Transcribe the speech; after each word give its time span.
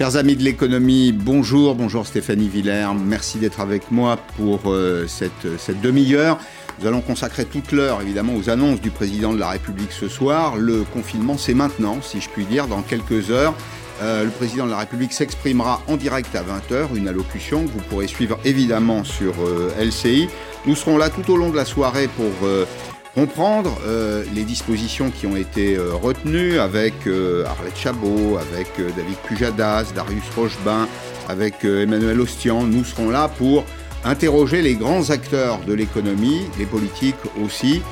Chers 0.00 0.16
amis 0.16 0.34
de 0.34 0.42
l'économie, 0.42 1.12
bonjour, 1.12 1.74
bonjour 1.74 2.06
Stéphanie 2.06 2.48
Villers, 2.48 2.94
merci 3.04 3.36
d'être 3.36 3.60
avec 3.60 3.90
moi 3.90 4.16
pour 4.38 4.60
euh, 4.64 5.06
cette, 5.06 5.46
demi-heure. 5.82 6.38
Nous 6.80 6.86
allons 6.86 7.02
consacrer 7.02 7.44
toute 7.44 7.70
l'heure 7.70 8.00
évidemment 8.00 8.34
aux 8.34 8.48
annonces 8.48 8.80
du 8.80 8.90
président 8.90 9.34
de 9.34 9.38
la 9.38 9.50
République 9.50 9.92
ce 9.92 10.08
soir. 10.08 10.56
Le 10.56 10.84
confinement, 10.84 11.36
c'est 11.36 11.52
maintenant, 11.52 11.98
si 12.00 12.22
je 12.22 12.30
puis 12.30 12.46
dire, 12.46 12.66
dans 12.66 12.80
quelques 12.80 13.30
heures. 13.30 13.52
Euh, 14.00 14.24
le 14.24 14.30
président 14.30 14.64
de 14.64 14.70
la 14.70 14.78
République 14.78 15.12
s'exprimera 15.12 15.82
en 15.86 15.98
direct 15.98 16.34
à 16.34 16.44
20h, 16.44 16.96
une 16.96 17.06
allocution 17.06 17.66
que 17.66 17.70
vous 17.70 17.82
pourrez 17.90 18.06
suivre 18.06 18.38
évidemment 18.46 19.04
sur 19.04 19.34
euh, 19.44 19.70
LCI. 19.78 20.30
Nous 20.64 20.76
serons 20.76 20.96
là 20.96 21.10
tout 21.10 21.30
au 21.30 21.36
long 21.36 21.50
de 21.50 21.56
la 21.56 21.66
soirée 21.66 22.08
pour 22.16 22.48
euh, 23.16 23.20
comprendre 23.20 23.78
les 24.34 24.44
dispositions 24.44 25.10
qui 25.10 25.26
ont 25.26 25.36
été 25.36 25.78
retenues 25.78 26.58
avec 26.58 26.94
Arlette 27.06 27.76
Chabot, 27.76 28.38
avec 28.38 28.68
David 28.76 29.16
Pujadas, 29.26 29.92
Darius 29.94 30.24
Rochebain, 30.36 30.88
avec 31.28 31.64
Emmanuel 31.64 32.20
Ostian. 32.20 32.62
Nous 32.64 32.84
serons 32.84 33.10
là 33.10 33.28
pour 33.28 33.64
interroger 34.04 34.62
les 34.62 34.74
grands 34.74 35.10
acteurs 35.10 35.58
de 35.66 35.74
l'économie, 35.74 36.42
les 36.58 36.66
politiques 36.66 37.16
aussi, 37.42 37.82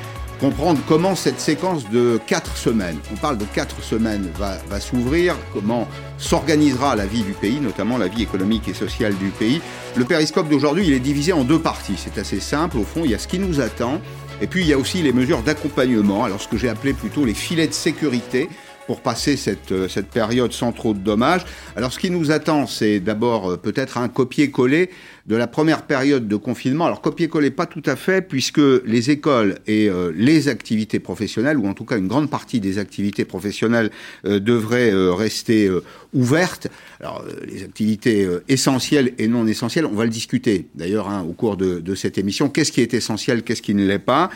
comprendre 0.40 0.80
comment 0.86 1.14
cette 1.14 1.40
séquence 1.40 1.90
de 1.90 2.20
quatre 2.26 2.56
semaines, 2.56 2.96
on 3.12 3.16
parle 3.16 3.38
de 3.38 3.44
quatre 3.44 3.82
semaines, 3.82 4.30
va, 4.38 4.56
va 4.70 4.80
s'ouvrir, 4.80 5.34
comment 5.52 5.88
s'organisera 6.16 6.94
la 6.96 7.06
vie 7.06 7.22
du 7.22 7.32
pays, 7.32 7.60
notamment 7.60 7.98
la 7.98 8.08
vie 8.08 8.22
économique 8.22 8.68
et 8.68 8.74
sociale 8.74 9.14
du 9.16 9.30
pays. 9.30 9.60
Le 9.96 10.04
périscope 10.04 10.48
d'aujourd'hui, 10.48 10.86
il 10.86 10.92
est 10.92 11.00
divisé 11.00 11.32
en 11.32 11.42
deux 11.42 11.58
parties. 11.58 11.96
C'est 11.96 12.18
assez 12.18 12.40
simple, 12.40 12.78
au 12.78 12.84
fond, 12.84 13.02
il 13.04 13.10
y 13.10 13.14
a 13.14 13.18
ce 13.18 13.26
qui 13.26 13.40
nous 13.40 13.60
attend, 13.60 14.00
et 14.40 14.46
puis 14.46 14.62
il 14.62 14.68
y 14.68 14.72
a 14.72 14.78
aussi 14.78 15.02
les 15.02 15.12
mesures 15.12 15.42
d'accompagnement, 15.42 16.24
alors 16.24 16.40
ce 16.40 16.48
que 16.48 16.56
j'ai 16.56 16.68
appelé 16.68 16.92
plutôt 16.92 17.24
les 17.24 17.34
filets 17.34 17.66
de 17.66 17.72
sécurité 17.72 18.48
pour 18.86 19.02
passer 19.02 19.36
cette, 19.36 19.70
euh, 19.70 19.86
cette 19.86 20.08
période 20.08 20.52
sans 20.52 20.72
trop 20.72 20.94
de 20.94 20.98
dommages. 20.98 21.44
Alors 21.76 21.92
ce 21.92 21.98
qui 21.98 22.10
nous 22.10 22.30
attend, 22.30 22.66
c'est 22.66 23.00
d'abord 23.00 23.50
euh, 23.50 23.56
peut-être 23.58 23.98
un 23.98 24.08
copier-coller 24.08 24.90
de 25.28 25.36
la 25.36 25.46
première 25.46 25.82
période 25.82 26.26
de 26.26 26.36
confinement. 26.36 26.86
Alors 26.86 27.02
copier-coller 27.02 27.50
pas 27.50 27.66
tout 27.66 27.82
à 27.84 27.96
fait, 27.96 28.22
puisque 28.22 28.60
les 28.86 29.10
écoles 29.10 29.56
et 29.66 29.90
euh, 29.90 30.10
les 30.16 30.48
activités 30.48 31.00
professionnelles, 31.00 31.58
ou 31.58 31.68
en 31.68 31.74
tout 31.74 31.84
cas 31.84 31.98
une 31.98 32.08
grande 32.08 32.30
partie 32.30 32.60
des 32.60 32.78
activités 32.78 33.26
professionnelles, 33.26 33.90
euh, 34.24 34.40
devraient 34.40 34.90
euh, 34.90 35.12
rester 35.12 35.70
ouvertes. 36.14 36.68
Alors 37.00 37.22
les 37.46 37.62
activités 37.62 38.26
essentielles 38.48 39.12
et 39.18 39.28
non 39.28 39.46
essentielles, 39.46 39.84
on 39.84 39.94
va 39.94 40.04
le 40.04 40.10
discuter 40.10 40.66
d'ailleurs 40.74 41.08
hein, 41.08 41.24
au 41.28 41.32
cours 41.32 41.58
de, 41.58 41.78
de, 41.80 41.94
cette 41.94 42.16
émission. 42.16 42.48
Qu'est-ce 42.48 42.72
qui 42.72 42.80
est 42.80 42.94
essentiel, 42.94 43.42
qu'est-ce 43.42 43.62
qui 43.62 43.74
ne 43.74 43.86
l'est 43.86 43.98
pas? 43.98 44.30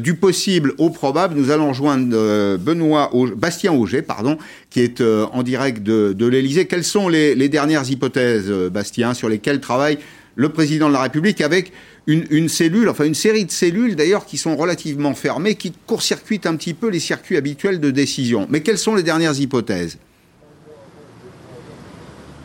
Du 0.00 0.14
possible 0.14 0.74
au 0.78 0.90
probable, 0.90 1.34
nous 1.34 1.50
allons 1.50 1.72
joindre 1.72 2.56
Benoît 2.56 3.10
Bastien 3.36 3.72
Auger, 3.72 4.02
pardon, 4.02 4.38
qui 4.70 4.80
est 4.80 5.02
en 5.02 5.42
direct 5.42 5.82
de, 5.82 6.14
de 6.16 6.26
l'Élysée. 6.26 6.66
Quelles 6.66 6.84
sont 6.84 7.08
les, 7.08 7.34
les 7.34 7.48
dernières 7.48 7.90
hypothèses, 7.90 8.50
Bastien, 8.72 9.12
sur 9.12 9.28
lesquelles 9.28 9.60
travaille 9.60 9.98
le 10.36 10.50
président 10.50 10.88
de 10.88 10.92
la 10.92 11.02
République 11.02 11.40
avec 11.40 11.72
une, 12.06 12.48
cellule, 12.48 12.88
enfin 12.88 13.04
une 13.04 13.14
série 13.14 13.44
de 13.44 13.50
cellules 13.50 13.96
d'ailleurs 13.96 14.26
qui 14.26 14.36
sont 14.36 14.54
relativement 14.54 15.14
fermées, 15.14 15.56
qui 15.56 15.72
court-circuitent 15.86 16.46
un 16.46 16.54
petit 16.54 16.74
peu 16.74 16.88
les 16.88 17.00
circuits 17.00 17.36
habituels 17.36 17.80
de 17.80 17.90
décision. 17.90 18.46
Mais 18.48 18.60
quelles 18.60 18.78
sont 18.78 18.94
les 18.94 19.02
dernières 19.02 19.40
hypothèses? 19.40 19.98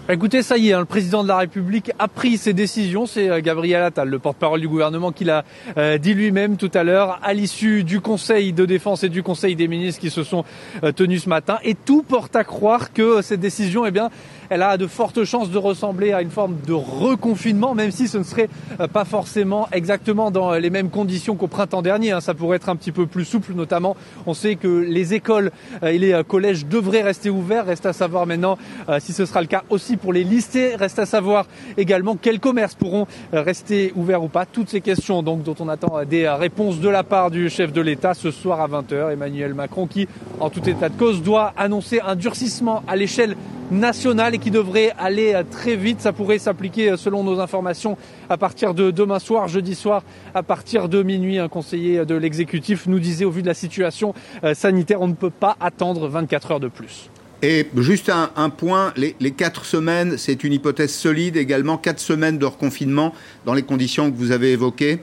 Écoutez, 0.10 0.42
ça 0.42 0.58
y 0.58 0.70
est, 0.70 0.74
hein, 0.74 0.80
le 0.80 0.86
président 0.86 1.24
de 1.24 1.30
la 1.30 1.38
République 1.38 1.92
a 1.98 2.08
pris 2.08 2.38
ses 2.38 2.52
décisions. 2.54 3.06
C'est 3.06 3.30
euh, 3.30 3.40
Gabriel 3.40 3.84
Attal, 3.84 4.10
le 4.10 4.20
porte-parole 4.20 4.60
du 4.60 4.68
gouvernement, 4.68 5.12
qui 5.14 5.24
l'a 5.24 5.46
euh, 5.78 5.98
dit 5.98 6.14
lui-même 6.14 6.58
tout 6.58 6.72
à 6.74 6.84
l'heure, 6.84 7.20
à 7.24 7.34
l'issue 7.34 7.86
du 7.86 8.02
Conseil 8.02 8.52
de 8.52 8.66
défense 8.66 9.04
et 9.04 9.10
du 9.10 9.24
Conseil 9.24 9.56
des 9.56 9.70
ministres 9.70 10.02
qui 10.02 10.10
se 10.10 10.24
sont 10.24 10.44
euh, 10.84 10.92
tenus 10.92 11.24
ce 11.24 11.30
matin. 11.30 11.60
Et 11.64 11.76
tout 11.76 12.04
porte 12.04 12.36
à 12.36 12.44
croire 12.44 12.92
que 12.92 13.22
cette 13.22 13.40
décision, 13.40 13.86
eh 13.86 13.92
bien, 13.92 14.10
elle 14.52 14.62
a 14.62 14.78
de 14.78 14.86
fortes 14.86 15.24
chances 15.24 15.50
de 15.50 15.58
ressembler 15.58 16.14
à 16.14 16.22
une 16.22 16.30
forme 16.30 16.58
de 16.68 16.74
reconfinement, 16.74 17.74
même 17.74 17.90
si 17.90 18.08
ce 18.08 18.20
ne 18.20 18.24
serait 18.24 18.50
pas 18.94 19.06
forcément 19.06 19.68
exactement 19.72 20.30
dans 20.30 20.54
les 20.54 20.70
mêmes 20.70 20.90
conditions 20.90 21.36
qu'au 21.36 21.48
printemps 21.48 21.82
dernier. 21.82 22.12
Hein. 22.12 22.22
Ça 22.22 22.36
pourrait 22.36 22.58
être 22.58 22.70
un 22.70 22.76
petit 22.76 22.92
peu 22.92 23.08
plus 23.08 23.26
souple, 23.26 23.54
notamment. 23.54 23.96
On 24.28 24.34
sait 24.34 24.56
que 24.56 24.68
les 24.68 25.14
écoles 25.14 25.52
et 25.82 25.98
les 25.98 26.22
collèges 26.28 26.66
devraient 26.66 27.02
rester 27.02 27.30
ouverts. 27.30 27.66
Reste 27.66 27.86
à 27.86 27.94
savoir 27.94 28.28
maintenant 28.28 28.58
si 29.00 29.14
ce 29.14 29.26
sera 29.26 29.42
le 29.42 29.48
cas 29.48 29.64
aussi 29.70 29.98
pour 29.98 30.14
les 30.14 30.24
lycées. 30.24 30.76
Reste 30.76 31.00
à 31.00 31.06
savoir 31.06 31.48
également 31.78 32.16
quels 32.16 32.40
commerces 32.40 32.76
pourront 32.76 33.08
euh, 33.34 33.42
rester 33.42 33.94
ouverts 33.96 34.24
ou 34.24 34.28
pas. 34.28 34.46
Toutes 34.46 34.70
ces 34.70 34.82
questions 34.82 35.24
donc 35.24 35.44
dont 35.44 35.56
on 35.60 35.70
attend 35.70 35.98
euh, 35.98 36.06
des 36.06 36.26
euh, 36.26 36.36
réponses 36.36 36.80
de 36.80 36.90
la 36.90 37.04
part 37.04 37.32
du 37.32 37.50
chef 37.50 37.72
de 37.74 37.82
l'État 37.82 38.14
ce 38.14 38.32
soir 38.32 38.62
à 38.62 38.68
20h. 38.68 39.12
Emmanuel 39.12 39.54
Macron 39.54 39.88
qui, 39.88 40.08
en 40.40 40.50
tout 40.50 40.68
état 40.70 40.90
de 40.90 40.98
cause, 40.98 41.22
doit 41.22 41.54
annoncer 41.58 42.00
un 42.06 42.16
durcissement 42.16 42.84
à 42.88 42.96
l'échelle 42.96 43.36
nationale 43.72 44.36
qui 44.42 44.52
devrait 44.52 44.92
aller 44.98 45.40
très 45.50 45.76
vite. 45.76 46.02
Ça 46.02 46.12
pourrait 46.12 46.40
s'appliquer, 46.40 46.96
selon 46.98 47.24
nos 47.24 47.40
informations, 47.40 47.98
à 48.30 48.38
partir 48.38 48.74
de 48.74 48.92
demain 48.92 49.20
soir, 49.20 49.48
jeudi 49.48 49.76
soir, 49.76 50.04
à 50.34 50.44
partir 50.44 50.90
de 50.90 51.04
minuit. 51.04 51.40
Un 51.40 51.48
conseiller 51.48 52.06
de 52.06 52.16
l'exécutif 52.16 52.88
nous 52.88 53.00
disait, 53.00 53.24
au 53.24 53.32
vu 53.32 53.42
de 53.42 53.48
la 53.48 53.54
situation 53.54 54.14
sanitaire, 54.54 55.02
on 55.02 55.08
ne 55.08 55.14
peut 55.14 55.30
pas 55.30 55.56
attendre 55.60 56.08
24 56.08 56.52
heures 56.52 56.60
de 56.60 56.68
plus. 56.68 57.10
Et 57.44 57.68
juste 57.78 58.10
un, 58.10 58.30
un 58.36 58.50
point, 58.50 58.94
les, 58.96 59.16
les, 59.20 59.32
quatre 59.32 59.66
semaines, 59.66 60.18
c'est 60.18 60.44
une 60.44 60.54
hypothèse 60.54 60.94
solide 60.94 61.38
également, 61.38 61.78
quatre 61.78 62.00
semaines 62.00 62.38
de 62.38 62.46
reconfinement 62.46 63.14
dans 63.46 63.56
les 63.56 63.64
conditions 63.64 64.12
que 64.12 64.16
vous 64.16 64.32
avez 64.32 64.52
évoquées 64.52 65.00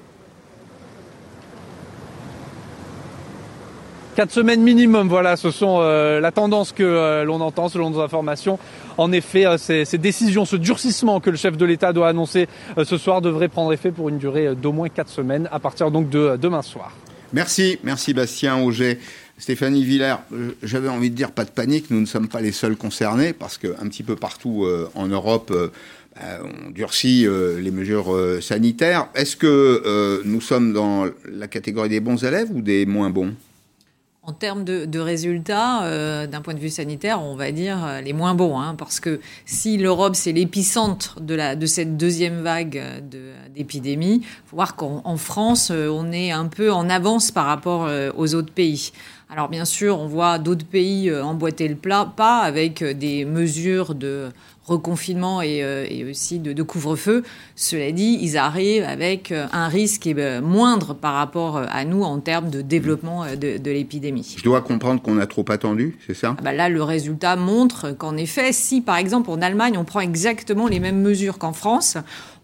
Quatre 4.19 4.33
semaines 4.33 4.63
minimum, 4.63 5.09
voilà, 5.09 5.37
ce 5.37 5.53
sont 5.53 5.79
euh, 5.79 6.19
la 6.19 6.33
tendance 6.33 6.73
que 6.73 6.83
euh, 6.83 7.23
l'on 7.23 7.41
entend 7.41 7.69
selon 7.69 7.91
nos 7.91 8.01
informations. 8.01 8.59
En 8.97 9.13
effet, 9.13 9.47
euh, 9.47 9.59
ces, 9.59 9.85
ces, 9.85 9.97
décisions, 9.97 10.45
ce 10.45 10.57
durcissement 10.57 11.21
que 11.21 11.31
le 11.31 11.37
chef 11.37 11.57
de 11.57 11.65
l'État 11.65 11.93
doit 11.93 12.09
annoncer 12.09 12.49
euh, 12.79 12.85
ce 12.85 12.99
soir 12.99 13.21
devrait 13.21 13.47
prendre 13.47 13.73
effet 13.73 13.93
pour 13.93 14.09
une 14.09 14.19
durée 14.19 14.57
d'au 14.57 14.73
moins 14.73 14.89
quatre 14.89 15.09
semaines 15.09 15.49
à 15.53 15.61
partir 15.61 15.93
donc 15.93 16.11
de 16.11 16.37
demain 16.37 16.63
soir. 16.63 16.97
Merci, 17.33 17.79
merci 17.85 18.13
Bastien 18.13 18.61
Auger. 18.61 18.99
Stéphanie 19.39 19.85
Villers, 19.85 20.17
j'avais 20.65 20.89
envie 20.89 21.11
de 21.11 21.15
dire 21.15 21.31
pas 21.31 21.45
de 21.45 21.51
panique, 21.51 21.89
nous 21.91 22.01
ne 22.01 22.07
sommes 22.07 22.27
pas 22.27 22.41
les 22.41 22.51
seuls 22.51 22.75
concernés 22.75 23.33
parce 23.33 23.57
qu'un 23.57 23.87
petit 23.87 24.03
peu 24.03 24.17
partout 24.17 24.65
euh, 24.65 24.91
en 24.97 25.07
Europe, 25.07 25.53
euh, 25.55 25.69
bah, 26.17 26.23
on 26.43 26.71
durcit 26.71 27.25
euh, 27.25 27.61
les 27.61 27.71
mesures 27.71 28.13
euh, 28.13 28.41
sanitaires. 28.41 29.07
Est-ce 29.15 29.37
que 29.37 29.47
euh, 29.87 30.23
nous 30.25 30.41
sommes 30.41 30.73
dans 30.73 31.07
la 31.25 31.47
catégorie 31.47 31.89
des 31.89 32.01
bons 32.01 32.25
élèves 32.25 32.49
ou 32.53 32.63
des 32.63 32.85
moins 32.85 33.11
bons? 33.11 33.33
En 34.29 34.33
termes 34.35 34.63
de, 34.63 34.85
de 34.85 34.99
résultats, 34.99 35.85
euh, 35.85 36.27
d'un 36.27 36.43
point 36.43 36.53
de 36.53 36.59
vue 36.59 36.69
sanitaire, 36.69 37.23
on 37.23 37.35
va 37.35 37.51
dire 37.51 37.83
euh, 37.83 38.03
les 38.03 38.13
moins 38.13 38.35
bons, 38.35 38.59
hein, 38.61 38.75
parce 38.77 39.01
que 39.01 39.21
si 39.47 39.79
l'Europe 39.79 40.15
c'est 40.15 40.33
l'épicentre 40.33 41.19
de, 41.19 41.55
de 41.55 41.67
cette 41.67 41.97
deuxième 41.97 42.43
vague 42.43 42.79
d'épidémie, 43.55 44.21
faut 44.45 44.57
voir 44.57 44.77
qu'en 44.77 45.17
France, 45.17 45.71
on 45.71 46.13
est 46.13 46.31
un 46.31 46.47
peu 46.47 46.71
en 46.71 46.91
avance 46.91 47.31
par 47.31 47.47
rapport 47.47 47.89
aux 48.17 48.35
autres 48.35 48.53
pays. 48.53 48.93
Alors 49.31 49.49
bien 49.49 49.65
sûr, 49.65 49.99
on 49.99 50.07
voit 50.07 50.39
d'autres 50.39 50.67
pays 50.67 51.13
emboîter 51.15 51.67
le 51.69 51.75
plat, 51.75 52.13
pas 52.15 52.41
avec 52.41 52.85
des 52.85 53.25
mesures 53.25 53.95
de 53.95 54.29
reconfinement 54.69 55.43
et, 55.43 55.63
euh, 55.63 55.87
et 55.89 56.05
aussi 56.05 56.39
de, 56.39 56.53
de 56.53 56.63
couvre-feu. 56.63 57.25
Cela 57.57 57.91
dit, 57.93 58.19
ils 58.21 58.37
arrivent 58.37 58.85
avec 58.85 59.33
euh, 59.33 59.47
un 59.53 59.69
risque 59.69 60.07
euh, 60.07 60.41
moindre 60.41 60.95
par 60.95 61.15
rapport 61.15 61.57
à 61.57 61.85
nous 61.85 62.03
en 62.03 62.21
termes 62.21 62.51
de 62.51 62.61
développement 62.63 63.25
de, 63.35 63.59
de 63.59 63.71
l'épidémie. 63.71 64.35
Je 64.39 64.45
dois 64.45 64.61
comprendre 64.61 65.03
qu'on 65.03 65.19
a 65.19 65.27
trop 65.27 65.45
attendu, 65.51 65.97
c'est 66.07 66.15
ça? 66.15 66.37
Ah 66.39 66.43
bah 66.43 66.53
Là, 66.53 66.69
le 66.69 66.83
résultat 66.83 67.37
montre 67.37 67.93
qu'en 67.93 68.17
effet, 68.17 68.53
si 68.53 68.81
par 68.81 68.97
exemple 68.97 69.31
en 69.31 69.41
Allemagne, 69.41 69.77
on 69.79 69.85
prend 69.85 70.01
exactement 70.01 70.67
les 70.67 70.81
mêmes 70.81 71.01
mesures 71.01 71.39
qu'en 71.39 71.53
France, 71.53 71.97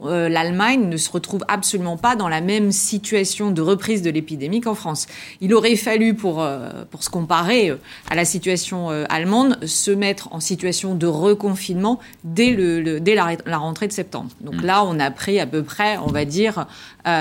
euh, 0.02 0.28
l'Allemagne 0.28 0.88
ne 0.88 0.96
se 0.96 1.10
retrouve 1.10 1.44
absolument 1.48 1.96
pas 1.96 2.16
dans 2.16 2.28
la 2.28 2.40
même 2.40 2.72
situation 2.72 3.50
de 3.50 3.62
reprise 3.62 4.02
de 4.02 4.10
l'épidémie 4.10 4.60
qu'en 4.60 4.74
France. 4.74 5.06
Il 5.40 5.54
aurait 5.54 5.76
fallu, 5.76 6.14
pour, 6.14 6.42
euh, 6.42 6.70
pour 6.90 7.02
se 7.02 7.10
comparer 7.10 7.70
euh, 7.70 7.76
à 8.10 8.14
la 8.14 8.24
situation 8.24 8.90
euh, 8.90 9.04
allemande, 9.08 9.58
se 9.64 9.90
mettre 9.90 10.32
en 10.32 10.40
situation 10.40 10.94
de 10.94 11.06
reconfinement 11.06 12.00
dès, 12.24 12.50
le, 12.50 12.80
le 12.80 13.00
dès 13.00 13.14
la, 13.14 13.36
la, 13.46 13.58
rentrée 13.58 13.88
de 13.88 13.92
septembre. 13.92 14.30
Donc 14.40 14.62
mmh. 14.62 14.66
là, 14.66 14.84
on 14.84 14.98
a 15.00 15.10
pris 15.10 15.40
à 15.40 15.46
peu 15.46 15.62
près, 15.62 15.98
on 15.98 16.10
va 16.10 16.24
dire, 16.24 16.66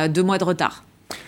deux 0.10 0.24
mois 0.24 0.38
de 0.38 0.44
retard. 0.44 0.84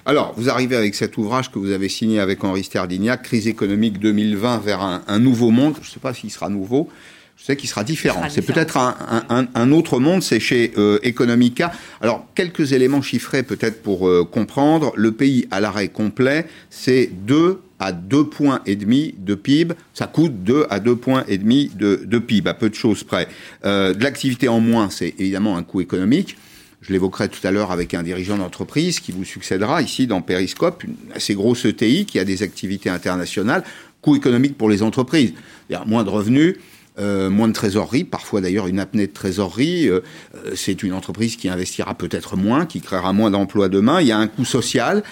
Alors, 0.06 0.34
vous 0.38 0.50
arrivez 0.50 0.76
avec 0.76 0.96
cet 0.96 1.18
ouvrage 1.18 1.52
que 1.52 1.60
vous 1.60 1.72
avez 1.72 1.90
signé 1.90 2.20
avec 2.20 2.44
Henri 2.44 2.64
Sterdignac, 2.64 3.24
Crise 3.24 3.48
économique 3.48 4.00
2020 4.00 4.60
vers 4.60 4.82
un, 4.82 5.02
un 5.08 5.20
nouveau 5.20 5.52
monde. 5.52 5.76
Je 5.82 5.88
ne 5.88 5.94
sais 5.94 6.00
pas 6.00 6.14
s'il 6.14 6.32
sera 6.32 6.50
nouveau. 6.50 6.90
Je 7.38 7.44
sais 7.44 7.56
qu'il 7.58 7.70
sera 7.70 7.84
différent. 7.84 8.24
C'est 8.30 8.42
peut-être 8.42 8.78
un, 8.78 8.96
un, 9.30 9.48
un, 9.54 9.72
autre 9.72 10.00
monde, 10.00 10.24
c'est 10.24 10.40
chez 10.40 10.72
euh, 10.78 11.00
Economica. 11.04 11.72
Alors, 12.02 12.26
quelques 12.34 12.72
éléments 12.72 13.02
chiffrés 13.02 13.44
peut-être 13.44 13.84
pour 13.84 14.08
euh, 14.08 14.24
comprendre. 14.24 14.94
Le 14.96 15.12
pays 15.12 15.48
à 15.52 15.60
l'arrêt 15.60 15.90
complet, 15.90 16.48
c'est 16.70 17.12
2 17.12 17.60
à 17.80 17.92
2 17.92 18.26
points 18.30 18.62
et 18.66 18.76
demi 18.76 19.16
de 19.18 19.36
PIB. 19.36 19.76
Ça 19.94 20.08
coûte 20.08 20.44
2 20.44 20.66
à 20.70 20.80
2 20.80 20.96
points 20.96 21.26
et 21.28 21.38
demi 21.38 21.70
de, 21.76 22.02
de 22.06 22.20
PIB, 22.20 22.50
à 22.50 22.54
peu 22.54 22.70
de 22.70 22.76
choses 22.76 23.04
près. 23.04 23.28
Euh, 23.66 23.94
de 23.94 24.02
l'activité 24.02 24.48
en 24.48 24.62
moins, 24.62 24.90
c'est 24.90 25.14
évidemment 25.20 25.58
un 25.58 25.64
coût 25.64 25.82
économique. 25.82 26.38
Je 26.82 26.94
l'évoquerai 26.94 27.30
tout 27.30 27.46
à 27.46 27.52
l'heure 27.52 27.72
avec 27.72 27.94
un 27.94 28.04
dirigeant 28.04 28.38
d'entreprise 28.38 29.00
qui 29.00 29.12
vous 29.12 29.26
succédera 29.26 29.82
ici 29.82 30.08
dans 30.08 30.22
Periscope, 30.22 30.84
une 30.84 30.96
assez 31.14 31.34
grosse 31.34 31.66
ETI 31.66 32.06
qui 32.06 32.20
a 32.20 32.26
des 32.26 32.44
activités 32.44 32.90
internationales. 32.90 33.64
Coût 34.02 34.16
économique 34.16 34.56
pour 34.56 34.70
les 34.70 34.84
entreprises. 34.84 35.34
Il 35.70 35.74
y 35.74 35.76
a 35.76 35.84
moins 35.84 36.04
de 36.04 36.10
revenus, 36.10 36.58
euh, 36.98 37.30
moins 37.30 37.50
de 37.50 37.54
trésorerie, 37.54 38.06
parfois 38.06 38.40
d'ailleurs 38.40 38.68
une 38.68 38.80
apnée 38.80 39.08
de 39.08 39.12
trésorerie. 39.12 39.90
Euh, 39.90 40.00
euh, 40.36 40.54
c'est 40.56 40.82
une 40.82 40.94
entreprise 40.94 41.36
qui 41.36 41.50
investira 41.50 41.94
peut-être 41.94 42.38
moins, 42.38 42.66
qui 42.66 42.80
créera 42.80 43.12
moins 43.12 43.32
d'emplois 43.32 43.68
demain. 43.68 44.00
Il 44.00 44.08
y 44.08 44.14
a 44.14 44.18
un 44.18 44.28
coût 44.28 44.46
social, 44.46 45.04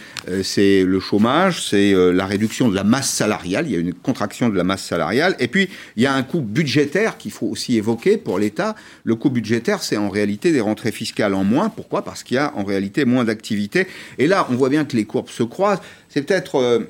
c'est 0.44 0.83
le 0.83 1.00
chômage, 1.01 1.68
c'est 1.68 1.94
la 1.94 2.25
réduction 2.25 2.69
de 2.69 2.75
la 2.75 2.85
masse 2.85 3.09
salariale. 3.09 3.65
Il 3.68 3.74
y 3.74 3.75
a 3.75 3.80
une 3.80 3.94
contraction 3.94 4.47
de 4.47 4.56
la 4.56 4.63
masse 4.63 4.83
salariale. 4.83 5.35
Et 5.39 5.50
puis 5.50 5.69
il 5.97 6.03
y 6.03 6.06
a 6.06 6.13
un 6.13 6.24
coût 6.24 6.39
budgétaire 6.39 7.18
qu'il 7.18 7.31
faut 7.31 7.47
aussi 7.47 7.75
évoquer 7.75 8.18
pour 8.18 8.39
l'État. 8.39 8.75
Le 9.03 9.15
coût 9.15 9.30
budgétaire, 9.30 9.83
c'est 9.83 9.97
en 9.97 10.09
réalité 10.09 10.53
des 10.53 10.62
rentrées 10.62 10.94
fiscales 10.94 11.33
en 11.33 11.44
moins. 11.44 11.69
Pourquoi? 11.69 12.03
Parce 12.03 12.24
qu'il 12.24 12.35
y 12.35 12.39
a 12.39 12.53
en 12.56 12.63
réalité 12.63 13.03
moins 13.03 13.25
d'activité. 13.25 13.88
Et 14.18 14.27
là, 14.27 14.47
on 14.50 14.56
voit 14.56 14.69
bien 14.69 14.85
que 14.85 14.95
les 14.95 15.06
courbes 15.06 15.30
se 15.30 15.44
croisent. 15.44 15.81
C'est 16.07 16.21
peut-être, 16.21 16.88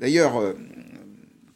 d'ailleurs, 0.00 0.54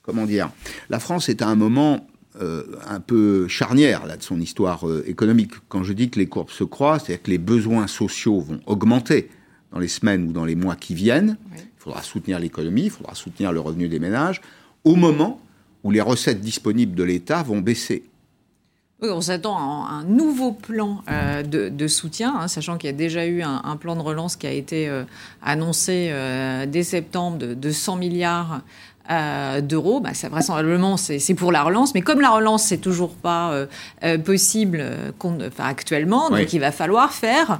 comment 0.02 0.24
dire, 0.24 0.50
la 0.88 1.00
France 1.00 1.28
est 1.28 1.42
à 1.42 1.48
un 1.48 1.56
moment 1.56 2.07
euh, 2.40 2.64
un 2.86 3.00
peu 3.00 3.48
charnière 3.48 4.06
là, 4.06 4.16
de 4.16 4.22
son 4.22 4.40
histoire 4.40 4.86
euh, 4.86 5.02
économique. 5.08 5.52
Quand 5.68 5.82
je 5.82 5.92
dis 5.92 6.08
que 6.08 6.20
les 6.20 6.26
courbes 6.26 6.50
se 6.50 6.62
croisent, 6.62 7.04
c'est-à-dire 7.04 7.22
que 7.24 7.30
les 7.30 7.38
besoins 7.38 7.88
sociaux 7.88 8.40
vont 8.40 8.60
augmenter 8.66 9.28
dans 9.72 9.80
les 9.80 9.88
semaines 9.88 10.28
ou 10.28 10.32
dans 10.32 10.44
les 10.44 10.54
mois 10.54 10.76
qui 10.76 10.94
viennent. 10.94 11.36
Il 11.56 11.62
faudra 11.78 12.02
soutenir 12.02 12.38
l'économie, 12.38 12.84
il 12.84 12.90
faudra 12.90 13.16
soutenir 13.16 13.50
le 13.52 13.58
revenu 13.58 13.88
des 13.88 13.98
ménages, 13.98 14.40
au 14.84 14.94
moment 14.94 15.40
où 15.82 15.90
les 15.90 16.00
recettes 16.00 16.40
disponibles 16.40 16.94
de 16.94 17.02
l'État 17.02 17.42
vont 17.42 17.58
baisser. 17.58 18.04
Oui, 19.02 19.08
on 19.10 19.20
s'attend 19.20 19.56
à 19.56 19.90
un, 19.90 20.04
nouveau 20.04 20.52
plan 20.52 21.02
euh, 21.10 21.42
de, 21.42 21.88
soutien, 21.88 22.36
hein, 22.36 22.48
sachant 22.48 22.78
qu'il 22.78 22.88
y 22.88 22.92
a 22.92 22.96
déjà 22.96 23.26
eu 23.26 23.42
un, 23.42 23.76
plan 23.76 23.96
de 23.96 24.00
relance 24.00 24.36
qui 24.36 24.46
a 24.46 24.52
été 24.52 24.88
annoncé 25.42 26.12
dès 26.68 26.82
septembre 26.82 27.38
de, 27.38 27.54
de 27.54 27.70
100 27.70 27.96
milliards 27.96 28.62
euh, 29.10 29.60
d'euros. 29.60 30.00
Bah, 30.00 30.14
ça, 30.14 30.28
vraisemblablement, 30.28 30.96
c'est 30.96 31.34
pour 31.34 31.52
la 31.52 31.62
relance. 31.62 31.94
Mais 31.94 32.02
comme 32.02 32.20
la 32.20 32.30
relance, 32.30 32.64
c'est 32.64 32.78
toujours 32.78 33.14
pas 33.14 33.52
euh, 33.52 33.66
euh, 34.04 34.18
possible 34.18 34.84
enfin, 35.20 35.64
actuellement, 35.64 36.30
donc 36.30 36.52
il 36.52 36.60
va 36.60 36.72
falloir 36.72 37.12
faire 37.12 37.58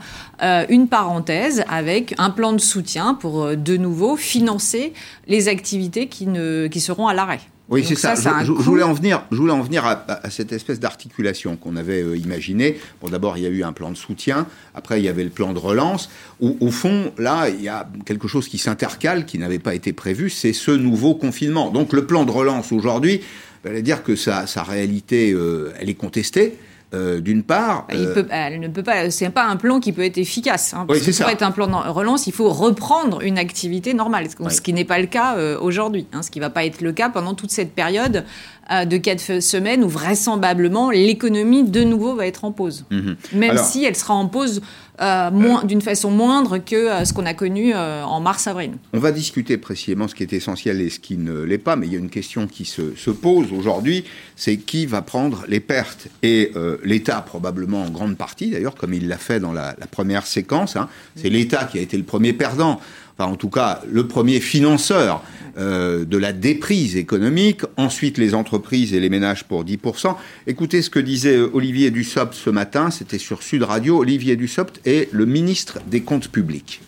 une 0.68 0.88
parenthèse 0.88 1.64
avec 1.68 2.14
un 2.18 2.30
plan 2.30 2.52
de 2.52 2.60
soutien 2.60 3.14
pour 3.14 3.56
de 3.56 3.76
nouveau 3.76 4.16
financer 4.16 4.92
les 5.26 5.48
activités 5.48 6.06
qui, 6.06 6.26
ne, 6.26 6.66
qui 6.68 6.80
seront 6.80 7.08
à 7.08 7.14
l'arrêt. 7.14 7.40
Oui, 7.68 7.84
c'est 7.86 7.96
ça. 7.96 8.14
je, 8.44 8.50
voulais 8.50 8.82
en 8.82 8.94
venir, 8.94 9.24
je 9.30 9.36
voulais 9.36 9.52
en 9.52 9.60
venir 9.60 9.84
à, 9.84 10.30
cette 10.30 10.52
espèce 10.52 10.80
d'articulation 10.80 11.56
qu'on 11.56 11.76
avait 11.76 12.02
euh, 12.02 12.16
imaginée. 12.16 12.78
Bon, 13.02 13.10
d'abord, 13.10 13.36
il 13.36 13.42
y 13.42 13.46
a 13.46 13.50
eu 13.50 13.62
un 13.62 13.72
plan 13.72 13.90
de 13.90 13.96
soutien. 13.96 14.46
Après, 14.74 15.00
il 15.00 15.04
y 15.04 15.08
avait 15.08 15.24
le 15.24 15.30
plan 15.30 15.52
de 15.52 15.58
relance. 15.58 16.08
Au, 16.40 16.56
au 16.60 16.70
fond, 16.70 17.12
là, 17.18 17.50
il 17.50 17.62
y 17.62 17.68
a 17.68 17.86
quelque 18.06 18.26
chose 18.26 18.48
qui 18.48 18.56
s'intercale, 18.56 19.26
qui 19.26 19.38
n'avait 19.38 19.58
pas 19.58 19.74
été 19.74 19.92
prévu. 19.92 20.30
C'est 20.30 20.54
ce 20.54 20.70
nouveau 20.70 21.14
confinement. 21.14 21.70
Donc, 21.70 21.92
le 21.92 22.06
plan 22.06 22.24
de 22.24 22.30
relance 22.30 22.72
aujourd'hui, 22.72 23.20
va 23.64 23.80
dire 23.80 24.02
que 24.02 24.16
sa, 24.16 24.46
sa 24.46 24.62
réalité, 24.62 25.32
euh, 25.32 25.72
elle 25.78 25.90
est 25.90 25.94
contestée. 25.94 26.58
Euh, 26.94 27.20
d'une 27.20 27.42
part, 27.42 27.86
il 27.92 27.98
euh, 27.98 28.14
peut, 28.14 28.26
elle 28.30 28.60
ne 28.60 28.68
peut 28.68 28.82
pas. 28.82 29.10
C'est 29.10 29.28
pas 29.28 29.44
un 29.44 29.56
plan 29.56 29.78
qui 29.78 29.92
peut 29.92 30.04
être 30.04 30.16
efficace. 30.16 30.72
Hein, 30.72 30.86
parce 30.88 31.00
pour 31.00 31.28
être 31.28 31.42
un 31.42 31.50
plan 31.50 31.66
de 31.66 31.90
relance, 31.90 32.26
il 32.26 32.32
faut 32.32 32.48
reprendre 32.48 33.20
une 33.20 33.36
activité 33.36 33.92
normale, 33.92 34.28
ce 34.30 34.60
qui 34.62 34.72
n'est 34.72 34.86
pas 34.86 34.98
le 34.98 35.06
cas 35.06 35.36
euh, 35.36 35.58
aujourd'hui. 35.60 36.06
Hein, 36.14 36.22
ce 36.22 36.30
qui 36.30 36.38
ne 36.38 36.44
va 36.44 36.50
pas 36.50 36.64
être 36.64 36.80
le 36.80 36.92
cas 36.92 37.10
pendant 37.10 37.34
toute 37.34 37.50
cette 37.50 37.74
période 37.74 38.24
de 38.70 38.96
quatre 38.98 39.40
semaines 39.40 39.82
où 39.82 39.88
vraisemblablement 39.88 40.90
l'économie 40.90 41.64
de 41.64 41.84
nouveau 41.84 42.14
va 42.14 42.26
être 42.26 42.44
en 42.44 42.52
pause, 42.52 42.84
mhm. 42.90 43.16
même 43.32 43.58
si 43.58 43.84
elle 43.84 43.96
sera 43.96 44.14
en 44.14 44.26
pose 44.26 44.60
euh, 45.00 45.30
d'une 45.62 45.80
façon 45.80 46.10
moindre 46.10 46.58
que 46.58 46.74
euh, 46.74 47.04
ce 47.04 47.12
qu'on 47.12 47.24
a 47.24 47.34
connu 47.34 47.72
euh, 47.72 48.02
en 48.02 48.18
mars-avril. 48.18 48.72
On 48.92 48.98
va 48.98 49.12
discuter 49.12 49.56
précisément 49.56 50.08
ce 50.08 50.14
qui 50.16 50.24
est 50.24 50.32
essentiel 50.32 50.80
et 50.80 50.90
ce 50.90 50.98
qui 50.98 51.16
ne 51.16 51.42
l'est 51.42 51.58
pas, 51.58 51.76
mais 51.76 51.86
il 51.86 51.92
y 51.92 51.96
a 51.96 52.00
une 52.00 52.10
question 52.10 52.48
qui 52.48 52.64
se, 52.64 52.96
se 52.96 53.10
pose 53.12 53.52
aujourd'hui, 53.52 54.02
c'est 54.34 54.56
qui 54.56 54.86
va 54.86 55.00
prendre 55.00 55.44
les 55.46 55.60
pertes 55.60 56.08
Et 56.24 56.52
l'État 56.82 57.20
probablement 57.20 57.82
en 57.82 57.90
grande 57.90 58.16
partie, 58.16 58.50
d'ailleurs, 58.50 58.74
comme 58.74 58.92
il 58.92 59.06
l'a 59.06 59.18
fait 59.18 59.38
dans 59.38 59.52
la, 59.52 59.76
la 59.78 59.86
première 59.86 60.26
séquence, 60.26 60.74
hein, 60.74 60.88
c'est 61.14 61.30
l'État 61.30 61.64
qui 61.64 61.78
a 61.78 61.80
été 61.80 61.96
le 61.96 62.02
premier 62.02 62.32
perdant 62.32 62.80
enfin 63.18 63.30
en 63.30 63.36
tout 63.36 63.50
cas 63.50 63.80
le 63.90 64.06
premier 64.06 64.40
financeur 64.40 65.22
euh, 65.58 66.04
de 66.04 66.16
la 66.16 66.32
déprise 66.32 66.96
économique, 66.96 67.62
ensuite 67.76 68.16
les 68.16 68.34
entreprises 68.34 68.94
et 68.94 69.00
les 69.00 69.08
ménages 69.08 69.44
pour 69.44 69.64
10%. 69.64 70.14
Écoutez 70.46 70.82
ce 70.82 70.90
que 70.90 71.00
disait 71.00 71.36
euh, 71.36 71.50
Olivier 71.52 71.90
Dussopt 71.90 72.34
ce 72.34 72.50
matin, 72.50 72.90
c'était 72.90 73.18
sur 73.18 73.42
Sud 73.42 73.64
Radio. 73.64 73.98
Olivier 73.98 74.36
Dussopt 74.36 74.80
est 74.86 75.12
le 75.12 75.26
ministre 75.26 75.80
des 75.90 76.02
Comptes 76.02 76.28
publics. 76.28 76.80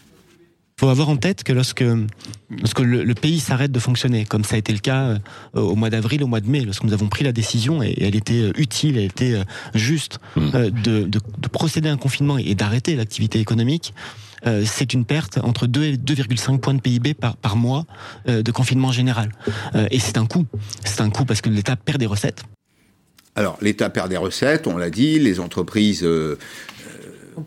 Il 0.79 0.87
faut 0.87 0.89
avoir 0.89 1.09
en 1.09 1.17
tête 1.17 1.43
que 1.43 1.53
lorsque, 1.53 1.85
lorsque 2.51 2.81
le, 2.81 3.15
pays 3.15 3.41
s'arrête 3.41 3.73
de 3.73 3.81
fonctionner, 3.81 4.25
comme 4.25 4.45
ça 4.45 4.55
a 4.55 4.59
été 4.59 4.73
le 4.73 4.79
cas 4.79 5.09
euh, 5.09 5.19
au 5.55 5.75
mois 5.75 5.91
d'avril, 5.91 6.23
au 6.23 6.27
mois 6.27 6.41
de 6.41 6.49
mai, 6.49 6.61
lorsque 6.61 6.85
nous 6.85 6.95
avons 6.95 7.09
pris 7.09 7.25
la 7.25 7.33
décision, 7.33 7.83
et, 7.83 7.95
elle 8.01 8.17
était 8.17 8.51
utile, 8.57 8.97
elle 8.97 9.05
était 9.05 9.35
juste, 9.75 10.21
mmh. 10.37 10.51
de, 10.83 11.03
de, 11.03 11.49
procéder 11.53 11.91
à 11.91 11.93
un 11.93 11.99
confinement 11.99 12.39
et 12.39 12.55
d'arrêter 12.55 12.97
l'activité 12.97 13.41
économique, 13.41 13.93
euh, 14.47 14.65
c'est 14.65 14.93
une 14.95 15.05
perte 15.05 15.39
entre 15.43 15.67
2 15.67 15.85
et 15.85 15.97
2,5 15.97 16.59
points 16.59 16.75
de 16.75 16.81
PIB 16.81 17.15
par, 17.15 17.37
par 17.37 17.57
mois 17.57 17.87
euh, 18.29 18.43
de 18.43 18.53
confinement 18.53 18.93
général. 18.93 19.33
Euh, 19.75 19.87
et 19.91 19.99
c'est 19.99 20.19
un 20.19 20.27
coût. 20.27 20.47
C'est 20.85 21.01
un 21.01 21.11
coût 21.11 21.25
parce 21.25 21.41
que 21.41 21.49
l'État 21.49 21.77
perd 21.77 21.99
des 21.99 22.07
recettes. 22.07 22.43
Alors, 23.37 23.59
l'État 23.61 23.91
perd 23.91 24.09
des 24.09 24.17
recettes, 24.17 24.67
on 24.67 24.77
l'a 24.77 24.91
dit, 24.91 25.19
les 25.19 25.39
entreprises 25.41 26.07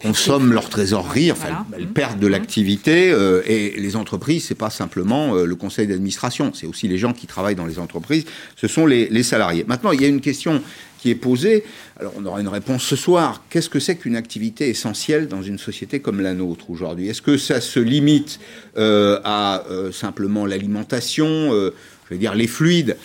consomment 0.02 0.54
leur 0.54 0.70
trésorerie, 0.70 1.32
enfin, 1.32 1.66
elles, 1.76 1.88
perdent 1.88 2.20
de 2.20 2.26
l'activité, 2.26 3.10
et 3.46 3.76
les 3.78 3.96
entreprises, 3.98 4.46
c'est 4.46 4.56
pas 4.56 4.70
simplement 4.70 5.34
le 5.36 5.56
conseil 5.56 5.86
d'administration, 5.86 6.52
c'est 6.54 6.66
aussi 6.66 6.88
les 6.88 6.98
gens 6.98 7.12
qui 7.12 7.28
travaillent 7.28 7.54
dans 7.56 7.66
les 7.66 7.80
entreprises, 7.80 8.24
ce 8.56 8.68
sont 8.68 8.86
les, 8.86 9.10
les, 9.10 9.24
salariés. 9.24 9.66
Maintenant, 9.68 9.92
il 9.92 10.02
y 10.02 10.06
a 10.06 10.08
une 10.08 10.22
question 10.22 10.64
est 11.10 11.16
posée. 11.16 11.64
Alors 12.00 12.14
on 12.18 12.26
aura 12.26 12.42
une 12.42 12.48
réponse 12.48 12.84
ce 12.84 12.96
soir. 12.96 13.44
Qu'est-ce 13.50 13.70
que 13.70 13.80
c'est 13.80 13.96
qu'une 13.96 14.16
activité 14.16 14.70
essentielle 14.70 15.28
dans 15.28 15.42
une 15.42 15.58
société 15.58 16.00
comme 16.00 16.22
la 16.22 16.34
nôtre 16.34 16.70
aujourd'hui? 16.70 17.10
Est-ce 17.10 17.22
que 17.22 17.38
ça 17.38 17.62
se 17.62 17.80
limite 17.80 18.40
euh, 18.78 19.20
à 19.24 19.64
euh, 19.70 19.92
simplement 19.92 20.46
l'alimentation, 20.46 21.28
euh, 21.28 21.74
je 22.10 22.16
veux 22.16 22.20
dire 22.20 22.36
les 22.36 22.48
fluides? 22.48 22.98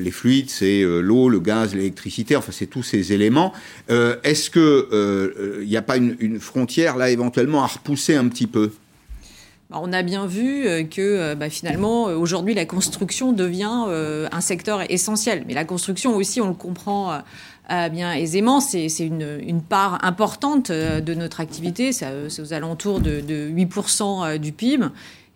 Les 0.00 0.12
fluides, 0.12 0.48
c'est 0.48 0.82
l'eau, 0.82 1.28
le 1.28 1.40
gaz, 1.40 1.74
l'électricité, 1.74 2.36
enfin 2.36 2.52
c'est 2.52 2.68
tous 2.68 2.84
ces 2.84 3.12
éléments. 3.12 3.52
Est-ce 3.88 4.48
que 4.48 5.58
il 5.60 5.68
n'y 5.68 5.76
a 5.76 5.82
pas 5.82 5.98
une, 5.98 6.40
frontière 6.40 6.96
là 6.96 7.10
éventuellement 7.10 7.62
à 7.64 7.66
repousser 7.66 8.14
un 8.14 8.28
petit 8.28 8.46
peu? 8.46 8.70
On 9.70 9.92
a 9.92 10.02
bien 10.02 10.26
vu 10.26 10.64
que 10.88 11.34
bah, 11.34 11.50
finalement, 11.50 12.04
aujourd'hui, 12.04 12.54
la 12.54 12.64
construction 12.64 13.32
devient 13.32 13.84
un 14.32 14.40
secteur 14.40 14.90
essentiel. 14.90 15.44
Mais 15.46 15.54
la 15.54 15.64
construction 15.64 16.16
aussi, 16.16 16.40
on 16.40 16.48
le 16.48 16.54
comprend 16.54 17.20
euh, 17.70 17.90
bien 17.90 18.14
aisément. 18.14 18.60
C'est 18.60 18.88
une, 18.98 19.60
part 19.60 20.02
importante 20.02 20.70
euh, 20.70 21.00
de 21.00 21.12
notre 21.12 21.40
activité. 21.40 21.92
C'est 21.92 22.40
aux 22.40 22.52
alentours 22.54 23.00
de, 23.00 23.20
de 23.20 23.50
8% 23.50 24.02
euh, 24.02 24.38
du 24.38 24.52
PIB 24.52 24.86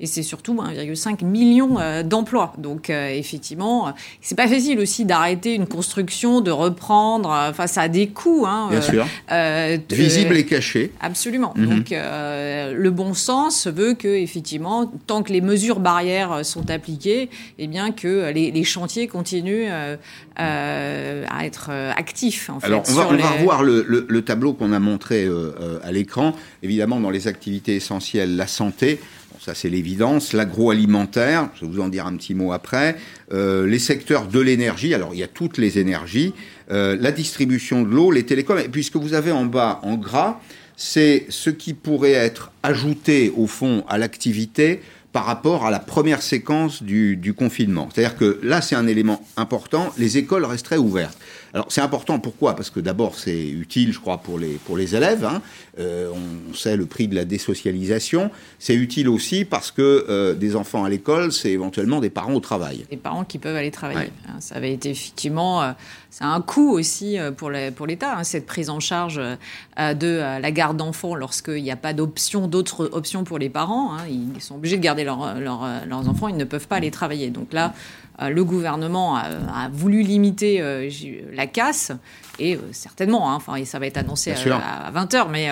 et 0.02 0.06
c'est 0.06 0.24
surtout 0.24 0.54
1,5 0.54 1.24
million 1.24 1.78
euh, 1.78 2.02
d'emplois. 2.02 2.52
Donc 2.58 2.90
euh, 2.90 3.08
effectivement, 3.08 3.94
c'est 4.20 4.34
pas 4.34 4.48
facile 4.48 4.80
aussi 4.80 5.04
d'arrêter 5.04 5.54
une 5.54 5.68
construction, 5.68 6.40
de 6.40 6.50
reprendre. 6.50 7.30
Euh, 7.30 7.50
enfin, 7.50 7.68
ça 7.68 7.82
a 7.82 7.88
des 7.88 8.08
coûts. 8.08 8.44
Hein, 8.46 8.68
Bien 8.70 8.80
sûr. 8.80 9.06
Visible 9.88 10.36
et 10.36 10.44
caché. 10.44 10.90
Absolument. 11.00 11.54
Mhm. 11.56 11.66
Donc 11.66 11.90
le 11.92 12.90
bon 12.90 13.14
sens 13.14 13.68
veut 13.68 13.94
que 13.94 14.08
effectivement, 14.08 14.92
tant 15.06 15.22
que 15.22 15.32
les 15.32 15.40
mesures 15.40 15.78
barrières 15.78 16.44
sont 16.44 16.68
appliquées, 16.68 17.30
eh 17.58 17.68
bien 17.68 17.92
que 17.92 18.32
les, 18.32 18.64
chantiers 18.64 19.06
continuent 19.06 19.68
à 20.36 21.44
être 21.44 21.70
actifs. 21.96 22.50
En 22.50 22.58
Alors 22.62 22.82
on, 22.88 22.92
va, 22.92 23.08
on 23.08 23.16
va, 23.16 23.30
revoir 23.30 23.62
le, 23.62 23.84
le 24.08 24.22
tableau 24.22 24.52
qu'on 24.52 24.72
a 24.72 24.80
montré 24.80 25.28
à 25.84 25.92
l'écran. 25.92 26.34
Évidemment, 26.64 26.98
dans 26.98 27.10
les 27.10 27.28
activités 27.28 27.76
essentielles, 27.76 28.34
la 28.34 28.48
santé 28.48 28.98
ça 29.44 29.54
c'est 29.54 29.68
l'évidence. 29.68 30.32
L'agroalimentaire, 30.32 31.48
je 31.56 31.64
vais 31.64 31.72
vous 31.72 31.80
en 31.80 31.88
dire 31.88 32.06
un 32.06 32.16
petit 32.16 32.34
mot 32.34 32.52
après. 32.52 32.96
Euh, 33.32 33.66
les 33.66 33.80
secteurs 33.80 34.28
de 34.28 34.38
l'énergie, 34.38 34.94
alors 34.94 35.14
il 35.14 35.18
y 35.18 35.22
a 35.24 35.28
toutes 35.28 35.58
les 35.58 35.78
énergies. 35.78 36.32
Euh, 36.70 36.96
la 37.00 37.10
distribution 37.10 37.82
de 37.82 37.88
l'eau, 37.88 38.12
les 38.12 38.24
télécoms. 38.24 38.58
Et 38.58 38.68
puis 38.68 38.84
ce 38.84 38.92
que 38.92 38.98
vous 38.98 39.14
avez 39.14 39.32
en 39.32 39.44
bas 39.44 39.80
en 39.82 39.96
gras, 39.96 40.40
c'est 40.76 41.26
ce 41.28 41.50
qui 41.50 41.74
pourrait 41.74 42.12
être 42.12 42.52
ajouté 42.62 43.32
au 43.36 43.48
fond 43.48 43.84
à 43.88 43.98
l'activité 43.98 44.80
par 45.10 45.26
rapport 45.26 45.66
à 45.66 45.70
la 45.70 45.80
première 45.80 46.22
séquence 46.22 46.82
du 46.82 47.34
confinement. 47.36 47.88
C'est-à-dire 47.92 48.16
que 48.16 48.38
là, 48.42 48.62
c'est 48.62 48.76
un 48.76 48.86
élément 48.86 49.22
important, 49.36 49.92
les 49.98 50.16
écoles 50.16 50.46
resteraient 50.46 50.78
ouvertes. 50.78 51.18
Alors 51.54 51.66
c'est 51.68 51.80
important, 51.80 52.18
pourquoi? 52.18 52.56
Parce 52.56 52.70
que 52.70 52.80
d'abord 52.80 53.18
c'est 53.18 53.48
utile, 53.48 53.92
je 53.92 54.00
crois, 54.00 54.18
pour 54.18 54.38
les, 54.38 54.54
pour 54.54 54.76
les 54.76 54.96
élèves. 54.96 55.24
Hein. 55.24 55.42
Euh, 55.78 56.10
on 56.50 56.54
sait 56.54 56.76
le 56.76 56.86
prix 56.86 57.08
de 57.08 57.14
la 57.14 57.24
désocialisation. 57.24 58.30
C'est 58.58 58.74
utile 58.74 59.08
aussi 59.08 59.44
parce 59.44 59.70
que 59.70 60.06
euh, 60.08 60.34
des 60.34 60.56
enfants 60.56 60.84
à 60.84 60.88
l'école, 60.88 61.32
c'est 61.32 61.50
éventuellement 61.50 62.00
des 62.00 62.10
parents 62.10 62.34
au 62.34 62.40
travail. 62.40 62.86
Des 62.90 62.96
parents 62.96 63.24
qui 63.24 63.38
peuvent 63.38 63.56
aller 63.56 63.70
travailler. 63.70 64.10
Hein, 64.28 64.40
ça 64.40 64.56
avait 64.56 64.72
été 64.72 64.90
effectivement, 64.90 65.74
euh, 66.12 66.18
c'est 66.18 66.24
un 66.24 66.40
coût 66.40 66.70
aussi 66.70 67.18
pour 67.36 67.50
l'État, 67.50 68.16
hein, 68.16 68.24
cette 68.24 68.46
prise 68.46 68.70
en 68.70 68.80
charge 68.80 69.20
de 69.78 70.38
la 70.40 70.50
garde 70.50 70.76
d'enfants 70.76 71.14
lorsqu'il 71.14 71.62
n'y 71.62 71.70
a 71.70 71.76
pas 71.76 71.92
d'option, 71.92 72.48
d'autres 72.48 72.90
options 72.92 73.24
pour 73.24 73.38
les 73.38 73.48
parents. 73.48 73.96
Ils 74.08 74.40
sont 74.40 74.56
obligés 74.56 74.76
de 74.76 74.82
garder 74.82 75.04
leurs 75.04 76.08
enfants, 76.08 76.28
ils 76.28 76.36
ne 76.36 76.44
peuvent 76.44 76.68
pas 76.68 76.76
aller 76.76 76.90
travailler. 76.90 77.30
Donc 77.30 77.52
là, 77.52 77.72
le 78.20 78.44
gouvernement 78.44 79.16
a, 79.16 79.22
a 79.22 79.68
voulu 79.72 80.02
limiter 80.02 80.62
la 81.32 81.46
casse 81.46 81.92
et 82.38 82.58
certainement, 82.72 83.30
hein, 83.30 83.34
enfin, 83.36 83.62
ça 83.64 83.78
va 83.78 83.86
être 83.86 83.98
annoncé 83.98 84.32
à, 84.32 84.90
20h, 84.92 85.28
mais 85.30 85.48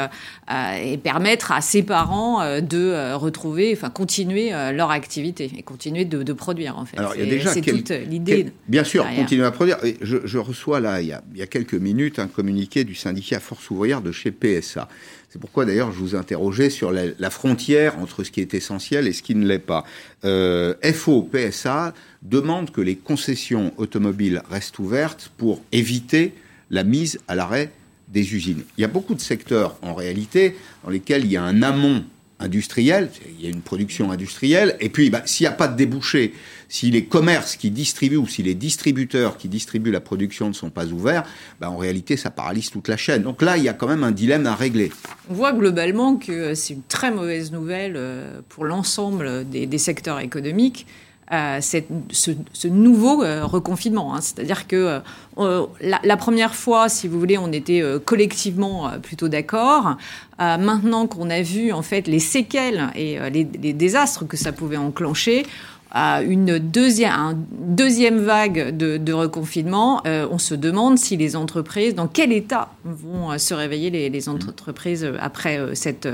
et 0.83 0.97
permettre 0.99 1.53
à 1.53 1.61
ses 1.61 1.83
parents 1.83 2.61
de 2.61 3.15
retrouver, 3.15 3.73
enfin, 3.77 3.91
continuer 3.91 4.51
leur 4.51 4.91
activité 4.91 5.51
et 5.57 5.63
continuer 5.63 6.05
de, 6.05 6.33
produire, 6.33 6.79
en 6.79 6.85
fait. 6.85 6.99
Alors, 6.99 7.15
il 7.15 7.25
y 7.25 7.27
a 7.27 7.31
déjà 7.31 7.53
c'est 7.53 7.61
toute 7.61 7.91
l'idée. 7.91 8.53
Bien 8.69 8.85
sûr, 8.85 9.07
continuer 9.17 9.45
à 9.45 9.51
produire. 9.51 9.79
Je, 10.01 10.19
je 10.25 10.39
reçois 10.39 10.81
là, 10.81 11.01
il 11.01 11.09
y, 11.09 11.13
a, 11.13 11.23
il 11.33 11.39
y, 11.39 11.43
a, 11.43 11.47
quelques 11.47 11.75
minutes, 11.75 12.19
un 12.19 12.29
communiqué 12.29 12.85
du 12.85 12.95
syndicat 12.95 13.41
Force 13.41 13.71
ouvrière 13.71 14.01
de 14.01 14.13
chez 14.13 14.31
PSA. 14.31 14.89
C'est 15.31 15.39
pourquoi 15.39 15.65
d'ailleurs 15.65 15.93
je 15.93 15.99
vous 15.99 16.17
interrogeais 16.17 16.71
sur 16.71 16.91
la, 16.91 17.31
frontière 17.31 17.99
entre 18.01 18.25
ce 18.25 18.33
qui 18.33 18.41
est 18.41 18.53
essentiel 18.53 19.07
et 19.07 19.13
ce 19.13 19.23
qui 19.23 19.37
ne 19.37 19.47
l'est 19.47 19.61
pas. 19.61 19.85
Euh, 20.25 20.75
FO, 20.93 21.23
PSA 21.23 21.95
demande 22.23 22.73
que 22.73 22.81
les 22.81 22.97
concessions 22.97 23.73
automobiles 23.77 24.43
restent 24.51 24.81
ouvertes 24.81 25.31
pour 25.37 25.63
éviter 25.71 26.35
la 26.71 26.85
mise 26.85 27.19
à 27.29 27.35
l'arrêt 27.35 27.73
des 28.09 28.35
usines. 28.35 28.63
Il 28.77 28.81
y 28.81 28.85
a 28.85 28.89
beaucoup 28.89 29.15
de 29.15 29.21
secteurs 29.21 29.77
en 29.83 29.95
réalité 29.95 30.57
dans 30.85 30.91
lesquels 30.91 31.25
il 31.25 31.33
y 31.33 31.37
a 31.37 31.43
un 31.43 31.63
amont 31.63 32.05
industriel, 32.41 33.11
il 33.39 33.45
y 33.45 33.47
a 33.47 33.51
une 33.51 33.61
production 33.61 34.11
industrielle, 34.11 34.77
et 34.81 34.89
puis 34.89 35.11
bah, 35.11 35.23
s'il 35.27 35.45
n'y 35.45 35.49
a 35.49 35.53
pas 35.53 35.69
de 35.69 35.77
débouché, 35.77 36.33
si 36.69 36.91
les 36.91 37.05
commerces 37.05 37.57
qui 37.57 37.71
distribuent 37.71 38.17
ou 38.17 38.27
si 38.27 38.43
les 38.43 38.55
distributeurs 38.55 39.37
qui 39.37 39.49
distribuent 39.49 39.91
la 39.91 40.01
production 40.01 40.49
ne 40.49 40.55
sont 40.55 40.71
pas 40.71 40.87
ouverts, 40.87 41.25
bah, 41.61 41.71
en 41.71 41.77
réalité 41.77 42.17
ça 42.17 42.31
paralyse 42.31 42.71
toute 42.71 42.89
la 42.89 42.97
chaîne. 42.97 43.23
Donc 43.23 43.43
là, 43.43 43.59
il 43.59 43.65
y 43.65 43.69
a 43.69 43.75
quand 43.75 43.89
même 43.89 44.05
un 44.05 44.11
dilemme 44.11 44.47
à 44.47 44.55
régler. 44.55 44.91
On 45.29 45.35
voit 45.35 45.53
globalement 45.53 46.17
que 46.17 46.55
c'est 46.55 46.73
une 46.73 46.83
très 46.83 47.11
mauvaise 47.11 47.53
nouvelle 47.53 47.95
euh, 47.97 48.41
pour 48.49 48.65
l'ensemble 48.65 49.47
des 49.49 49.79
secteurs 49.79 50.21
économiques 50.21 50.87
euh, 51.33 51.61
ce, 51.61 52.67
nouveau 52.67 53.23
euh, 53.23 53.45
reconfinement. 53.45 54.17
Hein. 54.17 54.21
C'est-à-dire 54.21 54.67
que 54.67 55.01
euh, 55.39 55.67
la, 55.81 56.17
première 56.17 56.57
fois, 56.57 56.89
si 56.89 57.07
vous 57.07 57.21
voulez, 57.21 57.39
on 57.39 57.53
était 57.53 57.83
collectivement 58.05 58.91
plutôt 59.01 59.29
d'accord. 59.29 59.97
maintenant 60.39 61.07
qu'on 61.07 61.31
a 61.31 61.41
vu 61.41 61.73
en 61.73 61.83
fait 61.83 62.09
les 62.09 62.19
séquelles 62.19 62.91
et 62.97 63.19
les, 63.31 63.45
désastres 63.45 64.27
que 64.27 64.37
ça 64.37 64.53
pouvait 64.53 64.77
enclencher, 64.77 65.47
une 65.95 66.59
deuxième, 66.59 67.45
deuxième 67.51 68.19
vague 68.19 68.77
de, 68.77 69.13
reconfinement, 69.13 70.03
on 70.05 70.39
se 70.39 70.55
demande 70.55 70.99
si 70.99 71.17
les 71.17 71.37
entreprises, 71.37 71.95
dans 71.95 72.07
quel 72.07 72.33
état 72.33 72.69
vont 72.85 73.37
se 73.39 73.55
réveiller 73.55 74.09
les, 74.09 74.29
entreprises 74.29 75.11
après 75.21 75.61
cette, 75.75 76.09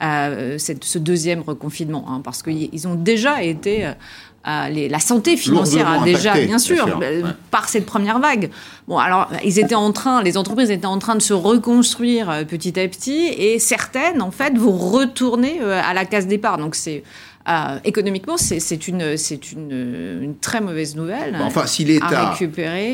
ce 0.00 0.98
deuxième 0.98 1.42
reconfinement, 1.42 2.06
hein, 2.08 2.20
parce 2.22 2.42
qu'ils 2.42 2.86
ont 2.86 2.94
déjà 2.94 3.42
été 3.42 3.92
la 4.46 5.00
santé 5.00 5.36
financière 5.36 5.88
a 5.88 6.04
déjà, 6.04 6.34
bien 6.34 6.58
sûr, 6.58 6.86
euh, 7.02 7.22
par 7.50 7.68
cette 7.68 7.86
première 7.86 8.18
vague. 8.18 8.50
Bon, 8.86 8.98
alors, 8.98 9.28
ils 9.44 9.58
étaient 9.58 9.74
en 9.74 9.92
train, 9.92 10.22
les 10.22 10.36
entreprises 10.36 10.70
étaient 10.70 10.86
en 10.86 10.98
train 10.98 11.16
de 11.16 11.22
se 11.22 11.32
reconstruire 11.32 12.30
euh, 12.30 12.44
petit 12.44 12.78
à 12.78 12.86
petit, 12.86 13.26
et 13.26 13.58
certaines, 13.58 14.22
en 14.22 14.30
fait, 14.30 14.56
vont 14.56 14.76
retourner 14.76 15.58
euh, 15.60 15.80
à 15.84 15.94
la 15.94 16.04
case 16.04 16.26
départ. 16.26 16.58
Donc, 16.58 16.74
c'est 16.76 17.02
économiquement, 17.84 18.36
c'est 18.36 18.88
une, 18.88 19.16
c'est 19.16 19.52
une, 19.52 20.20
une, 20.22 20.36
très 20.36 20.60
mauvaise 20.60 20.96
nouvelle. 20.96 21.36
Enfin, 21.40 21.66
si 21.66 21.84
l'État 21.84 22.34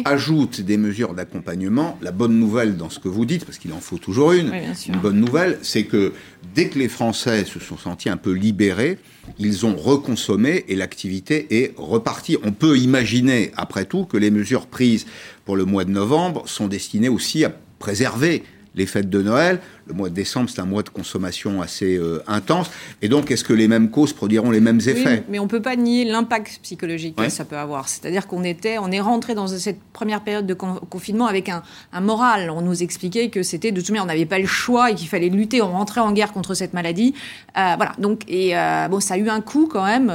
ajoute 0.05 0.61
des 0.61 0.77
mesures 0.77 1.15
d'accompagnement, 1.15 1.99
la 2.03 2.13
bonne 2.13 2.39
nouvelle 2.39 2.77
dans 2.77 2.91
ce 2.91 2.99
que 2.99 3.09
vous 3.09 3.25
dites, 3.25 3.45
parce 3.45 3.59
qu'il 3.59 3.73
en 3.73 3.81
faut 3.81 3.99
toujours 3.99 4.33
une, 4.33 4.53
une 4.89 4.99
bonne 4.99 5.19
nouvelle, 5.19 5.59
c'est 5.63 5.85
que 5.85 6.13
dès 6.55 6.69
que 6.69 6.79
les 6.79 6.89
Français 6.89 7.45
se 7.45 7.61
sont 7.61 7.79
sentis 7.79 8.09
un 8.09 8.17
peu 8.17 8.33
libérés, 8.33 8.99
ils 9.39 9.65
ont 9.65 9.77
reconsommé 9.77 10.65
et 10.69 10.75
l'activité 10.75 11.63
est 11.63 11.75
repartie. 11.77 12.37
On 12.45 12.53
peut 12.53 12.77
imaginer, 12.77 13.53
après 13.57 13.85
tout, 13.85 14.05
que 14.05 14.17
les 14.17 14.31
mesures 14.31 14.67
prises 14.67 15.07
pour 15.45 15.57
le 15.57 15.65
mois 15.65 15.85
de 15.85 15.91
novembre 15.91 16.43
sont 16.47 16.69
destinées 16.69 17.09
aussi 17.09 17.45
à 17.45 17.53
préserver 17.79 18.43
les 18.75 18.87
fêtes 18.87 19.11
de 19.11 19.23
Noël, 19.23 19.61
le 19.87 19.95
mois 19.95 20.09
de 20.09 20.15
décembre, 20.15 20.49
c'est 20.49 20.61
un 20.61 20.67
mois 20.67 20.83
de 20.83 20.89
consommation 20.89 21.61
assez 21.61 21.97
euh, 21.97 22.23
intense. 22.27 22.71
Et 23.01 23.09
donc, 23.09 23.31
est-ce 23.31 23.45
que 23.45 23.53
les 23.53 23.69
mêmes 23.69 23.91
causes 23.91 24.13
produiront 24.13 24.51
les 24.51 24.61
mêmes 24.61 24.81
effets? 24.87 25.25
Mais 25.29 25.39
on 25.39 25.45
ne 25.45 25.49
peut 25.49 25.63
pas 25.63 25.77
nier 25.77 26.05
l'impact 26.05 26.61
psychologique 26.63 27.17
que 27.17 27.29
ça 27.29 27.45
peut 27.45 27.57
avoir. 27.57 27.89
C'est-à-dire 27.89 28.27
qu'on 28.27 28.45
était, 28.45 28.79
on 28.79 28.91
est 28.91 29.01
rentré 29.01 29.35
dans 29.35 29.47
cette 29.47 29.81
première 29.93 30.23
période 30.23 30.47
de 30.47 30.55
confinement 30.55 31.27
avec 31.27 31.49
un, 31.49 31.63
moral. 32.01 32.51
On 32.51 32.63
nous 32.63 32.83
expliquait 32.83 33.29
que 33.29 33.43
c'était 33.43 33.73
de 33.73 33.81
toute 33.81 33.91
manière, 33.91 34.05
on 34.05 34.07
n'avait 34.07 34.27
pas 34.27 34.39
le 34.39 34.47
choix 34.47 34.91
et 34.91 34.95
qu'il 34.95 35.09
fallait 35.09 35.29
lutter. 35.29 35.63
On 35.63 35.73
rentrait 35.73 36.01
en 36.01 36.13
guerre 36.13 36.33
contre 36.33 36.55
cette 36.55 36.75
maladie. 36.75 37.15
Euh, 37.57 37.75
voilà. 37.77 37.93
Donc, 37.99 38.23
et 38.29 38.57
euh, 38.57 38.89
bon, 38.89 39.01
ça 39.01 39.15
a 39.15 39.19
eu 39.19 39.29
un 39.29 39.41
coût 39.41 39.69
quand 39.71 39.85
même 39.85 40.13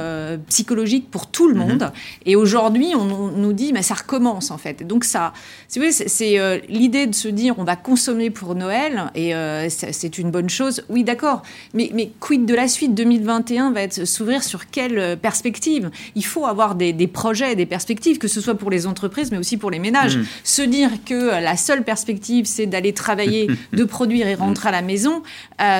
psychologique 0.48 1.10
pour 1.10 1.26
tout 1.26 1.48
le 1.48 1.54
mhm. 1.54 1.60
monde. 1.60 1.92
Et 2.24 2.36
aujourd'hui, 2.36 2.92
on, 2.94 3.30
nous 3.30 3.52
dit, 3.52 3.72
mais 3.72 3.82
ça 3.82 3.94
recommence 3.94 4.50
en 4.50 4.58
fait. 4.58 4.86
Donc 4.86 5.04
ça, 5.04 5.32
c'est 5.68 6.62
l'idée 6.68 7.06
de 7.06 7.14
se 7.14 7.28
dire, 7.28 7.54
on 7.58 7.64
va 7.64 7.76
consommer 7.76 8.30
pour 8.30 8.54
Noël 8.54 9.10
et 9.14 9.34
c'est 9.68 10.18
une 10.18 10.30
bonne 10.30 10.50
chose. 10.50 10.82
Oui, 10.88 11.04
d'accord. 11.04 11.42
Mais, 11.74 11.90
mais 11.94 12.10
quid 12.20 12.46
de 12.46 12.54
la 12.54 12.68
suite? 12.68 12.94
2021 12.94 13.72
va 13.72 13.82
être 13.82 14.04
s'ouvrir 14.04 14.42
sur 14.42 14.70
quelle 14.70 14.98
euh, 14.98 15.16
perspective? 15.16 15.90
Il 16.14 16.24
faut 16.24 16.46
avoir 16.46 16.74
des, 16.74 16.92
projets, 17.06 17.54
des 17.56 17.66
perspectives, 17.66 18.18
que 18.18 18.28
ce 18.28 18.40
soit 18.40 18.54
pour 18.54 18.70
les 18.70 18.86
entreprises, 18.86 19.30
mais 19.30 19.38
aussi 19.38 19.56
pour 19.56 19.70
les 19.70 19.78
ménages. 19.78 20.18
Mmh. 20.18 20.24
Se 20.44 20.62
dire 20.62 20.90
que 21.04 21.14
euh, 21.14 21.40
la 21.40 21.56
seule 21.56 21.84
perspective, 21.84 22.46
c'est 22.46 22.66
d'aller 22.66 22.92
travailler, 22.92 23.48
de 23.72 23.84
produire 23.84 24.26
et 24.26 24.34
rentrer 24.34 24.68
à 24.68 24.72
la 24.72 24.82
maison, 24.82 25.22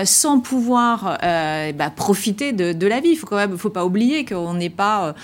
sans 0.04 0.40
pouvoir 0.40 1.18
bah, 1.20 1.90
profiter 1.94 2.52
de, 2.52 2.86
la 2.86 3.00
vie. 3.00 3.10
Il 3.10 3.16
faut 3.16 3.26
quand 3.26 3.36
même, 3.36 3.56
faut 3.58 3.70
pas 3.70 3.84
oublier 3.84 4.24
qu'on 4.24 4.54
n'est 4.54 4.70
pas 4.70 5.14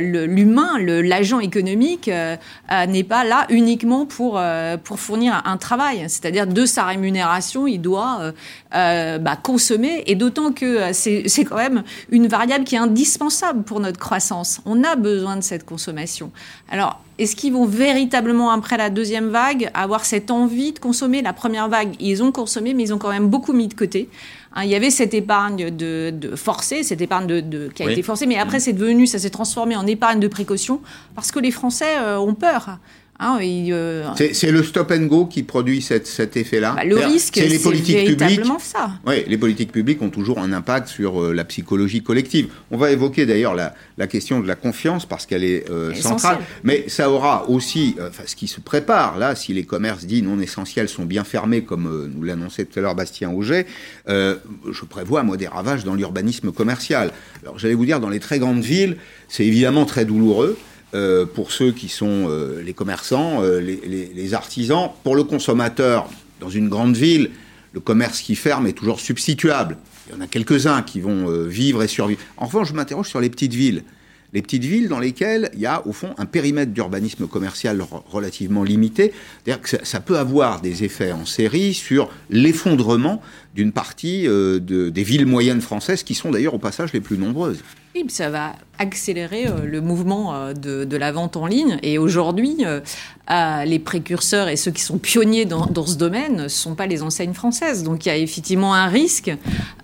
l'humain, 0.00 0.78
l'agent 0.78 1.40
économique 1.40 2.08
n'est 2.08 3.04
pas 3.04 3.24
là 3.24 3.46
uniquement 3.50 4.06
pour 4.06 4.40
pour 4.84 5.00
fournir 5.00 5.42
un 5.44 5.56
travail. 5.56 6.04
C'est-à-dire 6.08 6.46
de 6.46 6.66
sa 6.66 6.84
rémunération, 6.84 7.66
il 7.66 7.80
doit 7.80 7.97
euh, 7.98 8.32
euh, 8.74 9.18
bah, 9.18 9.36
consommer, 9.36 10.02
et 10.06 10.14
d'autant 10.14 10.52
que 10.52 10.64
euh, 10.64 10.92
c'est 10.92 11.44
quand 11.44 11.56
même 11.56 11.82
une 12.10 12.26
variable 12.26 12.64
qui 12.64 12.74
est 12.74 12.78
indispensable 12.78 13.62
pour 13.62 13.80
notre 13.80 13.98
croissance. 13.98 14.60
On 14.66 14.84
a 14.84 14.96
besoin 14.96 15.36
de 15.36 15.42
cette 15.42 15.64
consommation. 15.64 16.30
Alors, 16.70 17.00
est-ce 17.18 17.34
qu'ils 17.34 17.52
vont 17.52 17.66
véritablement, 17.66 18.50
après 18.50 18.76
la 18.76 18.90
deuxième 18.90 19.28
vague, 19.28 19.70
avoir 19.74 20.04
cette 20.04 20.30
envie 20.30 20.72
de 20.72 20.78
consommer 20.78 21.22
La 21.22 21.32
première 21.32 21.68
vague, 21.68 21.94
ils 22.00 22.22
ont 22.22 22.30
consommé, 22.32 22.74
mais 22.74 22.84
ils 22.84 22.94
ont 22.94 22.98
quand 22.98 23.10
même 23.10 23.28
beaucoup 23.28 23.52
mis 23.52 23.68
de 23.68 23.74
côté. 23.74 24.08
Hein, 24.54 24.64
il 24.64 24.70
y 24.70 24.74
avait 24.74 24.90
cette 24.90 25.14
épargne 25.14 25.70
de, 25.70 26.36
forcée, 26.36 26.82
cette 26.82 27.00
épargne 27.00 27.26
de, 27.26 27.68
qui 27.68 27.82
a 27.82 27.90
été 27.90 28.02
forcée, 28.02 28.26
mais 28.26 28.38
après, 28.38 28.60
c'est 28.60 28.72
devenu, 28.72 29.06
ça 29.06 29.18
s'est 29.18 29.30
transformé 29.30 29.76
en 29.76 29.86
épargne 29.86 30.20
de 30.20 30.28
précaution, 30.28 30.80
parce 31.14 31.32
que 31.32 31.40
les 31.40 31.50
Français 31.50 31.98
ont 32.18 32.34
peur. 32.34 32.78
Ah, 33.20 33.38
euh, 33.42 34.04
c'est 34.32 34.52
le 34.52 34.62
stop 34.62 34.92
and 34.92 35.06
go 35.06 35.26
qui 35.26 35.42
produit 35.42 35.82
cet 35.82 36.36
effet-là. 36.36 36.74
Bah, 36.76 36.84
le 36.84 36.98
risque, 36.98 37.34
c'est 37.34 37.48
les 37.48 37.58
politiques 37.58 38.06
publiques. 38.06 38.42
ça. 38.60 38.92
Oui, 39.04 39.24
les 39.26 39.36
politiques 39.36 39.72
publiques 39.72 40.00
ont 40.02 40.10
toujours 40.10 40.38
un 40.38 40.52
impact 40.52 40.86
sur 40.86 41.20
euh, 41.20 41.32
la 41.32 41.42
psychologie 41.44 42.04
collective. 42.04 42.48
On 42.70 42.76
va 42.76 42.92
évoquer 42.92 43.26
d'ailleurs 43.26 43.56
la, 43.56 44.06
question 44.06 44.38
de 44.38 44.46
la 44.46 44.54
confiance 44.54 45.04
parce 45.04 45.26
qu'elle 45.26 45.42
est 45.42 45.68
euh, 45.68 45.92
centrale. 45.94 46.38
Mais 46.62 46.84
ça 46.86 47.10
aura 47.10 47.50
aussi, 47.50 47.96
ce 48.24 48.36
qui 48.36 48.46
se 48.46 48.60
prépare 48.60 49.18
là, 49.18 49.34
si 49.34 49.52
les 49.52 49.64
commerces 49.64 50.04
dits 50.04 50.22
non 50.22 50.38
essentiels 50.38 50.88
sont 50.88 51.04
bien 51.04 51.24
fermés, 51.24 51.62
comme 51.62 52.12
nous 52.14 52.22
l'annonçait 52.22 52.66
tout 52.66 52.78
à 52.78 52.82
l'heure 52.82 52.94
Bastien 52.94 53.30
Auger, 53.30 53.66
je 54.06 54.84
prévois 54.88 55.24
moi 55.24 55.36
des 55.36 55.48
ravages 55.48 55.82
dans 55.82 55.94
l'urbanisme 55.94 56.52
commercial. 56.52 57.10
Alors 57.42 57.58
j'allais 57.58 57.74
vous 57.74 57.84
dire, 57.84 57.98
dans 57.98 58.10
les 58.10 58.20
très 58.20 58.38
grandes 58.38 58.62
villes, 58.62 58.96
c'est 59.28 59.44
évidemment 59.44 59.86
très 59.86 60.04
douloureux. 60.04 60.56
Euh, 60.94 61.26
pour 61.26 61.52
ceux 61.52 61.72
qui 61.72 61.88
sont 61.88 62.28
euh, 62.30 62.62
les 62.62 62.72
commerçants, 62.72 63.42
euh, 63.42 63.60
les, 63.60 64.34
artisans. 64.34 64.88
Pour 65.04 65.16
le 65.16 65.24
consommateur, 65.24 66.08
dans 66.40 66.48
une 66.48 66.70
grande 66.70 66.96
ville, 66.96 67.30
le 67.74 67.80
commerce 67.80 68.22
qui 68.22 68.34
ferme 68.34 68.66
est 68.66 68.72
toujours 68.72 68.98
substituable. 68.98 69.76
Il 70.08 70.14
y 70.14 70.16
en 70.18 70.22
a 70.22 70.26
quelques-uns 70.26 70.80
qui 70.80 71.00
vont 71.00 71.28
vivre 71.46 71.82
et 71.82 71.88
survivre. 71.88 72.20
En 72.38 72.46
revanche, 72.46 72.68
je 72.68 72.72
m'interroge 72.72 73.08
sur 73.08 73.20
les 73.20 73.28
petites 73.28 73.52
villes. 73.52 73.84
Les 74.32 74.40
petites 74.40 74.64
villes 74.64 74.88
dans 74.88 74.98
lesquelles 74.98 75.50
il 75.54 75.60
y 75.60 75.66
a 75.66 75.86
au 75.86 75.92
fond 75.92 76.14
un 76.16 76.26
périmètre 76.26 76.72
d'urbanisme 76.72 77.26
commercial 77.26 77.82
relativement 78.06 78.62
limité. 78.62 79.12
C'est-à-dire 79.44 79.62
que 79.62 79.84
ça, 79.86 80.00
peut 80.00 80.18
avoir 80.18 80.62
des 80.62 80.84
effets 80.84 81.12
en 81.12 81.26
série 81.26 81.74
sur 81.74 82.10
l'effondrement 82.30 83.20
d'une 83.58 83.72
partie 83.72 84.28
des 84.28 85.02
villes 85.02 85.26
moyennes 85.26 85.60
françaises 85.60 86.04
qui 86.04 86.14
sont 86.14 86.30
d'ailleurs 86.30 86.54
au 86.54 86.60
passage 86.60 86.92
les 86.92 87.00
plus 87.00 87.18
nombreuses. 87.18 87.58
Oui, 87.94 88.04
ça 88.08 88.28
va 88.28 88.52
accélérer 88.78 89.46
euh, 89.46 89.64
le 89.64 89.80
mouvement 89.80 90.34
euh, 90.34 90.52
de, 90.52 90.96
la 90.96 91.10
vente 91.10 91.36
en 91.36 91.46
ligne. 91.46 91.78
Et 91.82 91.98
aujourd'hui, 91.98 92.58
euh, 92.64 93.64
les 93.64 93.78
précurseurs 93.78 94.48
et 94.48 94.56
ceux 94.56 94.70
qui 94.70 94.82
sont 94.82 94.98
pionniers 94.98 95.46
dans, 95.46 95.86
ce 95.86 95.96
domaine 95.96 96.36
ne 96.36 96.48
sont 96.48 96.74
pas 96.74 96.86
les 96.86 97.02
enseignes 97.02 97.34
françaises. 97.34 97.82
Donc 97.82 98.04
il 98.06 98.10
y 98.10 98.12
a 98.12 98.16
effectivement 98.16 98.74
un 98.74 98.88
risque 98.88 99.30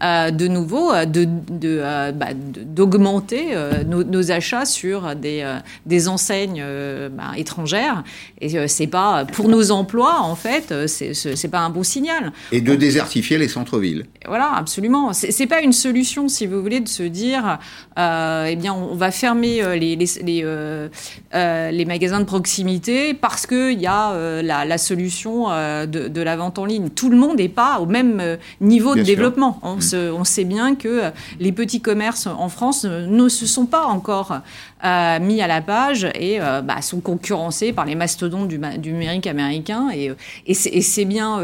de 0.00 0.49
nouveau 0.49 0.93
bah, 0.93 1.04
d'augmenter 2.35 3.54
nos, 3.87 4.31
achats 4.31 4.64
sur 4.64 5.14
des, 5.14 5.47
des 5.85 6.09
enseignes 6.09 6.64
bah, 7.12 7.33
étrangères. 7.37 8.02
Et 8.40 8.66
c'est 8.66 8.87
pas 8.87 9.26
pour 9.26 9.49
nos 9.49 9.71
emplois, 9.71 10.21
en 10.23 10.37
fait, 10.37 10.73
c'est 10.87 11.50
pas 11.50 11.61
un 11.61 11.71
bon 11.71 11.83
signal. 11.83 12.33
Et 12.50 12.62
de 12.62 12.75
désertifier 12.75 13.37
l'essentiel 13.37 13.63
centre-ville. 13.64 14.04
Voilà, 14.26 14.52
absolument. 14.54 15.12
C'est 15.12 15.47
pas 15.47 15.61
une 15.61 15.73
solution, 15.73 16.28
si 16.28 16.47
vous 16.47 16.61
voulez, 16.61 16.80
de 16.80 16.88
se 16.88 17.02
dire, 17.02 17.59
euh, 17.99 18.47
eh 18.49 18.56
bien, 18.56 18.73
on 18.75 18.94
va 18.94 19.11
fermer 19.11 19.62
euh, 19.62 19.76
les, 19.76 19.97
les, 19.97 20.06
les, 20.23 20.42
euh, 20.44 20.88
euh, 21.35 21.71
les 21.71 21.85
magasins 21.85 22.21
de 22.21 22.25
proximité 22.25 23.14
parce 23.14 23.47
qu'il 23.47 23.80
y 23.80 23.87
a 23.87 24.12
euh, 24.12 24.42
la, 24.42 24.64
la, 24.64 24.78
solution 24.78 25.49
de, 25.49 26.09
de, 26.09 26.21
la 26.23 26.37
vente 26.37 26.59
en 26.59 26.64
ligne. 26.64 26.88
Tout 26.88 27.11
le 27.11 27.16
monde 27.16 27.37
n'est 27.38 27.49
pas 27.49 27.78
au 27.80 27.87
même 27.87 28.38
niveau 28.61 28.94
bien 28.94 29.02
de 29.02 29.06
sûr. 29.06 29.16
développement. 29.16 29.59
On, 29.62 29.76
mmh. 29.76 29.80
se, 29.80 30.12
on, 30.12 30.25
sait 30.25 30.44
bien 30.44 30.75
que 30.75 31.11
les 31.38 31.52
petits 31.52 31.80
commerces 31.80 32.26
en 32.26 32.49
France 32.49 32.85
ne 32.85 33.28
se 33.28 33.47
sont 33.47 33.66
pas 33.66 33.85
encore 33.85 34.40
mis 35.21 35.40
à 35.40 35.47
la 35.47 35.61
page 35.61 36.06
et 36.14 36.38
bah, 36.38 36.83
sont 36.83 37.00
concurrencés 37.00 37.73
par 37.73 37.85
les 37.85 37.94
mastodontes 37.94 38.49
du, 38.49 38.59
du 38.78 38.92
numérique 38.92 39.26
américain. 39.26 39.88
Et, 39.94 40.11
et 40.47 40.54
c'est 40.54 41.04
bien 41.04 41.38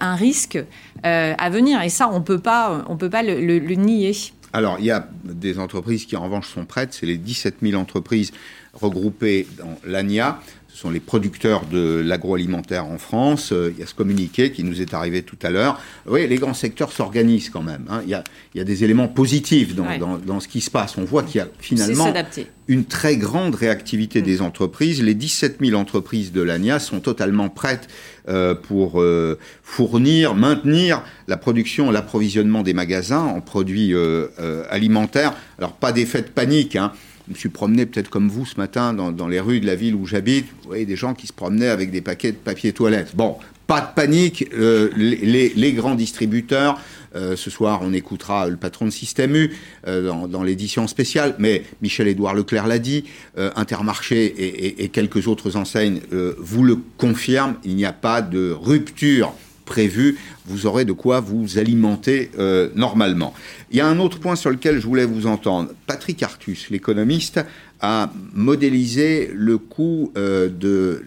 un 0.00 0.14
risque 0.14 0.58
à 1.04 1.50
venir. 1.50 1.82
Et 1.82 1.90
ça, 1.90 2.08
on 2.08 2.22
peut 2.22 2.38
pas, 2.38 2.84
on 2.88 2.96
peut 2.96 3.10
pas 3.10 3.22
le 3.22 3.74
nier. 3.74 4.12
Alors, 4.54 4.76
il 4.78 4.84
y 4.84 4.92
a 4.92 5.08
des 5.24 5.58
entreprises 5.58 6.06
qui, 6.06 6.16
en 6.16 6.22
revanche, 6.22 6.48
sont 6.48 6.64
prêtes. 6.64 6.92
C'est 6.92 7.06
les 7.06 7.18
17 7.18 7.56
000 7.60 7.80
entreprises 7.80 8.30
regroupées 8.72 9.48
dans 9.58 9.76
l'ANIA. 9.84 10.38
Sont 10.84 10.90
les 10.90 11.00
producteurs 11.00 11.64
de 11.64 12.02
l'agroalimentaire 12.04 12.84
en 12.84 12.98
France. 12.98 13.54
Il 13.54 13.80
y 13.80 13.82
a 13.82 13.86
ce 13.86 13.94
communiqué 13.94 14.52
qui 14.52 14.64
nous 14.64 14.82
est 14.82 14.92
arrivé 14.92 15.22
tout 15.22 15.38
à 15.42 15.48
l'heure. 15.48 15.80
Oui, 16.06 16.28
les 16.28 16.36
grands 16.36 16.52
secteurs 16.52 16.92
s'organisent 16.92 17.48
quand 17.48 17.62
même. 17.62 17.86
Hein. 17.88 18.02
Il, 18.04 18.10
y 18.10 18.14
a, 18.14 18.22
il, 18.54 18.58
y 18.58 18.60
a, 18.60 18.64
des 18.64 18.84
éléments 18.84 19.08
positifs 19.08 19.74
dans, 19.74 19.86
ouais. 19.86 19.96
dans, 19.96 20.18
dans, 20.18 20.40
ce 20.40 20.48
qui 20.48 20.60
se 20.60 20.70
passe. 20.70 20.98
On 20.98 21.04
voit 21.04 21.22
qu'il 21.22 21.38
y 21.38 21.40
a 21.40 21.48
finalement 21.58 22.12
une 22.68 22.84
très 22.84 23.16
grande 23.16 23.54
réactivité 23.54 24.20
mmh. 24.20 24.24
des 24.24 24.42
entreprises. 24.42 25.02
Les 25.02 25.14
17 25.14 25.56
000 25.60 25.80
entreprises 25.80 26.32
de 26.32 26.42
l'ANIA 26.42 26.78
sont 26.78 27.00
totalement 27.00 27.48
prêtes 27.48 27.88
euh, 28.28 28.54
pour 28.54 29.00
euh, 29.00 29.38
fournir, 29.62 30.34
maintenir 30.34 31.02
la 31.28 31.36
production 31.36 31.90
et 31.90 31.92
l'approvisionnement 31.92 32.62
des 32.62 32.74
magasins 32.74 33.20
en 33.20 33.40
produits 33.40 33.94
euh, 33.94 34.28
alimentaires. 34.70 35.34
Alors, 35.58 35.72
pas 35.72 35.92
d'effet 35.92 36.22
de 36.22 36.28
panique, 36.28 36.76
hein. 36.76 36.92
Je 37.26 37.32
me 37.32 37.38
suis 37.38 37.48
promené 37.48 37.86
peut-être 37.86 38.10
comme 38.10 38.28
vous 38.28 38.44
ce 38.44 38.56
matin 38.58 38.92
dans, 38.92 39.28
les 39.28 39.40
rues 39.40 39.60
de 39.60 39.66
la 39.66 39.76
ville 39.76 39.94
où 39.94 40.04
j'habite. 40.04 40.46
Vous 40.62 40.68
voyez 40.68 40.84
des 40.84 40.96
gens 40.96 41.14
qui 41.14 41.26
se 41.26 41.32
promenaient 41.32 41.68
avec 41.68 41.90
des 41.90 42.02
paquets 42.02 42.32
de 42.32 42.36
papier 42.36 42.74
toilette. 42.74 43.16
Bon, 43.16 43.36
pas 43.66 43.80
de 43.80 43.94
panique. 43.94 44.46
Euh, 44.52 44.90
les, 44.94 45.72
grands 45.72 45.94
distributeurs, 45.94 46.78
euh, 47.16 47.34
ce 47.34 47.48
soir 47.48 47.80
on 47.82 47.94
écoutera 47.94 48.46
le 48.48 48.56
patron 48.56 48.84
de 48.84 48.90
Système 48.90 49.34
U 49.34 49.56
euh, 49.86 50.26
dans, 50.26 50.42
l'édition 50.42 50.86
spéciale, 50.86 51.34
mais 51.38 51.62
Michel-Édouard 51.80 52.34
Leclerc 52.34 52.66
l'a 52.66 52.78
dit, 52.78 53.04
Intermarché 53.36 54.82
et, 54.82 54.88
quelques 54.90 55.26
autres 55.26 55.56
enseignes 55.56 56.00
vous 56.38 56.62
le 56.62 56.78
confirment. 56.98 57.54
Il 57.64 57.74
n'y 57.74 57.86
a 57.86 57.94
pas 57.94 58.20
de 58.20 58.50
rupture 58.50 59.32
prévu, 59.64 60.18
vous 60.46 60.66
aurez 60.66 60.84
de 60.84 60.92
quoi 60.92 61.20
vous 61.20 61.58
alimenter 61.58 62.30
euh, 62.38 62.68
normalement. 62.74 63.34
Il 63.70 63.76
y 63.76 63.80
a 63.80 63.86
un 63.86 63.98
autre 63.98 64.20
point 64.20 64.36
sur 64.36 64.50
lequel 64.50 64.78
je 64.78 64.86
voulais 64.86 65.06
vous 65.06 65.26
entendre. 65.26 65.70
Patrick 65.86 66.22
Artus, 66.22 66.70
l'économiste, 66.70 67.40
a 67.80 68.12
modélisé 68.32 69.30
le 69.34 69.58
coût 69.58 70.12
euh, 70.16 70.48
de, 70.48 71.02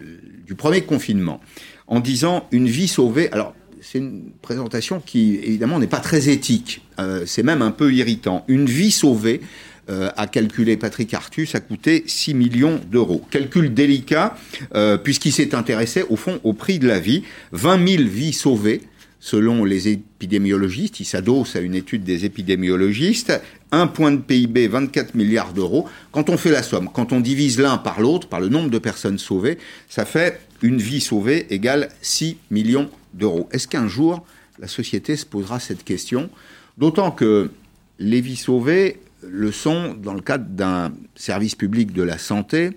du 0.46 0.56
premier 0.56 0.82
confinement 0.82 1.42
en 1.88 2.00
disant 2.00 2.48
une 2.52 2.68
vie 2.68 2.88
sauvée. 2.88 3.32
Alors, 3.32 3.54
c'est 3.82 4.00
une 4.00 4.32
présentation 4.42 5.02
qui, 5.06 5.36
évidemment, 5.36 5.80
n'est 5.80 5.88
pas 5.88 6.00
très 6.00 6.30
éthique. 6.30 6.82
Euh, 7.00 7.24
c'est 7.26 7.44
même 7.44 7.62
un 7.62 7.72
peu 7.72 7.94
irritant. 7.94 8.44
Une 8.48 8.66
vie 8.66 8.92
sauvée, 8.92 9.42
euh, 9.90 10.10
a 10.18 10.28
calculé 10.28 10.76
Patrick 10.76 11.14
Artus, 11.14 11.56
a 11.56 11.60
coûté 11.60 12.04
6 12.06 12.34
millions 12.34 12.80
d'euros. 12.92 13.26
Calcul 13.30 13.74
délicat, 13.74 14.36
euh, 14.76 14.98
puisqu'il 14.98 15.32
s'est 15.32 15.56
intéressé, 15.56 16.04
au 16.10 16.16
fond, 16.16 16.40
au 16.44 16.54
prix 16.54 16.80
de 16.80 16.88
la 16.88 17.00
vie. 17.00 17.24
20 17.54 17.88
000 17.88 18.04
vies 18.04 18.34
sauvées, 18.34 18.82
selon 19.20 19.64
les 19.64 19.88
épidémiologistes. 19.88 21.00
Il 21.00 21.06
s'adosse 21.06 21.56
à 21.56 21.60
une 21.60 21.76
étude 21.76 22.04
des 22.04 22.26
épidémiologistes. 22.26 23.40
Un 23.72 23.88
point 23.88 24.12
de 24.12 24.18
PIB, 24.18 24.68
24 24.68 25.16
milliards 25.16 25.54
d'euros. 25.54 25.88
Quand 26.12 26.30
on 26.30 26.38
fait 26.38 26.52
la 26.52 26.64
somme, 26.64 26.90
quand 26.94 27.14
on 27.14 27.20
divise 27.20 27.60
l'un 27.60 27.78
par 27.78 28.02
l'autre, 28.02 28.28
par 28.28 28.40
le 28.40 28.50
nombre 28.50 28.70
de 28.70 28.80
personnes 28.80 29.18
sauvées, 29.18 29.58
ça 29.90 30.06
fait 30.06 30.42
une 30.62 30.78
vie 30.78 31.02
sauvée 31.02 31.48
égale 31.50 31.90
6 32.02 32.38
millions 32.52 32.90
d'euros. 33.14 33.50
Est-ce 33.52 33.68
qu'un 33.68 33.88
jour, 33.88 34.26
la 34.60 34.68
société 34.68 35.16
se 35.16 35.26
posera 35.26 35.60
cette 35.60 35.84
question? 35.84 36.30
D'autant 36.78 37.12
que 37.12 37.52
les 38.00 38.22
vies 38.22 38.36
sauvées, 38.36 39.00
le 39.24 39.52
sont 39.52 39.94
dans 39.94 40.14
le 40.14 40.22
cadre 40.22 40.46
d'un 40.46 40.94
service 41.16 41.56
public 41.56 41.92
de 41.94 42.04
la 42.04 42.18
santé 42.18 42.72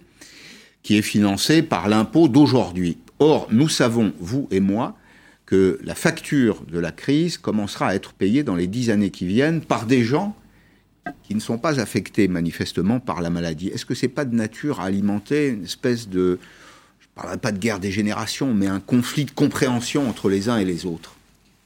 qui 0.83 0.97
est 0.97 1.03
financé 1.03 1.63
par 1.63 1.89
l'impôt 1.89 2.29
d'aujourd'hui. 2.29 2.99
Or, 3.19 3.49
nous 3.51 3.69
savons, 3.69 4.13
vous 4.19 4.49
et 4.51 4.61
moi, 4.61 4.97
que 5.45 5.79
la 5.83 5.95
facture 5.95 6.63
de 6.71 6.79
la 6.79 6.93
crise 6.93 7.37
commencera 7.37 7.89
à 7.89 7.95
être 7.95 8.13
payée 8.13 8.43
dans 8.43 8.55
les 8.55 8.67
dix 8.67 8.89
années 8.89 9.11
qui 9.11 9.27
viennent 9.27 9.61
par 9.61 9.85
des 9.85 10.05
gens 10.05 10.37
qui 11.25 11.35
ne 11.35 11.41
sont 11.41 11.59
pas 11.59 11.81
affectés 11.81 12.29
manifestement 12.29 13.01
par 13.01 13.21
la 13.21 13.31
maladie. 13.31 13.69
Est-ce 13.69 13.85
que 13.85 13.95
c'est 13.95 14.09
pas 14.09 14.25
de 14.25 14.35
nature 14.35 14.81
à 14.81 14.85
alimenter 14.85 15.49
une 15.49 15.65
espèce 15.65 16.09
de, 16.09 16.39
je 17.01 17.07
ne 17.07 17.15
parlerai 17.15 17.39
pas 17.39 17.53
de 17.53 17.59
guerre 17.59 17.81
des 17.81 17.91
générations, 17.91 18.55
mais 18.55 18.67
un 18.67 18.81
conflit 18.81 19.25
de 19.25 19.31
compréhension 19.33 20.09
entre 20.09 20.29
les 20.29 20.49
uns 20.49 20.59
et 20.59 20.65
les 20.65 20.87
autres? 20.87 21.17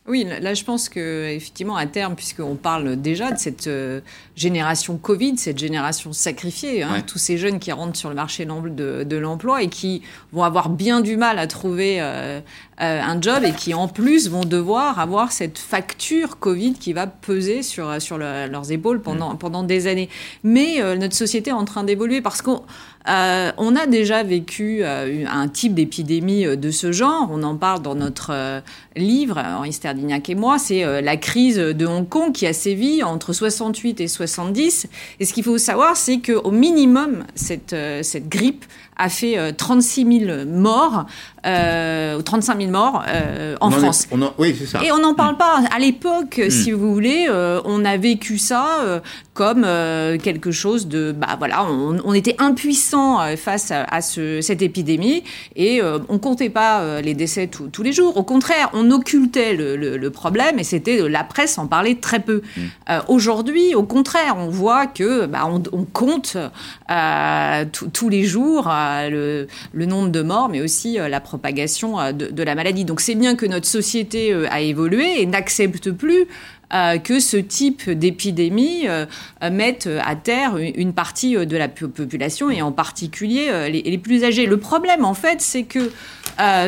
Oui, 0.07 0.25
là, 0.25 0.53
je 0.53 0.64
pense 0.64 0.90
que 0.90 1.31
effectivement, 1.31 1.77
à 1.77 1.87
terme, 1.87 2.14
puisqu'on 2.14 2.57
parle 2.57 2.97
déjà 2.97 3.33
de 3.33 3.38
cette 3.38 3.69
euh, 3.69 4.03
génération 4.37 4.99
Covid, 4.99 5.38
cette 5.38 5.57
génération 5.57 6.12
sacrifiée, 6.12 6.83
hein, 6.83 6.93
ouais. 6.93 7.03
tous 7.03 7.17
ces 7.17 7.38
jeunes 7.38 7.59
qui 7.59 7.73
rentrent 7.73 7.97
sur 7.97 8.11
le 8.11 8.14
marché 8.14 8.45
de, 8.45 9.03
de 9.03 9.17
l'emploi 9.17 9.62
et 9.62 9.69
qui 9.69 10.03
vont 10.31 10.43
avoir 10.43 10.69
bien 10.69 11.01
du 11.01 11.17
mal 11.17 11.38
à 11.38 11.47
trouver 11.47 12.03
euh, 12.03 12.40
euh, 12.83 13.01
un 13.01 13.21
job 13.21 13.45
et 13.45 13.53
qui, 13.53 13.73
en 13.73 13.87
plus, 13.87 14.29
vont 14.29 14.45
devoir 14.45 14.99
avoir 14.99 15.31
cette 15.31 15.59
facture 15.59 16.38
Covid 16.40 16.75
qui 16.75 16.93
va 16.93 17.07
peser 17.07 17.62
sur, 17.62 18.03
sur 18.03 18.19
le, 18.19 18.49
leurs 18.49 18.73
épaules 18.73 19.01
pendant, 19.01 19.35
mmh. 19.35 19.38
pendant 19.38 19.62
des 19.62 19.87
années. 19.87 20.09
Mais 20.43 20.83
euh, 20.83 20.97
notre 20.97 21.14
société 21.14 21.51
est 21.51 21.55
en 21.55 21.64
train 21.64 21.85
d'évoluer 21.85 22.21
parce 22.21 22.43
qu'on 22.43 22.62
euh, 23.07 23.53
on 23.59 23.77
a 23.77 23.87
déjà 23.87 24.23
vécu 24.23 24.79
euh, 24.81 25.27
un 25.31 25.49
type 25.49 25.75
d'épidémie 25.75 26.47
euh, 26.47 26.57
de 26.57 26.71
ce 26.71 26.90
genre. 26.90 27.29
On 27.31 27.43
en 27.43 27.57
parle 27.57 27.83
dans 27.83 27.95
notre 27.95 28.62
livre, 28.97 29.38
Henri 29.38 29.73
Sterdignac 29.73 30.31
et 30.31 30.35
moi. 30.35 30.59
C'est 30.59 31.03
la 31.03 31.17
crise 31.17 31.57
de 31.59 31.87
Hong 31.87 32.09
Kong 32.09 32.33
qui 32.33 32.47
a 32.47 32.53
sévi 32.53 33.03
entre 33.03 33.33
68 33.33 34.01
et 34.01 34.09
70. 34.09 34.87
Et 35.21 35.25
ce 35.25 35.35
qu'il 35.35 35.45
faut 35.45 35.59
savoir, 35.59 35.97
c'est 35.97 36.19
qu'au 36.19 36.51
minimum, 36.51 37.25
cette 37.35 37.75
grippe 38.29 38.64
a 38.96 39.09
fait 39.09 39.38
euh, 39.38 39.52
36 39.57 40.26
000 40.26 40.44
morts, 40.46 41.07
euh, 41.46 42.20
35 42.22 42.59
000 42.59 42.70
morts 42.70 43.02
euh, 43.09 43.57
en 43.61 43.68
on 43.68 43.70
France. 43.70 44.04
Est, 44.04 44.09
on 44.12 44.22
a, 44.22 44.33
oui, 44.38 44.54
c'est 44.59 44.66
ça. 44.66 44.85
Et 44.85 44.92
on 44.92 44.98
n'en 44.98 45.14
parle 45.14 45.35
mmh. 45.35 45.38
pas. 45.38 45.62
À 45.74 45.78
l'époque, 45.78 46.40
mmh. 46.44 46.50
si 46.50 46.72
vous 46.72 46.92
voulez, 46.92 47.26
euh, 47.28 47.61
on 47.64 47.85
a 47.85 47.96
vécu 47.96 48.38
ça 48.38 48.80
euh, 48.83 49.00
comme 49.35 49.64
euh, 49.64 50.16
quelque 50.18 50.52
chose 50.52 50.87
de, 50.87 51.12
bah 51.12 51.37
voilà, 51.38 51.66
on, 51.68 51.98
on 52.04 52.14
était 52.14 52.37
impuissant 52.38 53.18
face 53.37 53.70
à, 53.70 53.85
à 53.85 54.00
ce, 54.00 54.40
cette 54.40 54.62
épidémie 54.62 55.24
et 55.57 55.80
on 56.09 56.18
comptait 56.18 56.50
pas 56.50 57.00
les 57.00 57.14
décès 57.14 57.48
tous, 57.48 57.68
tous 57.68 57.83
les 57.83 57.92
jours. 57.92 58.16
Au 58.16 58.22
contraire, 58.22 58.70
on 58.74 58.90
occultait 58.90 59.54
le, 59.54 59.76
le, 59.76 59.96
le 59.96 60.11
problème 60.11 60.59
et 60.59 60.64
c'était 60.64 61.09
la 61.09 61.24
presse 61.24 61.59
en 61.59 61.66
parlait 61.66 61.96
très 61.96 62.20
peu. 62.20 62.42
Mmh. 62.57 62.61
Aujourd'hui, 63.09 63.74
au 63.74 63.83
contraire, 63.83 64.37
on 64.38 64.48
voit 64.48 64.87
que 64.87 65.26
bah, 65.26 65.48
on, 65.50 65.62
on 65.72 65.85
compte 65.85 66.37
tous 67.92 68.09
les 68.09 68.24
jours 68.24 68.68
le, 69.11 69.47
nombre 69.75 70.09
de 70.09 70.23
morts, 70.23 70.49
mais 70.49 70.61
aussi 70.61 70.99
euh, 70.99 71.09
la 71.09 71.20
propagation 71.20 72.01
euh, 72.01 72.12
de, 72.12 72.42
la 72.42 72.55
maladie. 72.55 72.85
Donc 72.85 73.01
c'est 73.01 73.14
bien 73.14 73.37
que 73.37 73.47
notre 73.47 73.66
société 73.66 74.33
euh, 74.33 74.47
a 74.51 74.61
évolué 74.61 75.20
et 75.20 75.27
n'accepte 75.27 75.90
plus 75.90 76.27
que 77.05 77.20
ce 77.20 77.37
type 77.37 77.88
d'épidémie 77.88 78.87
mette 79.53 79.88
à 80.05 80.16
terre 80.16 80.57
une 80.57 80.92
partie 80.92 81.35
de 81.35 81.57
la 81.57 81.68
population 81.68 82.51
et 82.51 82.62
en 82.62 82.73
particulier 82.73 83.68
les, 83.70 83.83
les, 83.83 83.99
plus 83.99 84.25
âgés. 84.25 84.47
Le 84.47 84.57
problème, 84.57 85.05
en 85.05 85.14
fait, 85.14 85.40
c'est 85.40 85.62
que 85.62 85.92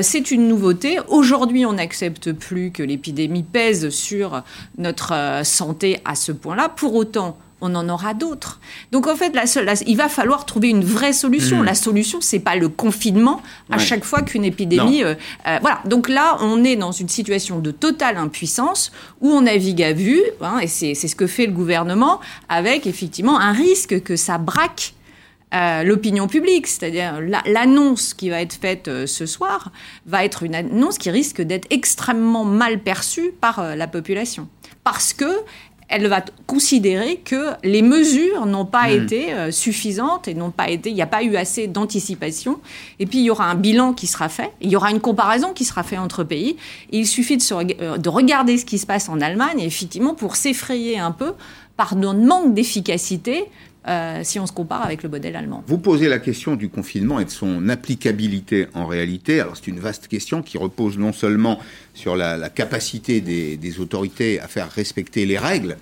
c'est 0.03 0.31
une 0.31 0.47
nouveauté. 0.47 0.99
Aujourd'hui, 1.09 1.67
on 1.67 1.73
n'accepte 1.73 2.31
plus 2.31 2.71
que 2.71 2.85
l'épidémie 2.85 3.43
pèse 3.43 3.89
sur 3.89 4.45
notre 4.79 5.41
santé 5.43 5.99
à 6.05 6.15
ce 6.15 6.31
point-là. 6.31 6.69
Pour 6.69 6.95
autant, 6.95 7.37
on 7.61 7.75
en 7.75 7.89
aura 7.89 8.15
d'autres. 8.15 8.61
Donc 8.93 9.07
en 9.07 9.17
fait, 9.17 9.35
la 9.35 9.47
seule, 9.47 9.65
la, 9.65 9.75
il 9.87 9.97
va 9.97 10.09
falloir 10.09 10.45
trouver 10.47 10.69
une 10.69 10.85
vraie 10.85 11.13
solution. 11.13 11.63
Mmh. 11.63 11.65
La 11.65 11.75
solution, 11.75 12.21
c'est 12.21 12.39
pas 12.39 12.57
le 12.57 12.69
confinement 12.69 13.41
à 13.71 13.77
ouais. 13.77 13.83
chaque 13.83 14.05
fois 14.05 14.23
qu'une 14.23 14.45
épidémie. 14.45 15.03
Euh, 15.03 15.15
euh, 15.47 15.59
voilà. 15.61 15.81
Donc 15.87 16.09
là, 16.09 16.37
on 16.41 16.65
est 16.65 16.77
dans 16.77 16.93
une 16.93 17.09
situation 17.09 17.61
de 17.61 17.71
totale 17.71 18.17
impuissance 18.17 18.93
où 19.21 19.31
on 19.31 19.43
navigue 19.43 19.83
à 19.83 19.93
vue, 19.93 20.23
hein, 20.41 20.59
et 20.61 20.67
c'est 20.67 20.95
ce 20.95 21.17
que 21.17 21.27
fait 21.27 21.47
le 21.47 21.53
gouvernement, 21.53 22.21
avec 22.49 22.87
effectivement 22.87 23.39
un 23.39 23.53
risque 23.53 24.03
que 24.03 24.17
ça 24.17 24.39
braque 24.39 24.95
euh, 25.55 25.85
l'opinion 25.85 26.27
publique, 26.27 26.67
c'est-à-dire 26.67 27.21
l'annonce 27.47 28.15
qui 28.15 28.31
va 28.31 28.43
être 28.43 28.55
faite 28.55 28.89
euh, 28.89 29.07
ce 29.07 29.27
soir 29.27 29.71
va 30.05 30.25
être 30.25 30.43
une 30.43 30.57
annonce 30.57 30.99
qui 30.99 31.09
risque 31.09 31.41
d'être 31.41 31.69
extrêmement 31.71 32.45
mal 32.45 32.81
perçue 32.81 33.31
par 33.41 33.61
euh, 33.61 33.75
la 33.77 33.87
population. 33.87 34.49
Parce 34.83 35.13
que 35.13 35.33
elle 35.89 36.09
va 36.09 36.25
considérer 36.47 37.17
que 37.25 37.51
les 37.63 37.83
mesures 37.83 38.47
n'ont 38.47 38.67
pas 38.67 38.89
hmm. 38.89 39.03
été 39.03 39.33
euh, 39.33 39.51
suffisantes 39.51 40.27
et 40.29 40.35
n'ont 40.35 40.51
pas 40.51 40.69
été, 40.69 40.91
il 40.91 40.95
n'y 40.95 41.03
a 41.03 41.07
pas 41.07 41.23
eu 41.23 41.37
assez 41.37 41.69
d'anticipation. 41.69 42.59
Et 42.99 43.07
puis 43.07 43.19
il 43.19 43.25
y 43.25 43.31
aura 43.31 43.45
un 43.47 43.55
bilan 43.55 43.93
qui 43.93 44.07
sera 44.07 44.29
fait, 44.29 44.53
il 44.61 44.71
y 44.71 44.77
aura 44.77 44.91
une 44.91 45.01
comparaison 45.01 45.53
qui 45.53 45.65
sera 45.65 45.83
faite 45.83 45.99
entre 45.99 46.25
pays. 46.25 46.57
il 46.91 47.07
suffit 47.07 47.37
de, 47.37 47.45
euh, 47.81 47.99
de 47.99 48.09
regarder 48.09 48.59
ce 48.59 48.65
qui 48.65 48.79
se 48.79 48.87
passe 48.87 49.09
en 49.09 49.21
Allemagne, 49.21 49.61
effectivement, 49.61 50.15
pour 50.15 50.37
s'effrayer 50.37 50.99
un 50.99 51.13
peu 51.13 51.35
par 51.77 51.97
notre 51.97 52.21
manque 52.21 52.55
d'efficacité 52.55 53.45
euh, 53.89 54.23
si 54.25 54.41
on 54.41 54.47
se 54.47 54.53
compare 54.53 54.83
avec 54.83 55.05
le 55.05 55.09
modèle 55.09 55.37
allemand. 55.37 55.63
Vous 55.69 55.79
posez 55.79 56.09
la 56.09 56.19
question 56.19 56.57
du 56.57 56.69
confinement 56.69 57.21
et 57.21 57.25
de 57.25 57.31
son 57.31 57.69
applicabilité 57.69 58.67
en 58.75 58.85
réalité. 58.87 59.41
Alors 59.41 59.57
c'est 59.57 59.69
une 59.69 59.79
vaste 59.79 60.09
question 60.09 60.43
qui 60.43 60.59
repose 60.59 60.99
non 60.99 61.13
seulement 61.13 61.61
sur 61.95 62.17
la, 62.17 62.49
capacité 62.49 63.21
des, 63.21 63.81
autorités 63.81 64.41
à 64.41 64.49
faire 64.49 64.69
respecter 64.71 65.25
les 65.25 65.39
règles, 65.39 65.77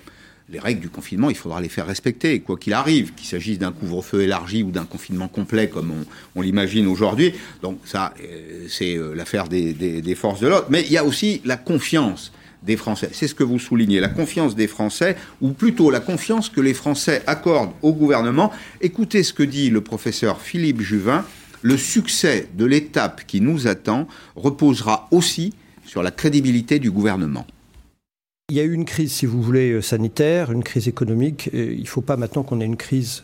les 0.49 0.59
règles 0.59 0.81
du 0.81 0.89
confinement, 0.89 1.31
il 1.31 1.35
faudra 1.35 1.59
les 1.61 1.69
faire 1.69 1.87
respecter, 1.87 2.39
quoi 2.41 2.57
qu'il 2.57 2.73
arrive, 2.73 3.15
qu'il 3.15 3.25
s'agisse 3.25 3.57
d'un 3.57 3.71
couvre-feu 3.71 4.21
élargi 4.21 4.61
ou 4.61 4.69
d'un 4.69 4.85
confinement 4.85 5.27
complet 5.27 5.67
comme 5.67 5.91
on, 6.35 6.41
l'imagine 6.43 6.85
aujourd'hui. 6.85 7.33
Donc 7.63 7.79
ça, 7.85 8.13
euh, 8.21 8.67
c'est 8.69 8.95
euh, 8.95 9.15
l'affaire 9.15 9.47
des 9.47 10.15
forces 10.15 10.41
de 10.41 10.47
l'ordre. 10.47 10.67
Mais 10.69 10.83
il 10.83 10.91
y 10.91 10.97
a 10.97 11.03
aussi 11.03 11.41
la 11.43 11.57
confiance 11.57 12.31
C'est 13.11 13.27
ce 13.27 13.35
que 13.35 13.43
vous 13.43 13.59
soulignez, 13.59 13.99
la 13.99 14.09
confiance 14.09 14.55
des 14.55 14.67
Français, 14.67 15.15
ou 15.41 15.51
plutôt 15.51 15.91
la 15.91 15.99
confiance 15.99 16.49
que 16.49 16.61
les 16.61 16.73
Français 16.73 17.21
accordent 17.27 17.73
au 17.81 17.93
gouvernement. 17.93 18.51
Écoutez 18.81 19.23
ce 19.23 19.33
que 19.33 19.43
dit 19.43 19.69
le 19.69 19.81
professeur 19.81 20.41
Philippe 20.41 20.81
Juvin. 20.81 21.25
Le 21.61 21.77
succès 21.77 22.47
de 22.55 22.65
l'étape 22.65 23.25
qui 23.25 23.41
nous 23.41 23.67
attend 23.67 24.07
reposera 24.35 25.07
aussi 25.11 25.53
sur 25.85 26.03
la 26.03 26.11
crédibilité 26.11 26.79
du 26.79 26.91
gouvernement. 26.91 27.47
Il 28.49 28.55
y 28.55 28.59
a 28.59 28.63
eu 28.63 28.73
une 28.73 28.85
crise, 28.85 29.11
si 29.11 29.25
vous 29.25 29.41
voulez, 29.41 29.81
sanitaire, 29.81 30.51
une 30.51 30.63
crise 30.63 30.87
économique. 30.87 31.49
Il 31.53 31.81
ne 31.81 31.85
faut 31.87 32.01
pas 32.01 32.17
maintenant 32.17 32.43
qu'on 32.43 32.61
ait 32.61 32.65
une 32.65 32.77
crise 32.77 33.23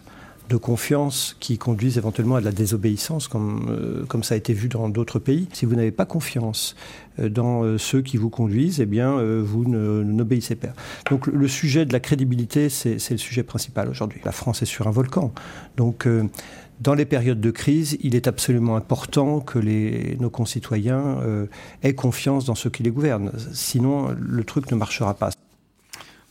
de 0.52 0.58
confiance 0.58 1.38
qui 1.40 1.58
conduisent 1.58 1.98
éventuellement 1.98 2.36
à 2.36 2.42
de 2.42 2.46
la 2.46 2.52
désobéissance, 2.52 3.30
comme, 3.30 3.68
euh, 3.70 4.06
comme 4.06 4.22
ça 4.22 4.36
a 4.36 4.38
été 4.38 4.54
vu 4.54 4.68
dans 4.68 4.90
d'autres 4.90 5.18
pays. 5.18 5.48
Si 5.54 5.66
vous 5.66 5.76
n'avez 5.76 5.92
pas 5.92 6.06
confiance 6.06 6.76
euh, 7.20 7.30
dans 7.30 7.64
euh, 7.64 7.78
ceux 7.78 8.02
qui 8.02 8.18
vous 8.18 8.30
conduisent, 8.30 8.82
eh 8.82 8.86
bien, 8.86 9.22
vous 9.42 9.64
n'obéissez 9.66 10.56
pas. 10.56 10.74
Donc 11.10 11.28
le 11.28 11.48
sujet 11.48 11.86
de 11.86 11.94
la 11.94 12.02
crédibilité, 12.02 12.70
c'est 12.70 13.12
le 13.12 13.18
sujet 13.18 13.44
principal 13.44 13.88
aujourd'hui. 13.90 14.20
La 14.26 14.34
France 14.34 14.62
est 14.62 14.66
sur 14.66 14.88
un 14.88 14.92
volcan. 14.92 15.34
Donc 15.78 16.08
dans 16.82 16.94
les 16.94 17.06
périodes 17.06 17.40
de 17.40 17.52
crise, 17.52 17.98
il 18.02 18.16
est 18.16 18.28
absolument 18.28 18.76
important 18.76 19.40
que 19.40 19.60
les, 19.60 20.18
nos 20.20 20.30
concitoyens 20.30 21.18
aient 21.84 21.96
confiance 21.96 22.46
dans 22.46 22.56
ceux 22.56 22.70
qui 22.70 22.84
les 22.84 22.92
gouvernent. 22.92 23.32
Sinon, 23.54 24.14
le 24.18 24.44
truc 24.44 24.72
ne 24.72 24.76
marchera 24.76 25.14
pas. 25.14 25.32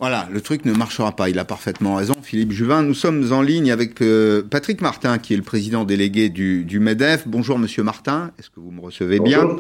Voilà, 0.01 0.27
le 0.33 0.41
truc 0.41 0.65
ne 0.65 0.73
marchera 0.73 1.15
pas. 1.15 1.29
Il 1.29 1.39
a 1.39 1.45
parfaitement 1.45 1.97
raison, 1.97 2.15
Philippe 2.23 2.53
Juvin. 2.53 2.83
Nous 2.83 2.95
sommes 2.95 3.35
en 3.35 3.43
ligne 3.43 3.71
avec 3.71 4.01
euh, 4.01 4.43
Patrick 4.43 4.81
Martin, 4.81 5.19
qui 5.19 5.35
est 5.35 5.37
le 5.37 5.43
président 5.43 5.85
délégué 5.85 6.31
du, 6.31 6.65
du 6.65 6.81
MEDEF. 6.81 7.25
Bonjour, 7.27 7.59
monsieur 7.59 7.83
Martin. 7.83 8.31
Est-ce 8.39 8.49
que 8.49 8.61
vous 8.61 8.71
me 8.71 8.81
recevez 8.81 9.21
bien? 9.21 9.57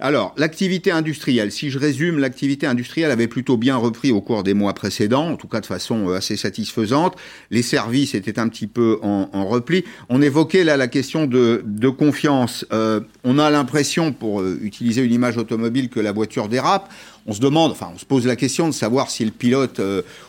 Alors, 0.00 0.34
l'activité 0.36 0.90
industrielle, 0.90 1.50
si 1.52 1.70
je 1.70 1.78
résume, 1.78 2.18
l'activité 2.18 2.66
industrielle 2.66 3.10
avait 3.10 3.28
plutôt 3.28 3.56
bien 3.56 3.76
repris 3.76 4.12
au 4.12 4.20
cours 4.20 4.42
des 4.42 4.54
mois 4.54 4.74
précédents, 4.74 5.28
en 5.30 5.36
tout 5.36 5.48
cas 5.48 5.60
de 5.60 5.66
façon 5.66 6.08
euh, 6.08 6.16
assez 6.16 6.36
satisfaisante. 6.36 7.16
Les 7.50 7.62
services 7.62 8.14
étaient 8.14 8.38
un 8.38 8.48
petit 8.48 8.66
peu 8.66 8.98
en, 9.02 9.28
en 9.32 9.46
repli. 9.46 9.84
On 10.08 10.22
évoquait 10.22 10.64
là 10.64 10.76
la 10.76 10.88
question 10.88 11.26
de, 11.26 11.62
de 11.64 11.88
confiance. 11.88 12.66
Euh, 12.72 13.00
on 13.24 13.38
a 13.38 13.50
l'impression, 13.50 14.12
pour 14.12 14.40
euh, 14.40 14.58
utiliser 14.62 15.02
une 15.02 15.12
image 15.12 15.36
automobile, 15.36 15.88
que 15.88 16.00
la 16.00 16.12
voiture 16.12 16.48
dérape. 16.48 16.90
On 17.26 17.32
se 17.32 17.40
demande, 17.40 17.72
enfin, 17.72 17.90
on 17.94 17.98
se 17.98 18.06
pose 18.06 18.26
la 18.26 18.36
question 18.36 18.68
de 18.68 18.74
savoir 18.74 19.10
si 19.10 19.24
le 19.24 19.30
pilote 19.30 19.80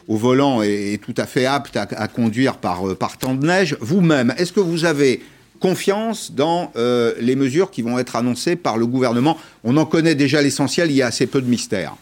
au 0.10 0.18
volant 0.18 0.62
est, 0.62 1.02
tout 1.02 1.14
à 1.16 1.26
fait 1.26 1.46
apte 1.46 1.78
à, 1.78 1.84
à 1.84 2.08
conduire 2.10 2.58
par, 2.58 2.98
par 2.98 3.18
temps 3.18 3.36
de 3.36 3.46
neige. 3.46 3.78
Vous-même, 3.80 4.34
est-ce 4.38 4.52
que 4.52 4.60
vous 4.60 4.84
avez 4.84 5.22
confiance 5.60 6.32
dans 6.32 6.72
euh, 6.76 7.14
les 7.20 7.36
mesures 7.36 7.72
qui 7.72 7.82
vont 7.82 8.00
être 8.00 8.16
annoncées 8.16 8.56
par 8.56 8.78
le 8.78 8.88
gouvernement. 8.88 9.38
On 9.64 9.78
en 9.78 9.86
connaît 9.86 10.16
déjà 10.16 10.42
l'essentiel, 10.42 10.90
il 10.90 10.98
y 10.98 11.02
a 11.02 11.08
assez 11.08 11.28
peu 11.28 11.42
de 11.42 11.48
mystère. 11.48 11.96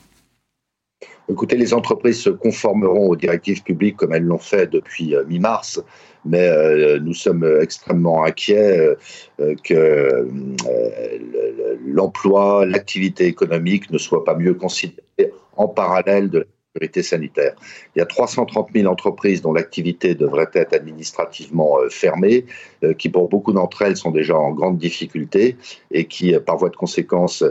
Écoutez, 1.29 1.57
les 1.57 1.73
entreprises 1.73 2.21
se 2.21 2.29
conformeront 2.29 3.09
aux 3.09 3.15
directives 3.17 3.61
publiques 3.61 3.97
comme 3.97 4.13
elles 4.13 4.23
l'ont 4.23 4.37
fait 4.37 4.67
depuis 4.67 5.13
euh, 5.13 5.25
mi-mars, 5.27 5.83
mais 6.23 6.47
euh, 6.47 6.99
nous 6.99 7.13
sommes 7.13 7.45
extrêmement 7.61 8.23
inquiets 8.23 8.95
que 9.63 10.27
l'emploi, 11.85 12.65
l'activité 12.65 13.25
économique 13.25 13.91
ne 13.91 13.97
soient 13.97 14.23
pas 14.23 14.35
mieux 14.35 14.53
considérés 14.53 15.33
en 15.57 15.67
parallèle 15.67 16.29
de 16.29 16.47
Il 16.81 17.41
y 17.95 18.01
a 18.01 18.05
330 18.05 18.69
000 18.73 18.91
entreprises 18.91 19.41
dont 19.41 19.53
l'activité 19.53 20.15
devrait 20.15 20.49
être 20.53 20.73
administrativement 20.73 21.79
euh, 21.79 21.89
fermée, 21.89 22.45
euh, 22.83 22.93
qui 22.93 23.09
pour 23.09 23.29
beaucoup 23.29 23.53
d'entre 23.53 23.81
elles 23.81 23.97
sont 23.97 24.11
déjà 24.11 24.35
en 24.35 24.51
grande 24.51 24.77
difficulté 24.77 25.57
et 25.91 26.05
qui, 26.05 26.33
euh, 26.33 26.39
par 26.39 26.57
voie 26.57 26.69
de 26.69 26.75
conséquence, 26.75 27.43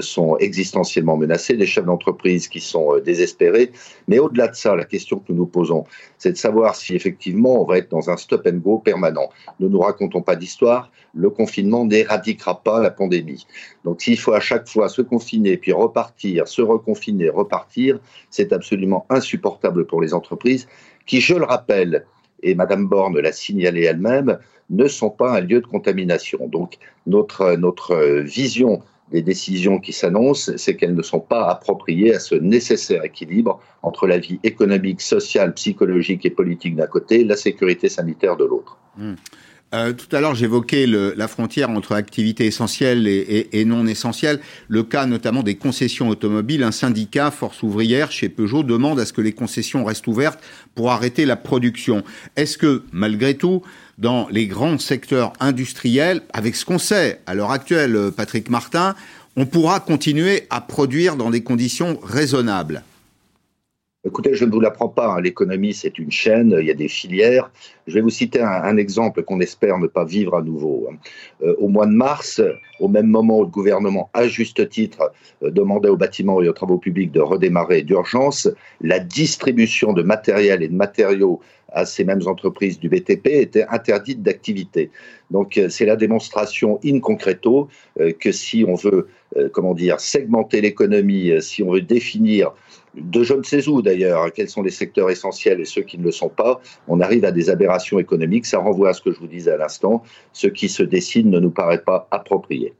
sont 0.00 0.38
existentiellement 0.38 1.18
menacées, 1.18 1.54
des 1.54 1.66
chefs 1.66 1.84
d'entreprise 1.84 2.48
qui 2.48 2.60
sont 2.60 2.98
désespérés. 3.04 3.72
Mais 4.08 4.18
au-delà 4.18 4.48
de 4.48 4.54
ça, 4.54 4.74
la 4.74 4.86
question 4.86 5.18
que 5.18 5.24
nous 5.30 5.34
nous 5.34 5.46
posons, 5.46 5.84
c'est 6.16 6.32
de 6.32 6.36
savoir 6.36 6.76
si 6.76 6.94
effectivement 6.94 7.60
on 7.60 7.66
va 7.66 7.76
être 7.76 7.90
dans 7.90 8.08
un 8.08 8.16
stop 8.16 8.46
and 8.46 8.58
go 8.58 8.78
permanent. 8.78 9.28
Ne 9.60 9.68
nous 9.68 9.80
racontons 9.80 10.22
pas 10.22 10.36
d'histoire, 10.36 10.90
le 11.14 11.30
confinement 11.30 11.84
n'éradiquera 11.84 12.62
pas 12.62 12.80
la 12.80 12.90
pandémie. 12.90 13.46
Donc 13.84 14.02
s'il 14.02 14.18
faut 14.18 14.32
à 14.32 14.40
chaque 14.40 14.68
fois 14.68 14.88
se 14.88 15.02
confiner, 15.02 15.56
puis 15.56 15.72
repartir, 15.72 16.48
se 16.48 16.62
reconfiner, 16.62 17.28
repartir, 17.28 17.98
c'est 18.30 18.52
absolument 18.52 19.06
insupportable 19.10 19.86
pour 19.86 20.00
les 20.00 20.14
entreprises 20.14 20.66
qui, 21.06 21.20
je 21.20 21.34
le 21.34 21.44
rappelle, 21.44 22.06
et 22.42 22.54
Madame 22.54 22.86
Borne 22.86 23.18
l'a 23.18 23.32
signalé 23.32 23.82
elle-même, 23.82 24.38
ne 24.70 24.88
sont 24.88 25.10
pas 25.10 25.36
un 25.36 25.40
lieu 25.40 25.60
de 25.60 25.66
contamination. 25.66 26.48
Donc 26.48 26.78
notre, 27.06 27.56
notre 27.56 28.20
vision 28.22 28.82
des 29.10 29.22
décisions 29.22 29.78
qui 29.78 29.92
s'annoncent, 29.92 30.52
c'est 30.56 30.74
qu'elles 30.74 30.94
ne 30.94 31.02
sont 31.02 31.20
pas 31.20 31.46
appropriées 31.48 32.14
à 32.14 32.18
ce 32.18 32.34
nécessaire 32.34 33.04
équilibre 33.04 33.60
entre 33.82 34.06
la 34.06 34.18
vie 34.18 34.40
économique, 34.42 35.02
sociale, 35.02 35.52
psychologique 35.54 36.24
et 36.24 36.30
politique 36.30 36.76
d'un 36.76 36.86
côté, 36.86 37.22
la 37.22 37.36
sécurité 37.36 37.90
sanitaire 37.90 38.36
de 38.36 38.44
l'autre. 38.44 38.78
Mmh. 38.96 39.14
Euh, 39.74 39.92
tout 39.94 40.14
à 40.14 40.20
l'heure, 40.20 40.34
j'évoquais 40.34 40.86
la 40.86 41.28
frontière 41.28 41.70
entre 41.70 41.92
activités 41.92 42.46
essentielles 42.46 43.06
et, 43.06 43.64
non 43.64 43.86
essentielles. 43.86 44.40
Le 44.68 44.82
cas 44.82 45.06
notamment 45.06 45.42
des 45.42 45.54
concessions 45.54 46.08
automobiles. 46.08 46.62
Un 46.62 46.72
syndicat, 46.72 47.30
Force 47.30 47.62
ouvrière, 47.62 48.12
chez 48.12 48.28
Peugeot, 48.28 48.62
demande 48.62 49.00
à 49.00 49.06
ce 49.06 49.12
que 49.12 49.22
les 49.22 49.32
concessions 49.32 49.84
restent 49.84 50.06
ouvertes 50.06 50.40
pour 50.74 50.90
arrêter 50.90 51.24
la 51.24 51.36
production. 51.36 52.02
Est-ce 52.36 52.58
que, 52.58 52.82
malgré 52.92 53.34
tout, 53.34 53.62
dans 53.96 54.28
les 54.30 54.46
grands 54.46 54.78
secteurs 54.78 55.32
industriels, 55.40 56.22
avec 56.32 56.54
ce 56.56 56.66
qu'on 56.66 56.78
sait 56.78 57.20
à 57.26 57.34
l'heure 57.34 57.50
actuelle, 57.50 58.10
Patrick 58.14 58.50
Martin, 58.50 58.94
on 59.36 59.46
pourra 59.46 59.80
continuer 59.80 60.46
à 60.50 60.60
produire 60.60 61.16
dans 61.16 61.30
des 61.30 61.42
conditions 61.42 61.98
raisonnables? 62.02 62.82
Écoutez, 64.04 64.34
je 64.34 64.44
ne 64.44 64.50
vous 64.50 64.58
l'apprends 64.58 64.88
pas, 64.88 65.14
hein. 65.14 65.20
l'économie 65.20 65.72
c'est 65.72 65.96
une 65.96 66.10
chaîne, 66.10 66.56
il 66.58 66.66
y 66.66 66.72
a 66.72 66.74
des 66.74 66.88
filières. 66.88 67.52
Je 67.86 67.94
vais 67.94 68.00
vous 68.00 68.10
citer 68.10 68.40
un, 68.40 68.76
exemple 68.76 69.22
qu'on 69.22 69.40
espère 69.40 69.78
ne 69.78 69.86
pas 69.86 70.04
vivre 70.04 70.34
à 70.34 70.42
nouveau. 70.42 70.88
Hein. 70.90 70.96
Euh, 71.44 71.54
au 71.58 71.68
mois 71.68 71.86
de 71.86 71.92
mars, 71.92 72.42
au 72.80 72.88
même 72.88 73.06
moment 73.06 73.38
où 73.38 73.42
le 73.44 73.48
gouvernement, 73.50 74.10
à 74.12 74.26
juste 74.26 74.68
titre, 74.68 75.12
euh, 75.44 75.52
demandait 75.52 75.88
aux 75.88 75.96
bâtiments 75.96 76.42
et 76.42 76.48
aux 76.48 76.52
travaux 76.52 76.78
publics 76.78 77.12
de 77.12 77.20
redémarrer 77.20 77.82
d'urgence, 77.82 78.48
la 78.80 78.98
distribution 78.98 79.92
de 79.92 80.02
matériel 80.02 80.64
et 80.64 80.68
de 80.68 80.74
matériaux 80.74 81.38
à 81.68 81.86
ces 81.86 82.02
mêmes 82.02 82.26
entreprises 82.26 82.80
du 82.80 82.88
BTP 82.88 83.28
était 83.28 83.66
interdite 83.70 84.20
d'activité. 84.20 84.90
Donc 85.30 85.56
euh, 85.56 85.68
c'est 85.68 85.86
la 85.86 85.94
démonstration 85.94 86.80
in 86.84 86.98
concreto 86.98 87.68
que 88.18 88.32
si 88.32 88.64
on 88.66 88.74
veut, 88.74 89.06
comment 89.52 89.74
dire, 89.74 90.00
segmenter 90.00 90.60
l'économie, 90.60 91.30
si 91.40 91.62
on 91.62 91.70
veut 91.70 91.80
définir 91.80 92.52
de 92.94 93.22
je 93.22 93.34
ne 93.34 93.42
sais 93.42 93.68
où 93.68 93.82
d'ailleurs, 93.82 94.32
quels 94.32 94.48
sont 94.48 94.62
les 94.62 94.70
secteurs 94.70 95.10
essentiels 95.10 95.60
et 95.60 95.64
ceux 95.64 95.82
qui 95.82 95.98
ne 95.98 96.04
le 96.04 96.12
sont 96.12 96.28
pas, 96.28 96.60
on 96.88 97.00
arrive 97.00 97.24
à 97.24 97.32
des 97.32 97.50
aberrations 97.50 97.98
économiques. 97.98 98.46
Ça 98.46 98.58
renvoie 98.58 98.90
à 98.90 98.92
ce 98.92 99.02
que 99.02 99.12
je 99.12 99.18
vous 99.18 99.26
disais 99.26 99.52
à 99.52 99.56
l'instant. 99.56 100.02
Ce 100.32 100.46
qui 100.46 100.68
se 100.68 100.82
dessine 100.82 101.30
ne 101.30 101.40
nous 101.40 101.50
paraît 101.50 101.82
pas 101.82 102.08
approprié. 102.10 102.74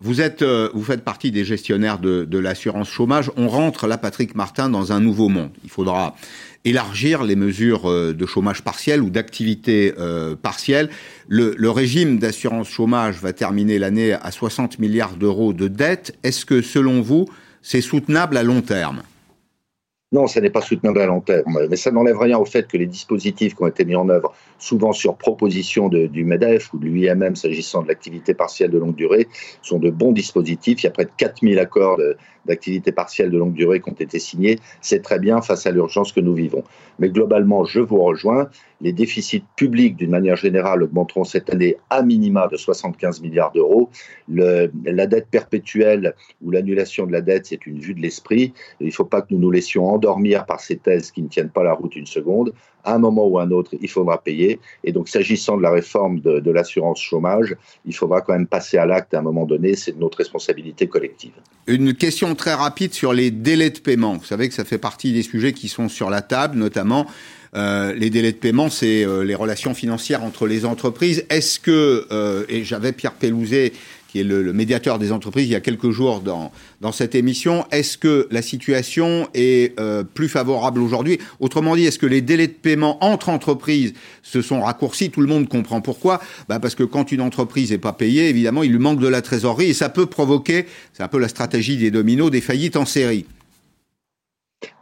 Vous, 0.00 0.20
êtes, 0.20 0.42
euh, 0.42 0.68
vous 0.74 0.82
faites 0.82 1.02
partie 1.02 1.30
des 1.30 1.44
gestionnaires 1.44 1.98
de, 1.98 2.38
l'assurance 2.38 2.90
chômage. 2.90 3.30
On 3.36 3.48
rentre 3.48 3.86
là, 3.86 3.96
Patrick 3.96 4.34
Martin, 4.34 4.68
dans 4.68 4.92
un 4.92 5.00
nouveau 5.00 5.28
monde. 5.28 5.50
Il 5.62 5.70
faudra 5.70 6.14
élargir 6.64 7.24
les 7.24 7.36
mesures 7.36 7.88
euh, 7.88 8.12
de 8.12 8.26
chômage 8.26 8.62
partiel 8.62 9.00
ou 9.00 9.08
d'activité 9.08 9.94
euh, 9.98 10.34
partielle. 10.36 10.90
Le, 11.28 11.70
régime 11.70 12.18
d'assurance 12.18 12.68
chômage 12.68 13.20
va 13.20 13.32
terminer 13.32 13.78
l'année 13.78 14.12
à 14.12 14.30
60 14.30 14.78
milliards 14.78 15.16
d'euros 15.16 15.52
de 15.52 15.68
dettes. 15.68 16.16
Est-ce 16.22 16.44
que, 16.44 16.60
selon 16.60 17.00
vous, 17.00 17.26
c'est 17.62 17.80
soutenable 17.80 18.36
à 18.36 18.42
long 18.42 18.60
terme? 18.60 19.02
Non, 20.14 20.28
ça 20.28 20.40
n'est 20.40 20.48
pas 20.48 20.60
soutenable 20.60 21.00
à 21.00 21.06
long 21.06 21.20
terme, 21.20 21.66
mais 21.68 21.74
ça 21.74 21.90
n'enlève 21.90 22.16
rien 22.16 22.38
au 22.38 22.44
fait 22.44 22.68
que 22.68 22.76
les 22.76 22.86
dispositifs 22.86 23.56
qui 23.56 23.62
ont 23.64 23.66
été 23.66 23.84
mis 23.84 23.96
en 23.96 24.08
œuvre, 24.08 24.32
souvent 24.60 24.92
sur 24.92 25.16
proposition 25.16 25.88
du 25.88 26.24
MEDEF 26.24 26.72
ou 26.72 26.78
de 26.78 26.84
l'UIMM 26.84 27.34
s'agissant 27.34 27.82
de 27.82 27.88
l'activité 27.88 28.32
partielle 28.32 28.70
de 28.70 28.78
longue 28.78 28.94
durée, 28.94 29.26
sont 29.60 29.80
de 29.80 29.90
bons 29.90 30.12
dispositifs. 30.12 30.82
Il 30.82 30.84
y 30.84 30.86
a 30.86 30.92
près 30.92 31.06
de 31.06 31.10
4000 31.16 31.58
accords 31.58 31.98
d'activité 32.46 32.92
partielle 32.92 33.32
de 33.32 33.38
longue 33.38 33.54
durée 33.54 33.80
qui 33.80 33.90
ont 33.90 33.96
été 33.98 34.20
signés. 34.20 34.60
C'est 34.80 35.02
très 35.02 35.18
bien 35.18 35.42
face 35.42 35.66
à 35.66 35.72
l'urgence 35.72 36.12
que 36.12 36.20
nous 36.20 36.34
vivons. 36.34 36.62
Mais 37.00 37.08
globalement, 37.08 37.64
je 37.64 37.80
vous 37.80 38.00
rejoins. 38.00 38.48
Les 38.80 38.92
déficits 38.92 39.44
publics, 39.56 39.96
d'une 39.96 40.10
manière 40.10 40.36
générale, 40.36 40.82
augmenteront 40.82 41.24
cette 41.24 41.50
année 41.50 41.76
à 41.90 42.02
minima 42.02 42.48
de 42.48 42.56
75 42.56 43.20
milliards 43.20 43.52
d'euros. 43.52 43.88
La 44.28 45.06
dette 45.06 45.28
perpétuelle 45.28 46.14
ou 46.42 46.50
l'annulation 46.50 47.06
de 47.06 47.12
la 47.12 47.20
dette, 47.20 47.46
c'est 47.46 47.66
une 47.66 47.78
vue 47.78 47.94
de 47.94 48.00
l'esprit. 48.00 48.52
Il 48.80 48.86
ne 48.86 48.92
faut 48.92 49.04
pas 49.04 49.22
que 49.22 49.28
nous 49.30 49.38
nous 49.38 49.50
laissions 49.50 49.86
endormir 49.86 50.44
par 50.46 50.60
ces 50.60 50.76
thèses 50.76 51.10
qui 51.10 51.22
ne 51.22 51.28
tiennent 51.28 51.50
pas 51.50 51.62
la 51.62 51.72
route 51.72 51.96
une 51.96 52.06
seconde. 52.06 52.52
À 52.86 52.94
un 52.94 52.98
moment 52.98 53.26
ou 53.26 53.38
à 53.38 53.44
un 53.44 53.50
autre, 53.50 53.74
il 53.80 53.88
faudra 53.88 54.22
payer. 54.22 54.60
Et 54.82 54.92
donc, 54.92 55.08
s'agissant 55.08 55.56
de 55.56 55.62
la 55.62 55.70
réforme 55.70 56.20
de, 56.20 56.50
l'assurance 56.50 57.00
chômage, 57.00 57.56
il 57.86 57.94
faudra 57.94 58.20
quand 58.20 58.34
même 58.34 58.46
passer 58.46 58.76
à 58.76 58.84
l'acte 58.84 59.14
à 59.14 59.20
un 59.20 59.22
moment 59.22 59.46
donné. 59.46 59.74
C'est 59.74 59.96
notre 59.98 60.18
responsabilité 60.18 60.86
collective. 60.86 61.32
Une 61.66 61.94
question 61.94 62.34
très 62.34 62.52
rapide 62.52 62.92
sur 62.92 63.14
les 63.14 63.30
délais 63.30 63.70
de 63.70 63.78
paiement. 63.78 64.18
Vous 64.18 64.24
savez 64.24 64.48
que 64.48 64.54
ça 64.54 64.64
fait 64.64 64.78
partie 64.78 65.12
des 65.12 65.22
sujets 65.22 65.54
qui 65.54 65.68
sont 65.68 65.88
sur 65.88 66.10
la 66.10 66.20
table, 66.20 66.58
notamment 66.58 67.06
euh, 67.56 67.94
les 67.94 68.10
délais 68.10 68.32
de 68.32 68.36
paiement, 68.36 68.68
c'est 68.68 69.04
euh, 69.04 69.22
les 69.22 69.34
relations 69.34 69.74
financières 69.74 70.24
entre 70.24 70.46
les 70.46 70.64
entreprises. 70.64 71.24
Est-ce 71.30 71.60
que, 71.60 72.06
euh, 72.10 72.44
et 72.48 72.64
j'avais 72.64 72.92
Pierre 72.92 73.12
Pellouzet, 73.12 73.72
qui 74.08 74.20
est 74.20 74.24
le, 74.24 74.52
médiateur 74.52 74.98
des 74.98 75.12
entreprises, 75.12 75.46
il 75.46 75.52
y 75.52 75.56
a 75.56 75.60
quelques 75.60 75.90
jours 75.90 76.20
dans, 76.20 76.52
dans 76.80 76.92
cette 76.92 77.14
émission, 77.14 77.64
est-ce 77.72 77.98
que 77.98 78.28
la 78.30 78.42
situation 78.42 79.28
est 79.34 79.76
plus 80.14 80.28
favorable 80.28 80.80
aujourd'hui? 80.80 81.18
Autrement 81.40 81.74
dit, 81.74 81.84
est-ce 81.84 81.98
que 81.98 82.06
les 82.06 82.20
délais 82.20 82.46
de 82.46 82.52
paiement 82.52 83.02
entre 83.04 83.28
entreprises 83.28 83.92
se 84.22 84.40
sont 84.40 84.62
raccourcis? 84.62 85.10
Tout 85.10 85.20
le 85.20 85.26
monde 85.26 85.48
comprend 85.48 85.80
pourquoi. 85.80 86.20
Bah 86.48 86.60
parce 86.60 86.76
que 86.76 86.84
quand 86.84 87.10
une 87.10 87.22
entreprise 87.22 87.72
n'est 87.72 87.78
pas 87.78 87.92
payée, 87.92 88.28
évidemment, 88.28 88.62
il 88.62 88.70
lui 88.70 88.78
manque 88.78 89.00
de 89.00 89.08
la 89.08 89.20
trésorerie 89.20 89.70
et 89.70 89.74
ça 89.74 89.88
peut 89.88 90.06
provoquer, 90.06 90.66
c'est 90.92 91.02
un 91.02 91.08
peu 91.08 91.18
la 91.18 91.28
stratégie 91.28 91.76
des 91.76 91.90
dominos, 91.90 92.30
des 92.30 92.40
faillites 92.40 92.76
en 92.76 92.86
série. 92.86 93.26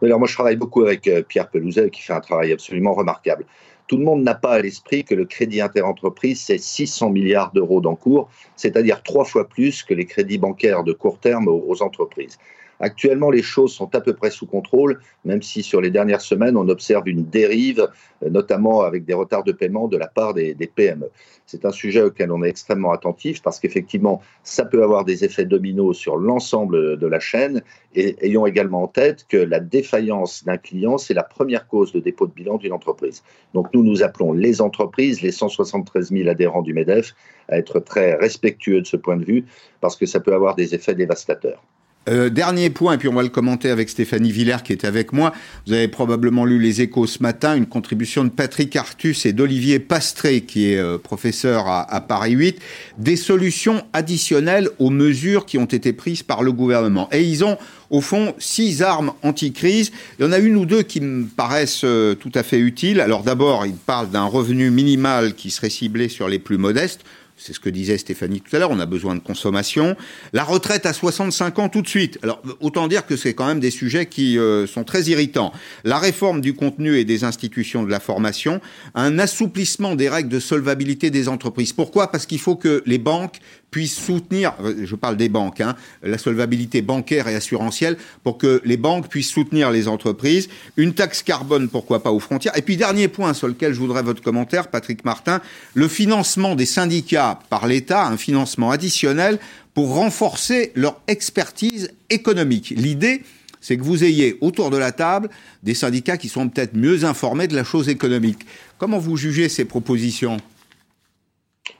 Alors 0.02 0.18
moi, 0.18 0.28
je 0.28 0.34
travaille 0.34 0.56
beaucoup 0.56 0.82
avec 0.82 1.06
euh, 1.06 1.22
Pierre 1.22 1.48
Pelouzet, 1.48 1.90
qui 1.90 2.02
fait 2.02 2.12
un 2.12 2.20
travail 2.20 2.52
absolument 2.52 2.94
remarquable. 2.94 3.44
Tout 3.86 3.96
le 3.98 4.04
monde 4.04 4.22
n'a 4.22 4.34
pas 4.34 4.52
à 4.52 4.58
l'esprit 4.60 5.04
que 5.04 5.14
le 5.14 5.24
crédit 5.24 5.60
interentreprise, 5.60 6.40
c'est 6.40 6.58
600 6.58 7.10
milliards 7.10 7.52
d'euros 7.52 7.80
d'encours, 7.80 8.30
c'est-à-dire 8.56 9.02
trois 9.02 9.24
fois 9.24 9.48
plus 9.48 9.82
que 9.82 9.92
les 9.92 10.06
crédits 10.06 10.38
bancaires 10.38 10.84
de 10.84 10.92
court 10.92 11.18
terme 11.18 11.48
aux 11.48 11.82
entreprises. 11.82 12.38
Actuellement, 12.80 13.30
les 13.30 13.42
choses 13.42 13.72
sont 13.72 13.94
à 13.94 14.00
peu 14.00 14.12
près 14.12 14.30
sous 14.30 14.46
contrôle, 14.46 15.00
même 15.24 15.42
si 15.42 15.62
sur 15.62 15.80
les 15.80 15.90
dernières 15.90 16.20
semaines, 16.20 16.56
on 16.56 16.68
observe 16.68 17.08
une 17.08 17.24
dérive, 17.24 17.88
euh, 18.22 18.30
notamment 18.30 18.80
avec 18.82 19.04
des 19.04 19.14
retards 19.14 19.44
de 19.44 19.52
paiement 19.52 19.88
de 19.88 19.96
la 19.96 20.08
part 20.08 20.34
des, 20.34 20.54
PME. 20.74 21.10
C'est 21.46 21.64
un 21.64 21.70
sujet 21.70 22.02
auquel 22.02 22.32
on 22.32 22.42
est 22.42 22.48
extrêmement 22.48 22.92
attentif 22.92 23.42
parce 23.42 23.60
qu'effectivement, 23.60 24.22
ça 24.42 24.64
peut 24.64 24.82
avoir 24.82 25.04
des 25.04 25.24
effets 25.24 25.44
dominos 25.44 25.96
sur 25.96 26.16
l'ensemble 26.16 26.98
de 26.98 27.06
la 27.06 27.20
chaîne 27.20 27.62
et 27.94 28.16
ayons 28.24 28.46
également 28.46 28.84
en 28.84 28.88
tête 28.88 29.26
que 29.28 29.36
la 29.36 29.60
défaillance 29.60 30.44
d'un 30.44 30.56
client, 30.56 30.98
c'est 30.98 31.14
la 31.14 31.24
première 31.24 31.66
cause 31.66 31.92
de 31.92 32.00
dépôt 32.00 32.26
de 32.26 32.32
bilan 32.32 32.56
d'une 32.56 32.72
entreprise. 32.72 33.22
Donc 33.54 33.68
nous, 33.74 33.82
nous 33.82 34.02
appelons 34.02 34.32
les 34.32 34.62
entreprises, 34.62 35.20
les 35.20 35.32
173 35.32 36.10
000 36.10 36.28
adhérents 36.28 36.62
du 36.62 36.72
MEDEF, 36.72 37.14
à 37.48 37.58
être 37.58 37.80
très 37.80 38.14
respectueux 38.14 38.80
de 38.80 38.86
ce 38.86 38.96
point 38.96 39.16
de 39.16 39.24
vue 39.24 39.44
parce 39.80 39.96
que 39.96 40.06
ça 40.06 40.20
peut 40.20 40.34
avoir 40.34 40.54
des 40.54 40.74
effets 40.74 40.94
dévastateurs. 40.94 41.62
Euh, 42.08 42.30
dernier 42.30 42.68
point, 42.68 42.94
et 42.94 42.98
puis 42.98 43.06
on 43.06 43.14
va 43.14 43.22
le 43.22 43.28
commenter 43.28 43.70
avec 43.70 43.88
Stéphanie 43.88 44.32
Villers 44.32 44.64
qui 44.64 44.72
est 44.72 44.84
avec 44.84 45.12
moi. 45.12 45.32
Vous 45.66 45.72
avez 45.72 45.86
probablement 45.86 46.44
lu 46.44 46.58
les 46.58 46.80
échos 46.80 47.06
ce 47.06 47.22
matin, 47.22 47.54
une 47.54 47.66
contribution 47.66 48.24
de 48.24 48.28
Patrick 48.28 48.74
Artus 48.74 49.24
et 49.24 49.32
d'Olivier 49.32 49.78
Pastré, 49.78 50.40
qui 50.40 50.72
est 50.72 50.78
euh, 50.78 50.98
professeur 50.98 51.68
à, 51.68 52.00
Paris 52.00 52.32
8, 52.32 52.58
des 52.98 53.14
solutions 53.14 53.84
additionnelles 53.92 54.68
aux 54.80 54.90
mesures 54.90 55.46
qui 55.46 55.58
ont 55.58 55.64
été 55.64 55.92
prises 55.92 56.24
par 56.24 56.42
le 56.42 56.50
gouvernement. 56.50 57.08
Et 57.12 57.22
ils 57.22 57.44
ont, 57.44 57.56
au 57.90 58.00
fond, 58.00 58.34
six 58.38 58.82
armes 58.82 59.12
anti-crise. 59.22 59.92
Il 60.18 60.24
y 60.24 60.28
en 60.28 60.32
a 60.32 60.38
une 60.38 60.56
ou 60.56 60.66
deux 60.66 60.82
qui 60.82 61.00
me 61.00 61.26
paraissent 61.26 61.82
euh, 61.84 62.16
tout 62.16 62.32
à 62.34 62.42
fait 62.42 62.58
utiles. 62.58 63.00
Alors 63.00 63.22
d'abord, 63.22 63.64
ils 63.64 63.74
parlent 63.74 64.10
d'un 64.10 64.24
revenu 64.24 64.70
minimal 64.72 65.34
qui 65.34 65.50
serait 65.50 65.70
ciblé 65.70 66.08
sur 66.08 66.28
les 66.28 66.40
plus 66.40 66.58
modestes. 66.58 67.04
C'est 67.36 67.52
ce 67.52 67.60
que 67.60 67.70
disait 67.70 67.98
Stéphanie 67.98 68.40
tout 68.40 68.54
à 68.54 68.58
l'heure, 68.58 68.70
on 68.70 68.78
a 68.78 68.86
besoin 68.86 69.14
de 69.14 69.20
consommation. 69.20 69.96
La 70.32 70.44
retraite 70.44 70.86
à 70.86 70.92
65 70.92 71.58
ans 71.58 71.68
tout 71.68 71.82
de 71.82 71.88
suite. 71.88 72.18
Alors 72.22 72.40
autant 72.60 72.88
dire 72.88 73.06
que 73.06 73.16
c'est 73.16 73.34
quand 73.34 73.46
même 73.46 73.60
des 73.60 73.70
sujets 73.70 74.06
qui 74.06 74.38
euh, 74.38 74.66
sont 74.66 74.84
très 74.84 75.04
irritants. 75.04 75.52
La 75.84 75.98
réforme 75.98 76.40
du 76.40 76.54
contenu 76.54 76.96
et 76.96 77.04
des 77.04 77.24
institutions 77.24 77.82
de 77.82 77.90
la 77.90 78.00
formation, 78.00 78.60
un 78.94 79.18
assouplissement 79.18 79.94
des 79.94 80.08
règles 80.08 80.28
de 80.28 80.40
solvabilité 80.40 81.10
des 81.10 81.28
entreprises. 81.28 81.72
Pourquoi? 81.72 82.12
Parce 82.12 82.26
qu'il 82.26 82.38
faut 82.38 82.56
que 82.56 82.82
les 82.86 82.98
banques 82.98 83.38
puissent 83.72 83.98
soutenir, 83.98 84.54
euh, 84.62 84.84
je 84.84 84.94
parle 84.94 85.16
des 85.16 85.28
banques, 85.28 85.60
hein, 85.60 85.74
la 86.02 86.18
solvabilité 86.18 86.82
bancaire 86.82 87.26
et 87.26 87.34
assurantielle, 87.34 87.96
pour 88.22 88.38
que 88.38 88.60
les 88.64 88.76
banques 88.76 89.08
puissent 89.08 89.30
soutenir 89.30 89.72
les 89.72 89.88
entreprises, 89.88 90.48
une 90.76 90.94
taxe 90.94 91.22
carbone, 91.22 91.68
pourquoi 91.68 92.02
pas 92.02 92.12
aux 92.12 92.20
frontières. 92.20 92.56
Et 92.56 92.62
puis 92.62 92.76
dernier 92.76 93.08
point 93.08 93.34
sur 93.34 93.48
lequel 93.48 93.72
je 93.72 93.80
voudrais 93.80 94.02
votre 94.02 94.22
commentaire, 94.22 94.68
Patrick 94.68 95.04
Martin, 95.04 95.40
le 95.74 95.88
financement 95.88 96.54
des 96.54 96.66
syndicats 96.66 97.40
par 97.48 97.66
l'État, 97.66 98.06
un 98.06 98.18
financement 98.18 98.70
additionnel 98.70 99.38
pour 99.74 99.94
renforcer 99.94 100.70
leur 100.74 101.00
expertise 101.08 101.90
économique. 102.10 102.74
L'idée, 102.76 103.22
c'est 103.62 103.78
que 103.78 103.82
vous 103.82 104.04
ayez 104.04 104.36
autour 104.42 104.68
de 104.68 104.76
la 104.76 104.92
table 104.92 105.30
des 105.62 105.72
syndicats 105.72 106.18
qui 106.18 106.28
sont 106.28 106.50
peut-être 106.50 106.76
mieux 106.76 107.04
informés 107.04 107.48
de 107.48 107.56
la 107.56 107.64
chose 107.64 107.88
économique. 107.88 108.44
Comment 108.76 108.98
vous 108.98 109.16
jugez 109.16 109.48
ces 109.48 109.64
propositions? 109.64 110.36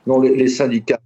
Non, 0.07 0.23
les 0.23 0.49
syndicats 0.49 0.99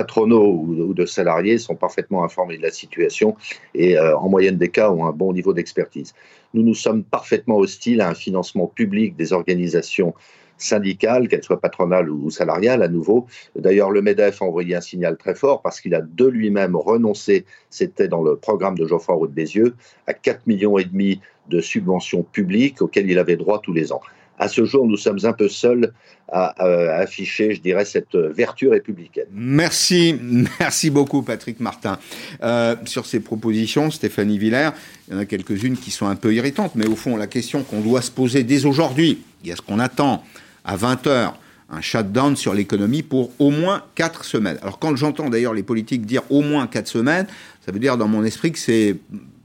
patronaux 0.00 0.64
ou 0.66 0.94
de 0.94 1.04
salariés 1.04 1.58
sont 1.58 1.76
parfaitement 1.76 2.24
informés 2.24 2.56
de 2.56 2.62
la 2.62 2.70
situation 2.70 3.36
et 3.74 3.98
euh, 3.98 4.16
en 4.16 4.30
moyenne 4.30 4.56
des 4.56 4.70
cas 4.70 4.90
ont 4.90 5.04
un 5.04 5.12
bon 5.12 5.34
niveau 5.34 5.52
d'expertise. 5.52 6.14
Nous 6.54 6.62
nous 6.62 6.74
sommes 6.74 7.04
parfaitement 7.04 7.58
hostiles 7.58 8.00
à 8.00 8.08
un 8.08 8.14
financement 8.14 8.66
public 8.66 9.14
des 9.14 9.34
organisations 9.34 10.14
syndicales, 10.56 11.28
qu'elles 11.28 11.44
soient 11.44 11.60
patronales 11.60 12.08
ou 12.08 12.30
salariales 12.30 12.82
à 12.82 12.88
nouveau. 12.88 13.26
D'ailleurs, 13.56 13.90
le 13.90 14.00
MEDEF 14.00 14.40
a 14.40 14.46
envoyé 14.46 14.74
un 14.74 14.80
signal 14.80 15.18
très 15.18 15.34
fort 15.34 15.60
parce 15.60 15.82
qu'il 15.82 15.94
a 15.94 16.00
de 16.00 16.26
lui-même 16.26 16.76
renoncé, 16.76 17.44
c'était 17.68 18.08
dans 18.08 18.22
le 18.22 18.36
programme 18.36 18.78
de 18.78 18.86
Geoffroy 18.86 19.16
Roux 19.16 19.26
de 19.26 19.34
Bézieux, 19.34 19.74
à 20.06 20.14
4 20.14 20.46
millions 20.46 20.76
de 21.48 21.60
subventions 21.60 22.22
publiques 22.22 22.80
auxquelles 22.80 23.10
il 23.10 23.18
avait 23.18 23.36
droit 23.36 23.60
tous 23.60 23.74
les 23.74 23.92
ans 23.92 24.00
à 24.40 24.48
ce 24.48 24.64
jour, 24.64 24.86
nous 24.86 24.96
sommes 24.96 25.18
un 25.24 25.34
peu 25.34 25.48
seuls 25.48 25.92
à, 26.32 26.54
afficher, 26.98 27.54
je 27.54 27.60
dirais, 27.60 27.84
cette 27.84 28.16
vertu 28.16 28.68
républicaine. 28.68 29.26
Merci, 29.32 30.16
merci 30.60 30.88
beaucoup, 30.88 31.22
Patrick 31.22 31.60
Martin. 31.60 31.98
Euh, 32.42 32.74
sur 32.86 33.04
ces 33.04 33.20
propositions, 33.20 33.90
Stéphanie 33.90 34.38
Villers, 34.38 34.70
il 35.06 35.14
y 35.14 35.16
en 35.16 35.20
a 35.20 35.26
quelques-unes 35.26 35.76
qui 35.76 35.90
sont 35.90 36.06
un 36.06 36.16
peu 36.16 36.32
irritantes, 36.32 36.72
mais 36.74 36.86
au 36.86 36.96
fond, 36.96 37.16
la 37.16 37.26
question 37.26 37.62
qu'on 37.62 37.80
doit 37.80 38.00
se 38.00 38.10
poser 38.10 38.42
dès 38.42 38.64
aujourd'hui, 38.64 39.18
a 39.50 39.56
ce 39.56 39.60
qu'on 39.60 39.78
attend 39.78 40.24
à 40.64 40.76
20 40.76 41.06
heures 41.06 41.38
un 41.68 41.82
shutdown 41.82 42.34
sur 42.34 42.54
l'économie 42.54 43.02
pour 43.02 43.30
au 43.38 43.50
moins 43.50 43.84
4 43.94 44.24
semaines. 44.24 44.58
Alors 44.62 44.78
quand 44.78 44.96
j'entends 44.96 45.28
d'ailleurs 45.30 45.54
les 45.54 45.62
politiques 45.62 46.04
dire 46.04 46.22
au 46.30 46.40
moins 46.40 46.66
4 46.66 46.88
semaines, 46.88 47.26
ça 47.64 47.72
veut 47.72 47.78
dire 47.78 47.96
dans 47.96 48.08
mon 48.08 48.24
esprit 48.24 48.50
que 48.50 48.58
c'est 48.58 48.96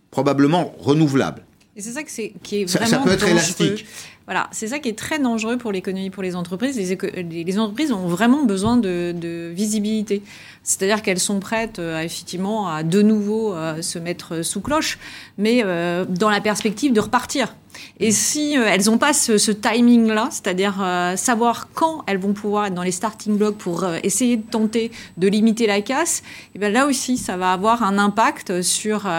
probablement 0.09 0.75
renouvelable. 0.79 1.43
Et 1.77 1.81
c'est 1.81 1.91
ça 1.91 2.03
que 2.03 2.11
c'est 2.11 2.31
qui 2.41 2.61
est 2.61 2.65
vraiment 2.65 2.89
ça, 2.89 2.97
peut 2.99 3.11
être 3.11 3.27
élastique. 3.27 3.85
Voilà, 4.27 4.47
c'est 4.51 4.67
ça 4.67 4.79
qui 4.79 4.87
est 4.87 4.97
très 4.97 5.19
dangereux 5.19 5.57
pour 5.57 5.73
l'économie, 5.73 6.09
pour 6.09 6.23
les 6.23 6.35
entreprises. 6.35 6.77
Les, 6.77 7.43
les, 7.43 7.59
entreprises 7.59 7.91
ont 7.91 8.07
vraiment 8.07 8.43
besoin 8.43 8.77
de, 8.77 9.13
de 9.15 9.51
visibilité. 9.53 10.23
C'est-à-dire 10.63 11.01
qu'elles 11.01 11.19
sont 11.19 11.39
prêtes 11.39 11.77
euh, 11.77 11.99
effectivement 11.99 12.69
à 12.69 12.81
de 12.81 13.01
nouveau 13.01 13.53
euh, 13.53 13.81
se 13.81 13.99
mettre 13.99 14.41
sous 14.41 14.61
cloche, 14.61 14.97
mais 15.37 15.61
euh, 15.63 16.05
dans 16.07 16.29
la 16.29 16.41
perspective 16.41 16.93
de 16.93 16.99
repartir. 17.01 17.55
Et 17.99 18.11
si 18.11 18.53
elles 18.53 18.85
n'ont 18.85 18.97
pas 18.97 19.11
ce, 19.13 19.37
ce 19.37 19.51
timing-là, 19.51 20.29
c'est-à-dire 20.31 20.75
savoir 21.17 21.67
quand 21.73 22.05
elles 22.07 22.17
vont 22.17 22.31
pouvoir 22.31 22.67
être 22.67 22.73
dans 22.73 22.83
les 22.83 22.93
starting 22.93 23.37
blocks 23.37 23.57
pour 23.57 23.85
essayer 24.01 24.37
de 24.37 24.43
tenter 24.49 24.91
de 25.17 25.27
limiter 25.27 25.67
la 25.67 25.81
casse, 25.81 26.19
et 26.19 26.51
eh 26.55 26.59
bien 26.59 26.69
là 26.69 26.87
aussi, 26.87 27.17
ça 27.17 27.35
va 27.35 27.51
avoir 27.51 27.83
un 27.83 27.97
impact 27.97 28.61
sur 28.61 29.09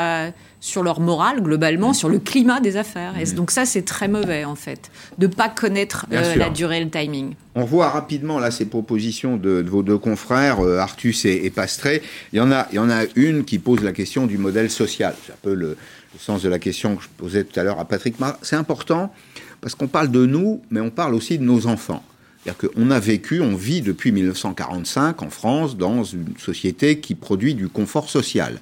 sur 0.61 0.83
leur 0.83 1.01
morale 1.01 1.43
globalement, 1.43 1.93
sur 1.93 2.09
le 2.09 2.19
climat 2.19 2.61
des 2.61 2.77
affaires. 2.77 3.19
Et 3.19 3.25
donc 3.33 3.51
ça, 3.51 3.67
c'est 3.67 3.83
très 3.83 4.09
mauvais 4.09 4.45
en 4.45 4.55
fait, 4.55 4.91
de 5.19 5.27
pas 5.27 5.49
connaître 5.49 6.07
euh, 6.13 6.35
la 6.37 6.51
durée, 6.51 6.83
le 6.83 6.91
timing. 6.91 7.35
On 7.55 7.65
voit 7.65 7.91
rapidement 7.91 8.39
là 8.39 8.51
ces 8.51 8.67
propositions 8.67 9.37
de, 9.37 9.65
vos 9.67 9.83
deux 9.83 9.99
confrères, 9.99 10.61
euh, 10.61 10.79
Artus 10.79 11.25
et, 11.25 11.51
Pastré. 11.51 12.03
Il 12.33 12.39
y 12.39 12.41
en 12.41 12.51
a, 12.51 12.67
il 12.73 12.77
y 12.77 12.79
en 12.79 12.91
a 12.91 13.05
une 13.15 13.45
qui 13.45 13.59
pose 13.59 13.83
la 13.83 13.93
question 13.93 14.27
du 14.27 14.39
modèle 14.39 14.71
social. 14.71 15.15
C'est 15.25 15.33
un 15.33 15.39
peu 15.43 15.55
le, 15.55 15.77
sens 16.19 16.43
de 16.43 16.49
la 16.49 16.59
question 16.59 16.97
que 16.97 17.03
je 17.03 17.09
posais 17.19 17.45
tout 17.45 17.61
à 17.61 17.63
l'heure 17.63 17.79
à 17.79 17.85
Patrick. 17.85 18.17
C'est 18.41 18.57
important 18.57 19.13
parce 19.61 19.75
qu'on 19.75 19.89
parle 19.89 20.11
de 20.11 20.25
nous, 20.25 20.63
mais 20.71 20.81
on 20.81 20.91
parle 20.91 21.15
aussi 21.15 21.39
de 21.39 21.45
nos 21.45 21.67
enfants. 21.67 22.03
C'est-à-dire 22.43 22.71
qu'on 22.71 22.91
a 22.91 23.01
vécu, 23.01 23.41
on 23.41 23.55
vit 23.55 23.83
depuis 23.83 24.13
1945 24.13 25.21
en 25.23 25.31
France 25.31 25.77
dans 25.77 26.05
une 26.05 26.35
société 26.39 27.01
qui 27.01 27.15
produit 27.15 27.55
du 27.55 27.69
confort 27.69 28.09
social. 28.09 28.61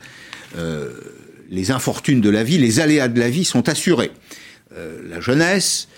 Euh, 0.56 0.90
les 1.54 1.70
infortunes 1.70 2.20
de 2.20 2.30
la 2.30 2.44
vie, 2.44 2.58
les 2.58 2.80
aléas 2.80 3.08
de 3.08 3.18
la 3.18 3.30
vie 3.30 3.44
sont 3.44 3.68
assurés. 3.68 4.10
la 5.08 5.20
jeunesse, 5.20 5.88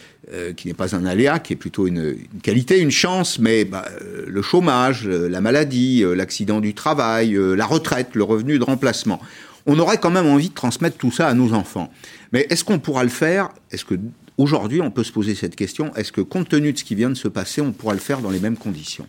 qui 0.57 0.69
n'est 0.69 0.75
pas 0.75 0.95
un 0.95 1.07
aléa, 1.07 1.38
qui 1.38 1.55
est 1.55 1.57
plutôt 1.57 1.87
une, 1.87 2.16
qualité, 2.42 2.81
une 2.81 2.90
chance, 2.90 3.38
mais 3.38 3.64
bah, 3.64 3.87
le 4.27 4.42
chômage, 4.42 5.07
la 5.07 5.40
maladie, 5.40 6.05
l'accident 6.14 6.61
du 6.61 6.75
travail, 6.75 7.38
la 7.57 7.64
retraite, 7.64 8.09
le 8.14 8.25
revenu 8.25 8.59
de 8.59 8.64
remplacement. 8.64 9.21
On 9.66 9.79
aurait 9.79 9.99
quand 9.99 10.11
même 10.11 10.27
envie 10.27 10.49
de 10.51 10.55
transmettre 10.55 10.97
tout 10.97 11.11
ça 11.11 11.27
à 11.27 11.35
nos 11.35 11.53
enfants. 11.53 11.90
Mais 12.33 12.47
est-ce 12.51 12.64
qu'on 12.64 12.79
pourra 12.79 13.03
le 13.03 13.09
faire? 13.09 13.49
Est-ce 13.73 13.85
que 13.85 13.95
aujourd'hui 14.38 14.81
on 14.81 14.90
peut 14.90 15.05
se 15.05 15.12
poser 15.12 15.35
cette 15.35 15.57
question? 15.57 15.95
Est-ce 15.95 16.12
que 16.12 16.21
compte 16.21 16.49
tenu 16.49 16.73
de 16.73 16.79
ce 16.79 16.85
qui 16.85 16.95
vient 16.95 17.11
de 17.11 17.14
se 17.14 17.29
passer, 17.29 17.61
on 17.61 17.73
pourra 17.73 17.95
le 17.95 18.01
faire 18.01 18.21
dans 18.21 18.31
les 18.31 18.40
mêmes 18.40 18.57
conditions? 18.57 19.07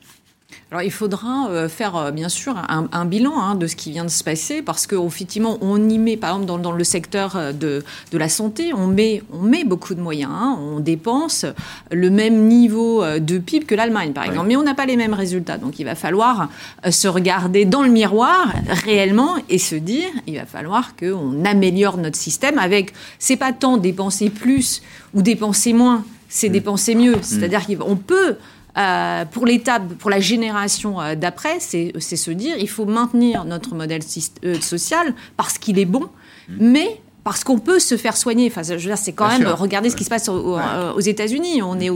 Alors 0.69 0.83
il 0.83 0.91
faudra 0.91 1.49
euh, 1.49 1.69
faire 1.69 1.95
euh, 1.95 2.11
bien 2.11 2.27
sûr 2.27 2.55
un, 2.67 3.05
bilan 3.05 3.39
hein, 3.39 3.55
de 3.55 3.67
ce 3.67 3.75
qui 3.77 3.91
vient 3.91 4.03
de 4.03 4.09
se 4.09 4.21
passer 4.21 4.61
parce 4.61 4.85
qu'effectivement 4.85 5.57
on 5.61 5.89
y 5.89 5.97
met 5.97 6.17
par 6.17 6.31
exemple 6.35 6.61
dans, 6.61 6.71
le 6.73 6.83
secteur 6.83 7.37
euh, 7.37 7.53
de, 7.53 7.85
de, 8.11 8.17
la 8.17 8.27
santé 8.27 8.73
on 8.73 8.87
met, 8.87 9.23
on 9.31 9.43
met 9.43 9.63
beaucoup 9.63 9.95
de 9.95 10.01
moyens, 10.01 10.31
hein. 10.33 10.57
on 10.59 10.81
dépense 10.81 11.45
le 11.89 12.09
même 12.09 12.47
niveau 12.47 13.01
de 13.19 13.37
PIB 13.37 13.65
que 13.65 13.75
l'Allemagne 13.75 14.11
par 14.11 14.25
exemple, 14.25 14.47
mais 14.47 14.57
on 14.57 14.63
n'a 14.63 14.75
pas 14.75 14.85
les 14.85 14.97
mêmes 14.97 15.13
résultats 15.13 15.57
donc 15.57 15.79
il 15.79 15.85
va 15.85 15.95
falloir 15.95 16.49
se 16.89 17.07
regarder 17.07 17.63
dans 17.63 17.81
le 17.81 17.89
miroir 17.89 18.51
réellement 18.85 19.35
et 19.49 19.59
se 19.59 19.75
dire 19.75 20.09
il 20.25 20.35
va 20.35 20.45
falloir 20.45 20.97
qu'on 20.97 21.45
améliore 21.45 21.97
notre 21.97 22.17
système 22.17 22.59
avec 22.59 22.93
c'est 23.19 23.37
pas 23.37 23.53
tant 23.53 23.77
dépenser 23.77 24.29
plus 24.29 24.81
ou 25.13 25.21
dépenser 25.21 25.71
moins 25.71 26.03
c'est 26.29 26.49
mmh. 26.49 26.51
dépenser 26.51 26.95
mieux, 26.95 27.15
mmh. 27.15 27.23
c'est-à-dire 27.23 27.65
qu'on 27.65 27.95
peut 27.95 28.35
euh, 28.77 29.25
pour 29.25 29.47
l'étape, 29.47 29.87
pour 29.95 30.11
la 30.11 30.19
génération 30.19 31.01
euh, 31.01 31.15
d'après, 31.15 31.59
c'est 31.59 31.99
se 31.99 32.31
dire 32.31 32.55
il 32.59 32.69
faut 32.69 32.85
maintenir 32.85 33.43
notre 33.43 33.73
modèle 33.73 34.01
euh, 34.45 34.61
social 34.61 35.15
parce 35.35 35.57
qu'il 35.57 35.79
est 35.79 35.85
bon, 35.85 36.09
mmh. 36.49 36.53
mais 36.59 37.01
parce 37.23 37.43
qu'on 37.43 37.57
peut 37.57 37.79
se 37.79 37.97
faire 37.97 38.15
soigner. 38.15 38.47
Enfin, 38.51 38.61
je 38.61 38.73
veux 38.73 38.79
dire, 38.79 38.97
c'est 38.97 39.13
quand 39.13 39.27
même 39.27 39.47
regardez 39.47 39.89
ce 39.89 39.95
qui 39.95 40.03
se 40.03 40.09
passe 40.09 40.29
aux, 40.29 40.99
États-Unis. 40.99 41.61
On 41.61 41.77
est 41.79 41.89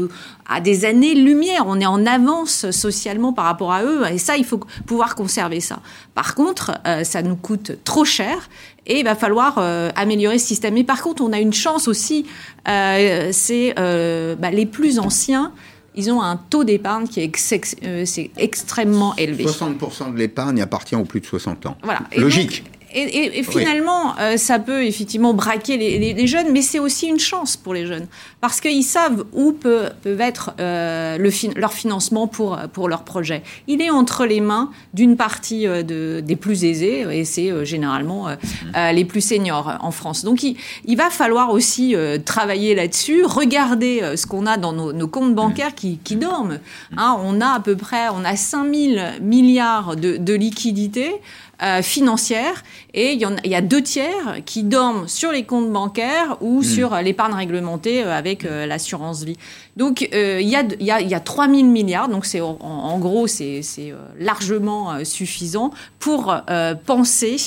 à 0.50 0.60
des 0.60 0.84
années-lumière, 0.84 1.66
on 1.68 1.80
est 1.80 1.86
en 1.86 2.06
avance 2.06 2.70
socialement 2.72 3.32
par 3.32 3.46
rapport 3.46 3.72
à 3.72 3.84
eux, 3.84 4.04
et 4.12 4.18
ça, 4.18 4.36
il 4.36 4.44
faut 4.44 4.60
pouvoir 4.86 5.16
conserver 5.16 5.62
ça. 5.62 5.80
Par 6.16 6.36
contre, 6.36 6.74
ça 7.04 7.22
nous 7.22 7.38
coûte 7.38 7.72
trop 7.86 8.04
cher. 8.04 8.50
Et 8.88 9.00
il 9.00 9.06
va 9.06 9.16
falloir 9.16 9.58
améliorer 9.96 10.38
ce 10.38 10.48
système. 10.48 10.74
Mais 10.74 10.84
par 10.84 11.02
contre, 11.02 11.24
on 11.24 11.32
a 11.32 11.40
une 11.40 11.54
chance 11.54 11.88
aussi, 11.88 12.26
c'est 12.66 13.74
bah, 13.78 14.52
les 14.52 14.66
plus 14.66 15.00
anciens 15.00 15.54
ils 15.96 16.12
ont 16.12 16.22
un 16.22 16.38
taux 16.38 16.64
d'épargne 16.64 17.08
qui 17.08 17.22
est, 17.22 17.76
euh, 17.84 18.06
extrêmement 18.38 19.16
élevé. 19.16 19.46
60% 19.46 20.14
de 20.14 20.18
l'épargne 20.18 20.62
appartient 20.62 20.96
aux 20.96 21.06
plus 21.06 21.20
de 21.20 21.26
60 21.26 21.66
ans. 21.66 21.78
Voilà. 21.84 22.02
Logique. 22.16 22.64
Et, 22.94 23.44
finalement, 23.44 24.18
euh, 24.20 24.38
ça 24.38 24.60
peut 24.60 24.84
effectivement 24.84 25.34
braquer 25.34 25.78
les, 25.78 26.28
jeunes, 26.28 26.52
mais 26.52 26.62
c'est 26.62 26.80
aussi 26.80 27.08
une 27.08 27.20
chance 27.20 27.58
pour 27.58 27.74
les 27.74 27.86
jeunes. 27.86 28.08
Parce 28.40 28.62
qu'ils 28.62 28.84
savent 28.84 29.26
où 29.34 29.54
peut, 29.54 29.90
peut 30.02 30.20
être 30.20 30.52
euh, 30.60 31.18
le 31.18 31.32
leur 31.60 31.74
financement 31.74 32.28
pour, 32.28 32.58
pour 32.74 32.88
leur 32.88 33.04
projet. 33.04 33.42
Il 33.68 33.82
est 33.82 33.90
entre 33.90 34.26
les 34.26 34.42
mains 34.42 34.72
d'une 34.94 35.16
partie 35.16 35.68
euh, 35.68 35.84
de, 35.84 36.22
des 36.22 36.36
plus 36.36 36.66
aisés, 36.66 37.06
et 37.12 37.26
c'est 37.26 37.66
généralement 37.66 38.28
les 38.94 39.06
plus 39.06 39.22
seniors 39.22 39.78
en 39.82 39.92
France. 39.92 40.24
Donc 40.24 40.44
il, 40.44 40.58
il 40.86 40.98
va 40.98 41.10
falloir 41.10 41.52
aussi 41.52 41.96
travailler 42.26 42.76
là-dessus, 42.76 43.24
regarder 43.26 44.16
ce 44.16 44.28
qu'on 44.28 44.46
a 44.46 44.58
dans 44.58 44.74
nos, 44.74 45.08
comptes 45.08 45.36
bancaires 45.36 45.76
qui, 45.76 45.98
qui 45.98 46.16
dorment. 46.16 46.60
Hein, 46.98 47.18
on 47.24 47.42
a 47.42 47.48
à 47.56 47.60
peu 47.60 47.76
près 47.76 48.10
on 48.14 48.24
a 48.24 48.36
5 48.36 48.74
000 48.74 49.06
milliards 49.22 49.96
de, 49.96 50.18
de 50.18 50.34
liquidités. 50.34 51.14
Euh, 51.64 51.84
financière 51.84 52.64
et 52.96 53.12
il 53.12 53.22
y, 53.22 53.28
il 53.44 53.52
y, 53.52 53.54
a 53.54 53.62
deux 53.62 53.84
tiers 53.84 54.40
qui 54.48 54.64
dorment 54.64 55.08
sur 55.08 55.32
les 55.32 55.44
comptes 55.44 55.72
bancaires 55.72 56.38
ou 56.42 56.62
hmm. 56.62 56.64
sur 56.64 56.96
l'épargne 56.96 57.36
réglementée 57.36 58.04
euh, 58.04 58.18
avec 58.18 58.46
euh, 58.46 58.66
l'assurance 58.66 59.22
vie. 59.24 59.38
Donc 59.78 60.02
il, 60.02 60.08
y 60.48 60.56
a, 60.56 60.64
il, 60.80 60.84
y 60.84 60.90
a, 60.90 61.02
il 61.02 61.08
y 61.08 61.14
a 61.14 61.20
3 61.20 61.48
000 61.48 61.66
milliards, 61.66 62.10
donc 62.10 62.26
c'est 62.26 62.42
en, 62.42 62.98
gros 62.98 63.28
c'est 63.28 63.62
largement 64.18 65.06
suffisant 65.06 65.72
pour 66.00 66.36
penser 66.86 67.38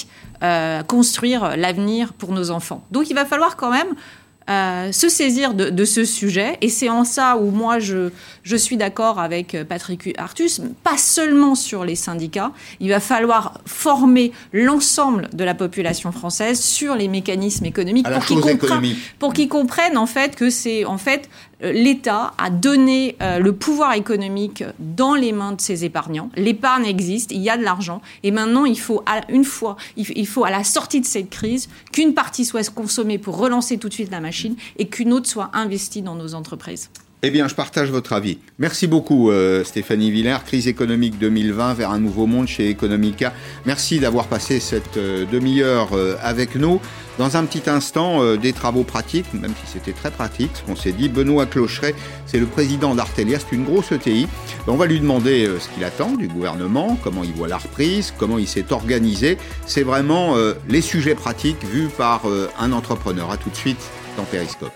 construire 0.86 1.56
l'avenir 1.56 2.12
pour 2.12 2.32
nos 2.32 2.50
enfants. 2.50 2.84
Donc 2.92 3.10
il 3.10 3.14
va 3.14 3.24
falloir 3.24 3.56
quand 3.56 3.70
même 3.70 3.94
euh, 4.50 4.92
se 4.92 5.08
saisir 5.08 5.54
de, 5.54 5.84
ce 5.84 6.04
sujet. 6.04 6.58
Et 6.60 6.68
c'est 6.68 6.90
en 6.90 7.04
ça 7.04 7.38
où 7.38 7.50
moi, 7.50 7.78
je, 7.78 8.10
je 8.42 8.56
suis 8.56 8.76
d'accord 8.76 9.18
avec 9.18 9.54
euh, 9.54 9.64
Patrick 9.64 10.12
Artus, 10.18 10.60
pas 10.82 10.98
seulement 10.98 11.54
sur 11.54 11.84
les 11.84 11.94
syndicats. 11.94 12.52
Il 12.78 12.90
va 12.90 13.00
falloir 13.00 13.60
former 13.64 14.32
l'ensemble 14.52 15.30
de 15.32 15.44
la 15.44 15.54
population 15.54 16.12
française 16.12 16.60
sur 16.60 16.94
les 16.94 17.08
mécanismes 17.08 17.64
économiques 17.64 18.06
pour 18.06 18.24
qu'ils 18.24 18.40
comprennent, 18.40 18.94
pour 19.18 19.32
qu'ils 19.32 19.48
comprennent 19.48 19.96
en 19.96 20.06
fait 20.06 20.36
que 20.36 20.50
c'est 20.50 20.84
en 20.84 20.98
fait 20.98 21.30
l'État 21.60 22.34
a 22.38 22.50
donné 22.50 23.16
euh, 23.22 23.38
le 23.38 23.52
pouvoir 23.52 23.94
économique 23.94 24.64
dans 24.78 25.14
les 25.14 25.32
mains 25.32 25.52
de 25.52 25.60
ses 25.60 25.84
épargnants. 25.84 26.30
L'épargne 26.36 26.86
existe, 26.86 27.32
il 27.32 27.40
y 27.40 27.50
a 27.50 27.56
de 27.56 27.62
l'argent, 27.62 28.02
et 28.22 28.30
maintenant 28.30 28.64
il 28.64 28.78
faut, 28.78 29.02
une 29.28 29.44
fois, 29.44 29.76
il 29.96 30.26
faut 30.26 30.44
à 30.44 30.50
la 30.50 30.64
sortie 30.64 31.00
de 31.00 31.06
cette 31.06 31.30
crise, 31.30 31.68
qu'une 31.92 32.14
partie 32.14 32.44
soit 32.44 32.72
consommée 32.72 33.18
pour 33.18 33.38
relancer 33.38 33.78
tout 33.78 33.88
de 33.88 33.94
suite 33.94 34.10
la 34.10 34.20
machine 34.20 34.56
et 34.78 34.88
qu'une 34.88 35.12
autre 35.12 35.28
soit 35.28 35.50
investie 35.52 36.02
dans 36.02 36.14
nos 36.14 36.34
entreprises. 36.34 36.90
Eh 37.26 37.30
bien, 37.30 37.48
je 37.48 37.54
partage 37.54 37.90
votre 37.90 38.12
avis. 38.12 38.38
Merci 38.58 38.86
beaucoup, 38.86 39.30
euh, 39.30 39.64
Stéphanie 39.64 40.10
Villers. 40.10 40.44
Crise 40.44 40.68
économique 40.68 41.18
2020 41.18 41.72
vers 41.72 41.90
un 41.90 41.98
nouveau 41.98 42.26
monde 42.26 42.46
chez 42.46 42.68
Economica. 42.68 43.32
Merci 43.64 43.98
d'avoir 43.98 44.26
passé 44.26 44.60
cette 44.60 44.98
demi-heure 44.98 45.88
avec 46.22 46.54
nous. 46.54 46.80
Dans 47.18 47.36
un 47.36 47.44
petit 47.44 47.70
instant, 47.70 48.22
euh, 48.22 48.36
des 48.36 48.52
travaux 48.52 48.82
pratiques, 48.82 49.32
même 49.34 49.52
si 49.64 49.72
c'était 49.72 49.92
très 49.92 50.10
pratique, 50.10 50.50
ce 50.54 50.62
qu'on 50.62 50.74
s'est 50.74 50.92
dit. 50.92 51.08
Benoît 51.08 51.46
Clocheret, 51.46 51.94
c'est 52.26 52.40
le 52.40 52.46
président 52.46 52.94
d'Artelia, 52.96 53.38
c'est 53.38 53.54
une 53.54 53.64
grosse 53.64 53.92
ETI. 53.92 54.26
On 54.66 54.74
va 54.74 54.86
lui 54.86 54.98
demander 54.98 55.46
euh, 55.46 55.60
ce 55.60 55.68
qu'il 55.68 55.84
attend 55.84 56.10
du 56.16 56.26
gouvernement, 56.26 56.98
comment 57.04 57.22
il 57.22 57.32
voit 57.32 57.46
la 57.46 57.58
reprise, 57.58 58.12
comment 58.18 58.38
il 58.38 58.48
s'est 58.48 58.72
organisé. 58.72 59.38
C'est 59.64 59.84
vraiment 59.84 60.36
euh, 60.36 60.54
les 60.68 60.80
sujets 60.80 61.14
pratiques 61.14 61.64
vus 61.64 61.88
par 61.96 62.22
un 62.58 62.72
entrepreneur. 62.72 63.30
A 63.30 63.36
tout 63.36 63.50
de 63.50 63.56
suite 63.56 63.90
dans 64.16 64.24
Periscope. 64.24 64.72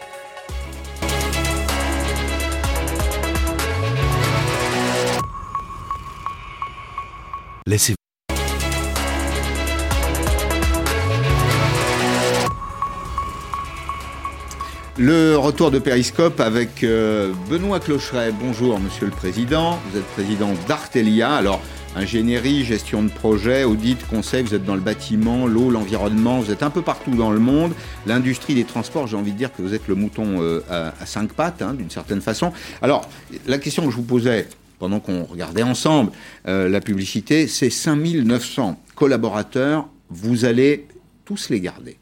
Laissez 7.68 7.94
Le 14.96 15.37
retour 15.37 15.70
de 15.70 15.78
Périscope 15.78 16.40
avec 16.40 16.83
euh, 16.83 17.35
Benoît 17.50 17.78
Clocheret. 17.78 18.33
Bonjour, 18.33 18.81
monsieur 18.81 19.04
le 19.04 19.12
président. 19.12 19.78
Vous 19.90 19.98
êtes 19.98 20.07
président 20.07 20.54
d'Artelia. 20.66 21.35
Alors, 21.35 21.61
ingénierie, 21.94 22.64
gestion 22.64 23.02
de 23.02 23.11
projet, 23.11 23.64
audit, 23.64 23.98
conseil, 24.07 24.44
vous 24.44 24.54
êtes 24.54 24.64
dans 24.64 24.74
le 24.74 24.81
bâtiment, 24.81 25.46
l'eau, 25.46 25.68
l'environnement, 25.68 26.40
vous 26.40 26.50
êtes 26.50 26.62
un 26.62 26.70
peu 26.70 26.81
partout 26.81 27.14
dans 27.16 27.33
le 27.33 27.38
monde. 27.38 27.74
L'industrie 28.07 28.54
des 28.54 28.64
transports, 28.64 29.07
j'ai 29.09 29.18
envie 29.18 29.33
de 29.33 29.37
dire 29.37 29.52
que 29.52 29.61
vous 29.61 29.74
êtes 29.74 29.88
le 29.88 29.94
mouton 29.94 30.40
euh, 30.40 30.62
à, 30.70 31.04
cinq 31.04 31.35
pattes, 31.35 31.61
hein, 31.61 31.74
d'une 31.74 31.90
certaine 31.90 32.22
façon. 32.22 32.50
Alors, 32.81 33.11
la 33.46 33.59
question 33.59 33.85
que 33.85 33.90
je 33.90 33.96
vous 33.96 34.02
posais 34.02 34.48
pendant 34.79 35.01
qu'on 35.01 35.25
regardait 35.25 35.62
ensemble 35.62 36.12
euh, 36.47 36.69
la 36.69 36.81
publicité, 36.81 37.47
c'est 37.47 37.71
5900 37.71 38.81
collaborateurs, 38.95 39.88
vous 40.11 40.45
allez 40.45 40.87
tous 41.25 41.51
les 41.51 41.61
garder. 41.61 41.99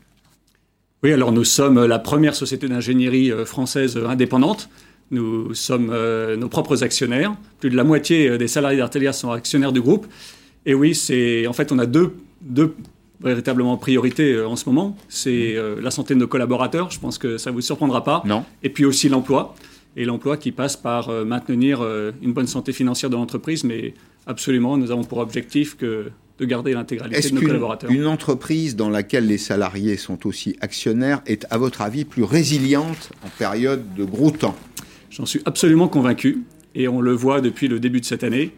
Oui, 1.03 1.13
alors 1.13 1.31
nous 1.31 1.45
sommes 1.45 1.85
la 1.85 1.99
première 1.99 2.35
société 2.35 2.69
d'ingénierie 2.69 3.31
euh, 3.31 3.45
française 3.45 3.97
euh, 3.97 4.09
indépendante. 4.09 4.69
Nous 5.11 5.55
sommes 5.55 5.91
euh, 5.93 6.37
nos 6.37 6.49
propres 6.49 6.83
actionnaires. 6.83 7.35
Plus 7.61 7.71
de 7.71 7.77
la 7.77 7.85
moitié 7.85 8.39
des 8.39 8.49
salariés 8.49 8.79
d'Artelia 8.79 9.13
sont 9.13 9.31
actionnaires 9.31 9.73
du 9.73 9.81
groupe. 9.81 10.07
Et 10.65 10.75
oui, 10.75 10.95
c'est 10.95 11.47
en 11.47 11.53
fait 11.53 11.71
on 11.71 11.79
a 11.79 11.87
deux, 11.87 12.17
deux 12.41 12.75
véritablement 13.21 13.77
priorités 13.77 14.41
en 14.41 14.57
ce 14.57 14.69
moment. 14.69 14.97
C'est 15.09 15.55
la 15.81 15.91
santé 15.91 16.15
de 16.15 16.19
nos 16.19 16.27
collaborateurs. 16.27 16.91
Je 16.91 16.99
pense 16.99 17.19
que 17.19 17.39
ça 17.39 17.51
vous 17.51 17.61
surprendra 17.61 18.03
pas. 18.03 18.23
Non. 18.27 18.45
Et 18.63 18.69
puis 18.69 18.85
aussi 18.85 19.09
l'emploi. 19.09 19.55
Et 19.97 20.05
l'emploi 20.05 20.37
qui 20.37 20.53
passe 20.53 20.77
par 20.77 21.11
maintenir 21.25 21.83
une 22.23 22.33
bonne 22.35 22.47
santé 22.47 22.73
financière 22.73 23.09
de 23.09 23.17
l'entreprise, 23.17 23.65
mais 23.65 23.95
absolument, 24.27 24.77
nous 24.77 24.91
avons 24.91 25.05
pour 25.05 25.19
objectif 25.19 25.77
que 25.77 26.11
de 26.39 26.45
garder 26.45 26.75
l'intégralité 26.75 27.31
de 27.31 27.35
nos 27.35 27.41
collaborateurs. 27.41 27.91
Une 27.91 28.07
entreprise 28.07 28.77
dans 28.77 28.91
laquelle 28.91 29.27
les 29.27 29.39
salariés 29.39 29.97
sont 29.97 30.27
aussi 30.27 30.57
actionnaires 30.61 31.23
est, 31.27 31.47
à 31.51 31.59
votre 31.59 31.81
avis, 31.81 32.05
plus 32.05 32.25
résiliente 32.25 33.11
en 33.25 33.29
période 33.39 33.95
de 33.95 34.05
gros 34.05 34.31
temps? 34.31 34.57
J'en 35.11 35.25
suis 35.25 35.41
absolument 35.47 35.89
convaincu, 35.89 36.45
et 36.75 36.89
on 36.89 37.01
le 37.01 37.13
voit 37.13 37.41
depuis 37.41 37.69
le 37.69 37.81
début 37.81 38.01
de 38.01 38.05
cette 38.05 38.23
année. 38.23 38.53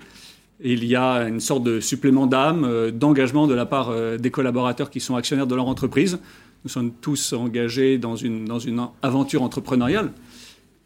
Il 0.60 0.84
y 0.84 0.96
a 0.96 1.28
une 1.28 1.38
sorte 1.38 1.62
de 1.62 1.78
supplément 1.78 2.26
d'âme, 2.26 2.64
euh, 2.64 2.90
d'engagement 2.90 3.46
de 3.46 3.54
la 3.54 3.64
part 3.64 3.90
euh, 3.90 4.18
des 4.18 4.32
collaborateurs 4.32 4.90
qui 4.90 4.98
sont 4.98 5.14
actionnaires 5.14 5.46
de 5.46 5.54
leur 5.54 5.68
entreprise. 5.68 6.18
Nous 6.64 6.70
sommes 6.70 6.90
tous 7.00 7.32
engagés 7.32 7.96
dans 7.96 8.16
une, 8.16 8.44
dans 8.44 8.58
une 8.58 8.84
aventure 9.02 9.44
entrepreneuriale. 9.44 10.10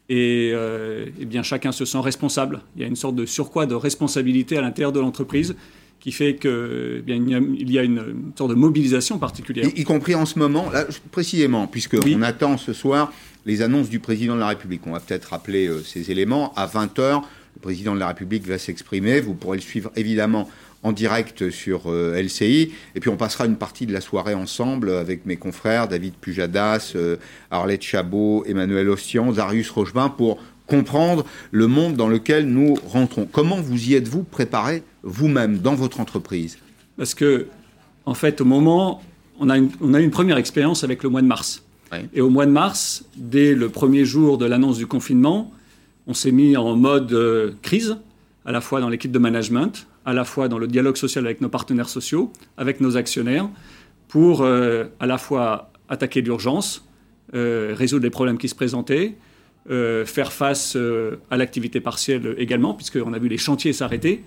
Et, 0.09 0.51
euh, 0.53 1.05
eh 1.19 1.25
bien 1.25 1.43
chacun 1.43 1.71
se 1.71 1.85
sent 1.85 1.99
responsable. 1.99 2.61
Il 2.75 2.81
y 2.81 2.85
a 2.85 2.87
une 2.87 2.95
sorte 2.95 3.15
de 3.15 3.25
surcroît 3.25 3.65
de 3.65 3.75
responsabilité 3.75 4.57
à 4.57 4.61
l'intérieur 4.61 4.91
de 4.91 4.99
l'entreprise 4.99 5.55
qui 5.99 6.11
fait 6.11 6.35
qu'il 6.35 6.51
eh 7.07 7.15
il 7.15 7.71
y 7.71 7.79
a 7.79 7.83
une, 7.83 8.33
sorte 8.37 8.49
de 8.49 8.55
mobilisation 8.55 9.17
particulière. 9.19 9.69
Y, 9.73 9.83
compris 9.85 10.15
en 10.15 10.25
ce 10.25 10.37
moment, 10.37 10.69
là, 10.69 10.85
précisément, 11.11 11.65
puisqu'on 11.65 12.21
attend 12.23 12.57
ce 12.57 12.73
soir 12.73 13.13
les 13.45 13.61
annonces 13.61 13.89
du 13.89 13.99
président 13.99 14.35
de 14.35 14.41
la 14.41 14.49
République. 14.49 14.81
On 14.85 14.91
va 14.91 14.99
peut-être 14.99 15.29
rappeler 15.29 15.67
euh, 15.67 15.81
ces 15.81 16.11
éléments. 16.11 16.53
À 16.55 16.67
20h, 16.67 17.21
le 17.55 17.61
président 17.61 17.95
de 17.95 17.99
la 17.99 18.07
République 18.07 18.45
va 18.45 18.57
s'exprimer. 18.57 19.21
Vous 19.21 19.33
pourrez 19.33 19.57
le 19.57 19.63
suivre 19.63 19.91
évidemment 19.95 20.49
en 20.83 20.91
direct 20.91 21.49
sur 21.49 21.83
euh, 21.87 22.21
LCI. 22.21 22.73
Et 22.95 22.99
puis 22.99 23.09
on 23.09 23.17
passera 23.17 23.45
une 23.45 23.55
partie 23.55 23.85
de 23.85 23.93
la 23.93 24.01
soirée 24.01 24.33
ensemble 24.33 24.91
avec 24.91 25.25
mes 25.25 25.37
confrères 25.37 25.87
David 25.87 26.13
Pujadas, 26.15 26.93
euh, 26.95 27.17
Arlette 27.51 27.81
Chabot, 27.81 28.43
Emmanuel 28.45 28.89
Ostian, 28.89 29.31
Darius 29.31 29.69
Rochebin 29.69 30.09
pour 30.09 30.39
comprendre 30.67 31.25
le 31.51 31.67
monde 31.67 31.95
dans 31.95 32.07
lequel 32.07 32.47
nous 32.47 32.75
rentrons. 32.85 33.27
Comment 33.31 33.57
vous 33.57 33.89
y 33.89 33.95
êtes-vous 33.95 34.23
préparé 34.23 34.83
vous-même 35.03 35.57
dans 35.57 35.75
votre 35.75 35.99
entreprise? 35.99 36.57
Parce 36.97 37.13
que, 37.13 37.47
en 38.05 38.13
fait, 38.13 38.39
au 38.39 38.45
moment, 38.45 39.01
on 39.39 39.49
a 39.49 39.57
une, 39.57 39.71
on 39.81 39.93
a 39.93 39.99
une 39.99 40.11
première 40.11 40.37
expérience 40.37 40.83
avec 40.83 41.03
le 41.03 41.09
mois 41.09 41.21
de 41.21 41.27
mars. 41.27 41.63
Et 42.13 42.21
au 42.21 42.29
mois 42.31 42.47
de 42.47 42.51
mars, 42.51 43.05
dès 43.15 43.53
le 43.53 43.69
premier 43.69 44.03
jour 44.03 44.39
de 44.39 44.45
l'annonce 44.45 44.77
du 44.77 44.87
confinement, 44.87 45.51
on 46.07 46.15
s'est 46.15 46.31
mis 46.31 46.57
en 46.57 46.75
mode 46.75 47.13
euh, 47.13 47.51
crise, 47.61 47.97
à 48.45 48.51
la 48.51 48.61
fois 48.61 48.81
dans 48.81 48.89
l'équipe 48.89 49.11
de 49.11 49.19
management, 49.19 49.85
à 50.05 50.13
la 50.13 50.25
fois 50.25 50.47
dans 50.47 50.57
le 50.57 50.67
dialogue 50.67 50.97
social 50.97 51.25
avec 51.25 51.41
nos 51.41 51.49
partenaires 51.49 51.89
sociaux, 51.89 52.31
avec 52.57 52.81
nos 52.81 52.97
actionnaires, 52.97 53.49
pour 54.07 54.41
euh, 54.41 54.85
à 54.99 55.05
la 55.05 55.17
fois 55.17 55.71
attaquer 55.89 56.21
l'urgence, 56.21 56.85
euh, 57.33 57.73
résoudre 57.75 58.03
les 58.03 58.09
problèmes 58.09 58.37
qui 58.37 58.49
se 58.49 58.55
présentaient, 58.55 59.15
euh, 59.69 60.05
faire 60.05 60.33
face 60.33 60.77
à 61.31 61.37
l'activité 61.37 61.79
partielle 61.79 62.35
également, 62.37 62.73
puisqu'on 62.73 63.13
a 63.13 63.19
vu 63.19 63.27
les 63.29 63.37
chantiers 63.37 63.73
s'arrêter. 63.73 64.23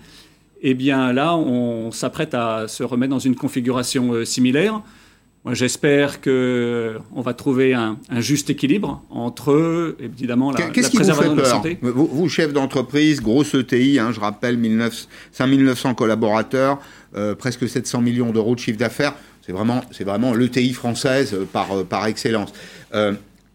Eh 0.61 0.73
bien 0.73 1.13
là, 1.13 1.35
on 1.37 1.91
s'apprête 1.91 2.33
à 2.33 2.67
se 2.67 2.83
remettre 2.83 3.11
dans 3.11 3.19
une 3.19 3.35
configuration 3.35 4.25
similaire 4.25 4.81
j'espère 5.53 6.21
qu'on 6.21 7.21
va 7.21 7.33
trouver 7.33 7.73
un, 7.73 7.97
juste 8.17 8.49
équilibre 8.49 9.03
entre, 9.09 9.95
évidemment, 9.99 10.51
la, 10.51 10.65
la 10.65 10.71
préservation 10.71 11.35
de 11.35 11.41
la 11.41 11.45
santé. 11.45 11.77
Vous, 11.81 12.07
vous 12.07 12.29
chef 12.29 12.53
d'entreprise, 12.53 13.21
grosse 13.21 13.53
ETI, 13.53 13.99
hein, 13.99 14.11
je 14.11 14.19
rappelle, 14.19 14.59
5900 15.31 15.95
collaborateurs, 15.95 16.79
euh, 17.15 17.35
presque 17.35 17.67
700 17.67 18.01
millions 18.01 18.31
d'euros 18.31 18.55
de 18.55 18.59
chiffre 18.59 18.77
d'affaires. 18.77 19.13
C'est 19.45 19.53
vraiment, 19.53 19.81
c'est 19.91 20.03
vraiment 20.03 20.33
l'ETI 20.33 20.73
française 20.73 21.33
euh, 21.33 21.45
par, 21.45 21.71
euh, 21.71 21.83
par 21.83 22.05
excellence. 22.07 22.51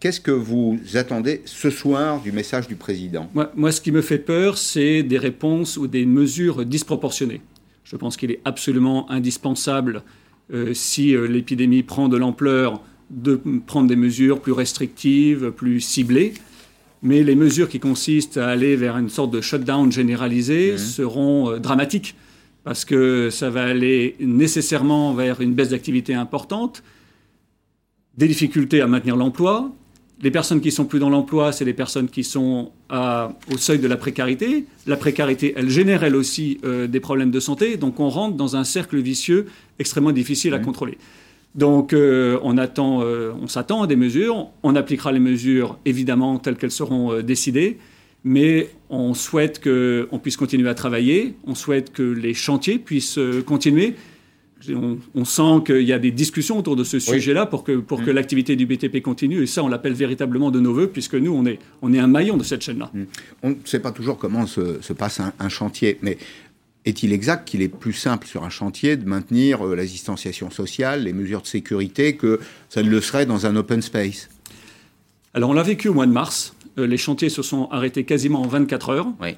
Qu'est-ce 0.03 0.19
que 0.19 0.31
vous 0.31 0.77
attendez 0.95 1.41
ce 1.45 1.69
soir 1.69 2.19
du 2.19 2.33
message 2.33 2.67
du 2.67 2.75
président? 2.75 3.29
Moi, 3.33 3.49
moi, 3.55 3.71
ce 3.71 3.79
qui 3.79 3.89
me 3.93 4.01
fait 4.01 4.17
peur, 4.17 4.57
c'est 4.57 5.01
des 5.01 5.17
réponses 5.17 5.77
ou 5.77 5.87
des 5.87 6.05
mesures 6.05 6.65
disproportionnées. 6.65 7.39
Je 7.85 7.95
pense 7.95 8.17
qu'il 8.17 8.29
est 8.29 8.41
absolument 8.43 9.09
indispensable 9.09 9.97
euh, 9.97 10.22
si 10.73 11.15
euh, 11.15 11.25
l'épidémie 11.25 11.83
prend 11.83 12.09
de 12.09 12.17
l'ampleur, 12.17 12.81
de 13.09 13.39
prendre 13.65 13.87
des 13.87 13.95
mesures 13.95 14.41
plus 14.41 14.51
restrictives, 14.51 15.51
plus 15.51 15.81
ciblées. 15.81 16.33
Mais 17.01 17.21
les 17.21 17.35
mesures 17.35 17.67
qui 17.67 17.79
consistent 17.79 18.37
à 18.37 18.47
aller 18.47 18.75
vers 18.75 18.97
une 18.97 19.09
sorte 19.09 19.31
de 19.31 19.41
shutdown 19.41 19.91
généralisé 19.91 20.77
seront 20.77 21.51
euh, 21.51 21.59
dramatiques 21.59 22.15
parce 22.63 22.85
que 22.85 23.29
ça 23.29 23.49
va 23.49 23.65
aller 23.65 24.15
nécessairement 24.21 25.13
vers 25.13 25.41
une 25.41 25.53
baisse 25.53 25.69
d'activité 25.69 26.13
importante, 26.13 26.81
des 28.17 28.27
difficultés 28.27 28.79
à 28.79 28.87
maintenir 28.87 29.17
l'emploi, 29.17 29.75
les 30.23 30.31
personnes 30.31 30.61
qui 30.61 30.71
sont 30.71 30.85
plus 30.85 30.99
dans 30.99 31.09
l'emploi, 31.09 31.51
c'est 31.51 31.65
les 31.65 31.73
personnes 31.73 32.07
qui 32.07 32.23
sont 32.23 32.71
au 32.89 33.57
seuil 33.57 33.79
de 33.79 33.87
la 33.87 33.97
précarité. 33.97 34.65
La 34.87 34.95
précarité, 34.95 35.53
elle 35.57 35.69
génère 35.69 36.03
elle 36.05 36.15
aussi 36.15 36.59
euh, 36.63 36.87
des 36.87 37.01
problèmes 37.01 37.29
de 37.29 37.41
santé. 37.41 37.75
Donc 37.75 37.99
on 37.99 38.07
rentre 38.09 38.37
dans 38.37 38.55
un 38.55 38.63
cercle 38.63 38.97
vicieux 38.99 39.47
extrêmement 39.79 40.13
difficile 40.13 40.53
à 40.53 40.59
contrôler. 40.59 40.97
Donc 41.55 41.91
euh, 41.91 42.39
on 42.41 42.57
attend, 42.57 43.01
euh, 43.01 43.33
on 43.41 43.47
s'attend 43.49 43.83
à 43.83 43.87
des 43.87 43.97
mesures. 43.97 44.47
On 44.63 44.77
appliquera 44.77 45.11
les 45.11 45.19
mesures 45.19 45.77
évidemment 45.83 46.39
telles 46.39 46.55
qu'elles 46.55 46.71
seront 46.71 47.21
décidées. 47.21 47.77
Mais 48.23 48.69
on 48.89 49.13
souhaite 49.13 49.61
qu'on 49.61 50.19
puisse 50.19 50.37
continuer 50.37 50.69
à 50.69 50.73
travailler. 50.73 51.35
On 51.45 51.55
souhaite 51.55 51.91
que 51.91 52.01
les 52.01 52.33
chantiers 52.33 52.79
puissent 52.79 53.19
continuer 53.45 53.95
on, 54.69 55.25
sent 55.25 55.63
qu'il 55.65 55.81
y 55.81 55.93
a 55.93 55.99
des 55.99 56.11
discussions 56.11 56.57
autour 56.57 56.75
de 56.75 56.83
ce 56.83 56.99
sujet-là 56.99 57.45
pour 57.45 57.63
que, 57.63 57.77
pour 57.77 58.03
que 58.03 58.11
mm. 58.11 58.13
l'activité 58.13 58.55
du 58.55 58.65
BTP 58.65 59.01
continue. 59.01 59.43
Et 59.43 59.47
ça, 59.47 59.63
on 59.63 59.67
l'appelle 59.67 59.93
véritablement 59.93 60.51
de 60.51 60.59
nos 60.59 60.73
voeux, 60.73 60.87
puisque 60.87 61.15
nous, 61.15 61.33
on 61.33 61.45
est, 61.45 61.59
on 61.81 61.93
est 61.93 61.99
un 61.99 62.07
maillon 62.07 62.37
de 62.37 62.43
cette 62.43 62.61
chaîne-là. 62.61 62.89
Mm. 62.93 63.03
On 63.43 63.49
ne 63.51 63.55
sait 63.65 63.79
pas 63.79 63.91
toujours 63.91 64.17
comment 64.17 64.45
se, 64.47 64.93
passe 64.93 65.19
un, 65.19 65.49
chantier, 65.49 65.97
mais 66.01 66.17
est-il 66.85 67.13
exact 67.13 67.47
qu'il 67.47 67.61
est 67.61 67.69
plus 67.69 67.93
simple 67.93 68.27
sur 68.27 68.43
un 68.43 68.49
chantier 68.49 68.97
de 68.97 69.05
maintenir 69.05 69.65
euh, 69.65 69.75
la 69.75 69.85
distanciation 69.85 70.49
sociale, 70.49 71.03
les 71.03 71.13
mesures 71.13 71.41
de 71.41 71.47
sécurité, 71.47 72.15
que 72.15 72.39
ça 72.69 72.83
ne 72.83 72.89
le 72.89 73.01
serait 73.01 73.25
dans 73.25 73.45
un 73.45 73.55
open 73.55 73.81
space? 73.81 74.29
Alors, 75.33 75.49
on 75.49 75.53
l'a 75.53 75.63
vécu 75.63 75.87
au 75.89 75.93
mois 75.93 76.05
de 76.05 76.11
mars. 76.11 76.55
Euh, 76.77 76.87
les 76.87 76.97
chantiers 76.97 77.29
se 77.29 77.41
sont 77.41 77.67
arrêtés 77.71 78.03
quasiment 78.03 78.41
en 78.41 78.47
24 78.47 78.89
heures. 78.89 79.07
Oui. 79.21 79.35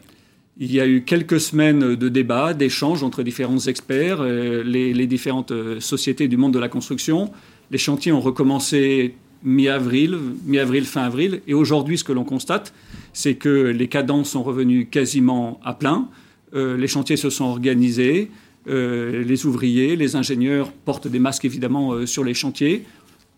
Il 0.58 0.72
y 0.72 0.80
a 0.80 0.88
eu 0.88 1.02
quelques 1.02 1.42
semaines 1.42 1.96
de 1.96 2.08
débats, 2.10 2.54
d'échanges 2.54 3.04
entre 3.04 3.24
différents 3.24 3.60
experts, 3.60 4.22
euh, 4.22 4.64
les, 4.64 5.06
différentes 5.06 5.52
euh, 5.52 5.82
sociétés 5.82 6.30
du 6.30 6.38
monde 6.38 6.54
de 6.54 6.60
la 6.60 6.70
construction. 6.70 7.30
Les 7.72 7.78
chantiers 7.78 8.14
ont 8.14 8.22
recommencé 8.22 9.16
mi-avril, 9.44 10.18
mi-avril, 10.46 10.86
fin 10.86 11.04
avril. 11.04 11.42
Et 11.46 11.54
aujourd'hui, 11.54 11.98
ce 11.98 12.06
que 12.06 12.14
l'on 12.14 12.24
constate, 12.24 12.74
c'est 13.12 13.36
que 13.36 13.50
les 13.50 13.90
cadences 13.90 14.30
sont 14.30 14.44
revenues 14.44 14.86
quasiment 14.86 15.60
à 15.62 15.74
plein. 15.74 16.08
Euh, 16.54 16.78
les 16.78 16.88
chantiers 16.88 17.18
se 17.18 17.30
sont 17.30 17.46
organisés. 17.46 18.32
les 18.66 19.46
ouvriers, 19.46 19.96
les 19.98 20.16
ingénieurs 20.16 20.72
portent 20.72 21.10
des 21.10 21.20
masques 21.20 21.46
évidemment 21.46 22.08
sur 22.08 22.24
les 22.24 22.34
chantiers. 22.34 22.86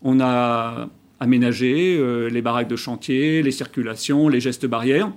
On 0.02 0.20
a 0.20 0.88
aménagé 1.20 2.00
les 2.30 2.42
baraques 2.42 2.70
de 2.70 2.76
chantier, 2.76 3.42
les 3.42 3.50
circulations, 3.50 4.30
les 4.30 4.40
gestes 4.40 4.64
barrières. 4.64 5.12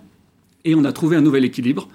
Et 0.66 0.76
on 0.76 0.84
a 0.86 0.92
trouvé 0.92 1.16
un 1.16 1.22
nouvel 1.22 1.46
équilibre. 1.46 1.88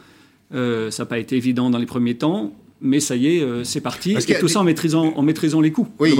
Euh, 0.55 0.91
ça 0.91 1.03
n'a 1.03 1.07
pas 1.07 1.19
été 1.19 1.37
évident 1.37 1.71
dans 1.71 1.79
les 1.79 1.87
premiers 1.87 2.17
temps, 2.17 2.53
mais 2.81 3.01
ça 3.01 3.17
y 3.17 3.37
est, 3.37 3.41
euh, 3.41 3.65
c'est 3.65 3.81
parti. 3.81 4.13
et 4.13 4.39
tout 4.39 4.49
ça 4.49 4.61
en 4.61 4.65
maîtrisant, 4.65 5.13
en 5.17 5.23
maîtrisant 5.23 5.61
les 5.61 5.73
coûts. 5.73 5.89
Oui, 5.99 6.15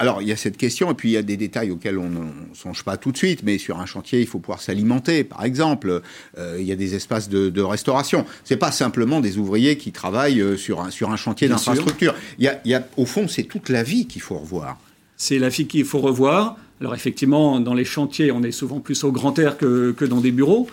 alors 0.00 0.20
il 0.22 0.28
y 0.28 0.32
a 0.32 0.36
cette 0.36 0.56
question, 0.56 0.90
et 0.90 0.94
puis 0.94 1.10
il 1.10 1.12
y 1.12 1.16
a 1.16 1.22
des 1.22 1.36
détails 1.36 1.70
auxquels 1.70 1.98
on 1.98 2.08
ne 2.08 2.54
songe 2.54 2.82
pas 2.82 2.96
tout 2.96 3.12
de 3.12 3.16
suite, 3.16 3.42
mais 3.44 3.58
sur 3.58 3.78
un 3.78 3.86
chantier, 3.86 4.20
il 4.20 4.26
faut 4.26 4.40
pouvoir 4.40 4.60
s'alimenter, 4.60 5.22
par 5.22 5.44
exemple. 5.44 6.02
Euh, 6.38 6.56
il 6.58 6.66
y 6.66 6.72
a 6.72 6.76
des 6.76 6.94
espaces 6.94 7.28
de, 7.28 7.50
de 7.50 7.62
restauration. 7.62 8.24
C'est 8.44 8.56
pas 8.56 8.72
simplement 8.72 9.20
des 9.20 9.38
ouvriers 9.38 9.76
qui 9.76 9.92
travaillent 9.92 10.58
sur 10.58 10.80
un, 10.80 10.90
sur 10.90 11.10
un 11.10 11.16
chantier 11.16 11.48
d'infrastructure. 11.48 12.14
Il 12.38 12.52
y 12.64 12.74
a, 12.74 12.88
au 12.96 13.06
fond, 13.06 13.28
c'est 13.28 13.44
toute 13.44 13.68
la 13.68 13.82
vie 13.82 14.06
qu'il 14.06 14.22
faut 14.22 14.38
revoir. 14.38 14.78
C'est 15.16 15.38
la 15.38 15.50
vie 15.50 15.66
qu'il 15.66 15.84
faut 15.84 16.00
revoir. 16.00 16.56
Alors 16.80 16.96
effectivement, 16.96 17.60
dans 17.60 17.74
les 17.74 17.84
chantiers, 17.84 18.32
on 18.32 18.42
est 18.42 18.50
souvent 18.50 18.80
plus 18.80 19.04
au 19.04 19.12
grand 19.12 19.38
air 19.38 19.56
que, 19.56 19.94
que 19.96 20.04
dans 20.04 20.20
des 20.20 20.32
bureaux. 20.32 20.66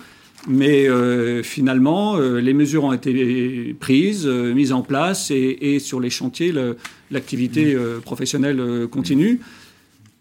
Mais 0.47 0.87
euh, 0.87 1.43
finalement, 1.43 2.15
euh, 2.15 2.39
les 2.39 2.53
mesures 2.53 2.85
ont 2.85 2.93
été 2.93 3.75
prises, 3.79 4.25
euh, 4.25 4.53
mises 4.53 4.71
en 4.71 4.81
place, 4.81 5.31
et, 5.31 5.79
sur 5.79 5.99
les 5.99 6.09
chantiers, 6.09 6.53
l'activité 7.11 7.75
professionnelle 8.03 8.87
continue. 8.91 9.41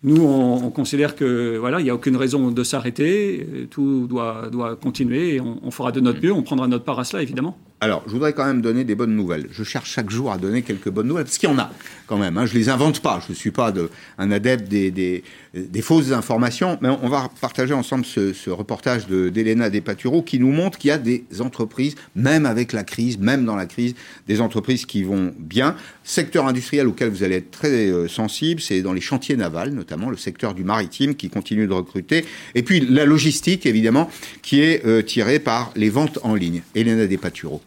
Nous, 0.03 0.23
on, 0.23 0.71
considère 0.71 1.17
que 1.17 1.57
voilà, 1.59 1.81
il 1.81 1.85
n'y 1.85 1.91
a 1.91 1.95
aucune 1.95 2.17
raison 2.17 2.51
de 2.51 2.63
s'arrêter, 2.63 3.47
tout 3.71 4.07
doit, 4.07 4.49
doit 4.51 4.77
continuer, 4.77 5.37
et 5.37 5.41
on, 5.41 5.71
fera 5.71 5.93
de 5.93 6.01
notre 6.01 6.23
mieux, 6.23 6.33
on 6.33 6.43
prendra 6.43 6.69
notre 6.69 6.85
part 6.85 6.99
à 6.99 7.05
cela, 7.05 7.23
évidemment. 7.23 7.59
Alors, 7.81 8.03
je 8.07 8.13
voudrais 8.13 8.33
quand 8.33 8.45
même 8.45 8.61
donner 8.61 8.83
des 8.83 8.97
bonnes 8.97 9.15
nouvelles. 9.15 9.47
Je 9.53 9.63
cherche 9.63 9.89
chaque 9.89 10.11
jour 10.11 10.33
à 10.33 10.39
donner 10.39 10.63
quelques 10.63 10.89
bonnes 10.89 11.07
nouvelles, 11.07 11.27
parce 11.27 11.39
qu'il 11.39 11.49
y 11.49 11.53
en 11.53 11.59
a 11.59 11.71
quand 12.09 12.19
même. 12.19 12.37
Hein. 12.37 12.45
Je 12.45 12.55
ne 12.55 12.59
les 12.59 12.69
invente 12.71 13.01
pas. 13.01 13.23
Je 13.25 13.33
ne 13.33 13.37
suis 13.37 13.53
pas 13.53 13.71
de, 13.71 13.89
un 14.19 14.33
adepte 14.33 14.69
des, 14.69 14.91
des, 14.91 15.81
fausses 15.81 16.11
informations. 16.11 16.77
Mais 16.83 16.89
on 16.89 17.09
va 17.09 17.31
partager 17.41 17.75
ensemble 17.75 18.05
ce, 18.05 18.51
reportage 18.51 19.07
d'Elena 19.07 19.71
Despatureaux 19.71 20.23
qui 20.23 20.41
nous 20.41 20.51
montre 20.51 20.77
qu'il 20.77 20.89
y 20.89 20.91
a 20.91 20.99
des 20.99 21.25
entreprises, 21.39 21.95
même 22.17 22.47
avec 22.47 22.73
la 22.73 22.83
crise, 22.83 23.17
même 23.19 23.45
dans 23.45 23.55
la 23.55 23.67
crise, 23.67 23.95
des 24.27 24.41
entreprises 24.41 24.85
qui 24.85 25.05
vont 25.05 25.33
bien. 25.39 25.77
Secteur 26.03 26.49
industriel 26.49 26.89
auquel 26.89 27.11
vous 27.11 27.23
allez 27.23 27.37
être 27.37 27.53
très 27.53 27.91
euh, 27.91 28.09
sensible, 28.09 28.61
c'est 28.61 28.83
dans 28.83 28.93
les 28.93 29.01
chantiers 29.01 29.37
navals, 29.37 29.71
notamment 29.71 30.11
le 30.11 30.17
secteur 30.17 30.55
du 30.55 30.65
maritime 30.65 31.15
qui 31.15 31.31
continue 31.31 31.69
de 31.69 31.75
recruter. 31.75 32.25
Et 32.57 32.65
puis 32.65 32.81
la 32.81 33.05
logistique, 33.05 33.67
évidemment, 33.67 34.11
qui 34.43 34.63
est 34.63 34.85
euh, 34.85 35.03
tirée 35.03 35.39
par 35.39 35.71
les 35.77 35.91
ventes 35.91 36.19
en 36.25 36.35
ligne. 36.35 36.63
Elena 36.75 37.07
Despatureaux. 37.07 37.63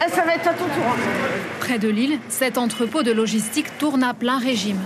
Eh, 0.00 0.10
ça 0.10 0.24
va 0.24 0.34
être 0.34 0.48
à 0.48 0.54
ton 0.54 0.64
tour. 0.64 0.84
Hein. 0.86 0.96
Près 1.60 1.78
de 1.78 1.88
Lille, 1.88 2.18
cet 2.28 2.58
entrepôt 2.58 3.02
de 3.02 3.12
logistique 3.12 3.78
tourne 3.78 4.02
à 4.02 4.14
plein 4.14 4.38
régime. 4.38 4.80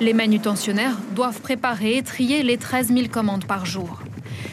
Les 0.00 0.12
manutentionnaires 0.12 0.96
doivent 1.12 1.40
préparer 1.40 1.96
et 1.96 2.02
trier 2.02 2.42
les 2.42 2.58
13 2.58 2.88
000 2.88 3.08
commandes 3.08 3.46
par 3.46 3.64
jour. 3.66 4.00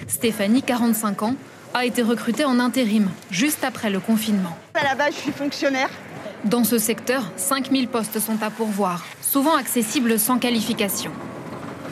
Stéphanie, 0.08 0.62
45 0.62 1.24
ans, 1.24 1.36
a 1.74 1.86
été 1.86 2.02
recrutée 2.02 2.46
en 2.46 2.60
intérim, 2.60 3.10
juste 3.32 3.64
après 3.64 3.90
le 3.90 4.00
confinement. 4.00 4.56
À 4.76 4.84
la 4.84 4.96
base, 4.96 5.16
je 5.16 5.20
suis 5.20 5.32
fonctionnaire. 5.32 5.90
Dans 6.46 6.64
ce 6.64 6.78
secteur, 6.78 7.32
5 7.36 7.72
000 7.72 7.88
postes 7.88 8.20
sont 8.20 8.42
à 8.44 8.50
pourvoir, 8.50 9.04
souvent 9.22 9.56
accessibles 9.56 10.20
sans 10.20 10.38
qualification. 10.38 11.12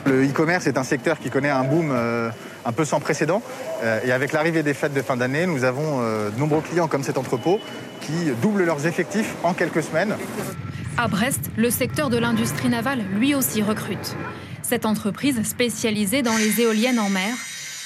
Le 0.06 0.24
e-commerce 0.24 0.66
est 0.66 0.78
un 0.78 0.84
secteur 0.84 1.18
qui 1.18 1.30
connaît 1.30 1.50
un 1.50 1.64
boom 1.64 1.90
euh, 1.90 2.30
un 2.64 2.72
peu 2.72 2.84
sans 2.84 3.00
précédent. 3.00 3.42
Et 4.04 4.12
avec 4.12 4.32
l'arrivée 4.32 4.62
des 4.62 4.74
fêtes 4.74 4.94
de 4.94 5.02
fin 5.02 5.16
d'année, 5.16 5.46
nous 5.46 5.64
avons 5.64 6.00
de 6.00 6.38
nombreux 6.38 6.60
clients 6.60 6.88
comme 6.88 7.02
cet 7.02 7.18
entrepôt 7.18 7.60
qui 8.00 8.30
doublent 8.40 8.64
leurs 8.64 8.86
effectifs 8.86 9.34
en 9.42 9.54
quelques 9.54 9.82
semaines. 9.82 10.16
À 10.98 11.08
Brest, 11.08 11.50
le 11.56 11.70
secteur 11.70 12.10
de 12.10 12.18
l'industrie 12.18 12.68
navale 12.68 13.04
lui 13.14 13.34
aussi 13.34 13.62
recrute. 13.62 14.16
Cette 14.62 14.86
entreprise, 14.86 15.42
spécialisée 15.42 16.22
dans 16.22 16.36
les 16.36 16.60
éoliennes 16.60 16.98
en 16.98 17.08
mer, 17.08 17.34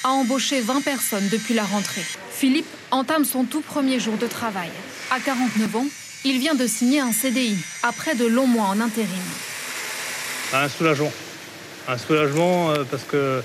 a 0.03 0.09
embauché 0.09 0.61
20 0.61 0.83
personnes 0.83 1.27
depuis 1.31 1.53
la 1.53 1.63
rentrée. 1.63 2.05
Philippe 2.31 2.67
entame 2.91 3.25
son 3.25 3.45
tout 3.45 3.61
premier 3.61 3.99
jour 3.99 4.17
de 4.17 4.27
travail. 4.27 4.69
À 5.11 5.19
49 5.19 5.75
ans, 5.75 5.85
il 6.25 6.39
vient 6.39 6.55
de 6.55 6.67
signer 6.67 6.99
un 6.99 7.11
CDI 7.11 7.57
après 7.83 8.15
de 8.15 8.25
longs 8.25 8.47
mois 8.47 8.65
en 8.65 8.79
intérim. 8.79 9.09
Un 10.53 10.69
soulagement. 10.69 11.11
Un 11.89 11.97
soulagement 11.97 12.71
euh, 12.71 12.83
parce 12.89 13.03
que 13.03 13.41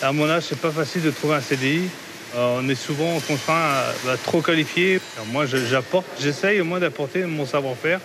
à 0.00 0.12
mon 0.12 0.28
âge, 0.28 0.44
c'est 0.48 0.60
pas 0.60 0.70
facile 0.70 1.02
de 1.02 1.10
trouver 1.10 1.34
un 1.34 1.40
CDI. 1.40 1.88
Euh, 2.36 2.60
on 2.62 2.68
est 2.68 2.76
souvent 2.76 3.18
contraint 3.26 3.60
à, 4.08 4.16
trop 4.24 4.40
qualifié. 4.40 5.00
moi, 5.32 5.46
j'apporte, 5.46 6.06
j'essaye 6.20 6.60
au 6.60 6.64
moins 6.64 6.78
d'apporter 6.78 7.24
mon 7.24 7.44
savoir-faire. 7.44 8.00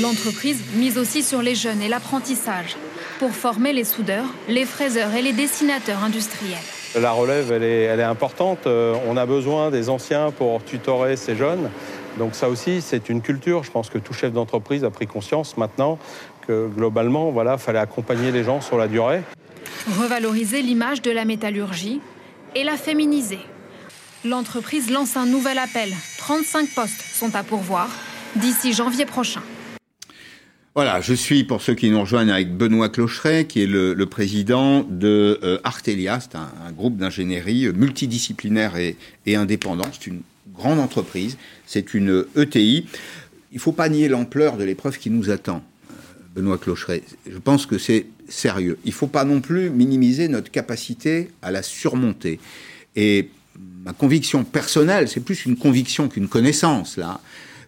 L'entreprise 0.00 0.58
mise 0.74 0.98
aussi 0.98 1.22
sur 1.22 1.42
les 1.42 1.54
jeunes 1.54 1.80
et 1.80 1.88
l'apprentissage 1.88 2.76
pour 3.20 3.30
former 3.30 3.72
les 3.72 3.84
soudeurs, 3.84 4.26
les 4.48 4.64
fraiseurs 4.64 5.14
et 5.14 5.22
les 5.22 5.32
dessinateurs 5.32 6.02
industriels. 6.02 6.58
La 7.00 7.12
relève, 7.12 7.52
elle 7.52 7.62
est, 7.62 7.82
elle 7.84 8.00
est 8.00 8.04
importante. 8.04 8.66
Euh, 8.66 8.94
on 9.06 9.16
a 9.16 9.24
besoin 9.24 9.70
des 9.70 9.88
anciens 9.88 10.32
pour 10.32 10.64
tutorer 10.64 11.16
ces 11.16 11.36
jeunes. 11.36 11.70
Donc 12.18 12.34
ça 12.34 12.48
aussi, 12.48 12.82
c'est 12.82 13.08
une 13.08 13.22
culture. 13.22 13.64
Je 13.64 13.70
pense 13.70 13.88
que 13.88 13.98
tout 13.98 14.12
chef 14.12 14.32
d'entreprise 14.32 14.84
a 14.84 14.90
pris 14.90 15.06
conscience 15.06 15.56
maintenant 15.56 15.98
que 16.46 16.68
globalement, 16.68 17.30
voilà, 17.30 17.58
fallait 17.58 17.78
accompagner 17.78 18.30
les 18.30 18.44
gens 18.44 18.60
sur 18.60 18.76
la 18.78 18.88
durée. 18.88 19.22
Revaloriser 19.98 20.62
l'image 20.62 21.02
de 21.02 21.10
la 21.10 21.24
métallurgie 21.24 22.00
et 22.54 22.64
la 22.64 22.76
féminiser. 22.76 23.38
L'entreprise 24.24 24.90
lance 24.90 25.16
un 25.16 25.26
nouvel 25.26 25.58
appel. 25.58 25.90
35 26.18 26.68
postes 26.74 27.02
sont 27.02 27.34
à 27.34 27.42
pourvoir 27.42 27.88
d'ici 28.36 28.72
janvier 28.72 29.04
prochain. 29.04 29.42
Voilà, 30.74 31.02
je 31.02 31.12
suis, 31.12 31.44
pour 31.44 31.60
ceux 31.60 31.74
qui 31.74 31.90
nous 31.90 32.00
rejoignent, 32.00 32.30
avec 32.30 32.56
Benoît 32.56 32.88
Clocheret, 32.88 33.46
qui 33.46 33.62
est 33.62 33.66
le, 33.66 34.06
président 34.06 34.84
de 34.88 35.38
euh, 35.42 35.58
Artelia. 35.64 36.18
C'est 36.20 36.34
un, 36.34 36.72
groupe 36.72 36.96
d'ingénierie 36.96 37.68
multidisciplinaire 37.74 38.76
et, 38.76 38.96
et 39.26 39.36
indépendant. 39.36 39.84
C'est 39.92 40.06
une 40.06 40.22
grande 40.54 40.78
entreprise, 40.78 41.36
c'est 41.66 41.92
une 41.92 42.24
ETI. 42.36 42.86
Il 43.50 43.56
ne 43.56 43.60
faut 43.60 43.72
pas 43.72 43.88
nier 43.90 44.08
l'ampleur 44.08 44.56
de 44.56 44.64
l'épreuve 44.64 44.98
qui 44.98 45.10
nous 45.10 45.28
attend, 45.28 45.56
euh, 45.56 45.60
Benoît 46.34 46.58
Clocheret. 46.58 47.02
Je 47.30 47.38
pense 47.38 47.66
que 47.66 47.78
c'est 47.78 48.06
sérieux. 48.28 48.78
Il 48.84 48.88
ne 48.88 48.94
faut 48.94 49.06
pas 49.06 49.24
non 49.24 49.40
plus 49.40 49.70
minimiser 49.70 50.28
notre 50.28 50.50
capacité 50.50 51.30
à 51.42 51.50
la 51.50 51.62
surmonter. 51.62 52.40
Et 52.96 53.28
ma 53.84 53.92
conviction 53.92 54.44
personnelle, 54.44 55.08
c'est 55.08 55.20
plus 55.20 55.44
une 55.44 55.56
conviction 55.56 56.08
qu'une 56.08 56.28
connaissance, 56.28 56.96
là, 56.96 57.20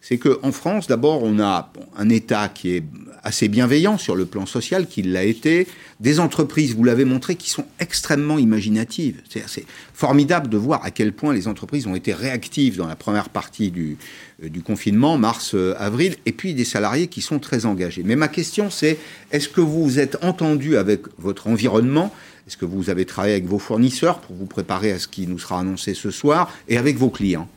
c'est 0.07 0.19
qu'en 0.19 0.53
France, 0.53 0.87
d'abord, 0.87 1.23
on 1.23 1.41
a 1.41 1.73
un 1.97 2.11
État 2.11 2.51
qui 2.51 2.77
est 2.77 2.85
assez 3.23 3.49
bienveillant 3.49 3.97
sur 3.97 4.15
le 4.15 4.27
plan 4.27 4.45
social, 4.45 4.87
qui 4.87 5.01
l'a 5.01 5.25
été, 5.25 5.67
des 5.99 6.21
entreprises, 6.21 6.75
vous 6.75 6.85
l'avez 6.85 7.07
montré, 7.07 7.37
qui 7.37 7.49
sont 7.49 7.65
extrêmement 7.81 8.39
imaginatives. 8.39 9.23
C'est 9.31 9.65
formidable 9.95 10.51
de 10.51 10.59
voir 10.59 10.85
à 10.85 10.91
quel 10.91 11.15
point 11.15 11.33
les 11.33 11.49
entreprises 11.49 11.87
ont 11.87 11.95
été 11.95 12.13
réactives 12.13 12.77
dans 12.77 12.87
la 12.87 12.97
première 12.97 13.31
partie 13.31 13.71
du, 13.71 13.97
euh, 14.45 14.49
confinement, 14.63 15.17
mars-avril, 15.17 16.13
euh, 16.13 16.23
et 16.27 16.33
puis 16.33 16.53
des 16.53 16.67
salariés 16.67 17.07
qui 17.07 17.23
sont 17.23 17.39
très 17.39 17.65
engagés. 17.65 18.03
Mais 18.05 18.15
ma 18.15 18.29
question, 18.29 18.69
c'est 18.69 18.99
est-ce 19.33 19.49
que 19.49 19.63
vous 19.63 19.85
vous 19.85 19.99
êtes 19.99 20.23
entendu 20.23 20.77
avec 20.77 21.01
votre 21.17 21.47
environnement? 21.47 22.13
Est-ce 22.47 22.59
que 22.59 22.67
vous 22.67 22.91
avez 22.91 23.07
travaillé 23.07 23.37
avec 23.37 23.47
vos 23.47 23.59
fournisseurs 23.59 24.19
pour 24.19 24.37
vous 24.37 24.45
préparer 24.45 24.93
à 24.93 24.99
ce 24.99 25.09
qui 25.09 25.27
nous 25.27 25.39
sera 25.39 25.61
annoncé 25.61 25.95
ce 25.95 26.11
soir 26.11 26.53
et 26.69 26.77
avec 26.77 26.99
vos 26.99 27.09
clients? 27.09 27.49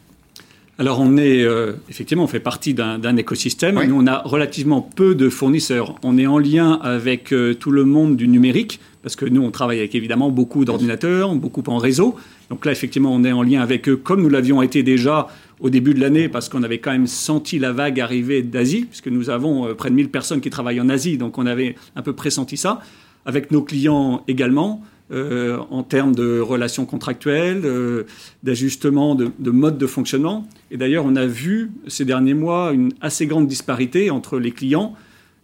Alors 0.79 0.99
on 0.99 1.17
est 1.17 1.43
euh, 1.43 1.73
effectivement 1.89 2.23
on 2.23 2.27
fait 2.27 2.39
partie 2.39 2.73
d'un 2.75 3.17
écosystème. 3.17 3.81
Nous 3.83 3.95
on 3.99 4.05
a 4.05 4.19
relativement 4.19 4.81
peu 4.81 5.15
de 5.15 5.27
fournisseurs. 5.27 5.95
On 6.03 6.17
est 6.19 6.27
en 6.27 6.37
lien 6.37 6.73
avec 6.83 7.33
euh, 7.33 7.55
tout 7.55 7.71
le 7.71 7.83
monde 7.83 8.15
du 8.15 8.27
numérique 8.27 8.79
parce 9.01 9.15
que 9.15 9.25
nous 9.25 9.41
on 9.41 9.49
travaille 9.49 9.79
avec 9.79 9.95
évidemment 9.95 10.29
beaucoup 10.29 10.65
d'ordinateurs, 10.65 11.33
beaucoup 11.33 11.63
en 11.67 11.77
réseau. 11.77 12.15
Donc 12.51 12.63
là 12.63 12.71
effectivement 12.71 13.11
on 13.11 13.23
est 13.23 13.31
en 13.31 13.41
lien 13.41 13.61
avec 13.61 13.89
eux 13.89 13.95
comme 13.95 14.21
nous 14.21 14.29
l'avions 14.29 14.61
été 14.61 14.83
déjà 14.83 15.27
au 15.59 15.71
début 15.71 15.95
de 15.95 15.99
l'année 15.99 16.29
parce 16.29 16.47
qu'on 16.47 16.61
avait 16.61 16.77
quand 16.77 16.91
même 16.91 17.07
senti 17.07 17.57
la 17.57 17.71
vague 17.71 17.99
arriver 17.99 18.43
d'Asie 18.43 18.85
puisque 18.85 19.07
nous 19.07 19.31
avons 19.31 19.67
euh, 19.67 19.73
près 19.73 19.89
de 19.89 19.95
1000 19.95 20.09
personnes 20.09 20.41
qui 20.41 20.51
travaillent 20.51 20.81
en 20.81 20.89
Asie 20.89 21.17
donc 21.17 21.39
on 21.39 21.47
avait 21.47 21.75
un 21.95 22.03
peu 22.03 22.13
pressenti 22.13 22.55
ça 22.55 22.81
avec 23.25 23.51
nos 23.51 23.63
clients 23.63 24.23
également. 24.27 24.83
Euh, 25.09 25.59
en 25.71 25.83
termes 25.83 26.13
de 26.13 26.41
relations 26.41 26.85
contractuelles, 26.85 27.61
euh, 27.63 28.03
d'ajustement 28.43 29.15
de, 29.15 29.31
de, 29.39 29.51
mode 29.51 29.77
de 29.77 29.87
fonctionnement. 29.87 30.45
Et 30.69 30.75
d'ailleurs, 30.75 31.05
on 31.05 31.15
a 31.15 31.25
vu 31.25 31.71
ces 31.87 32.03
derniers 32.03 32.33
mois 32.33 32.73
une 32.73 32.91
assez 32.99 33.25
grande 33.25 33.47
disparité 33.47 34.09
entre 34.09 34.37
les 34.37 34.51
clients, 34.51 34.95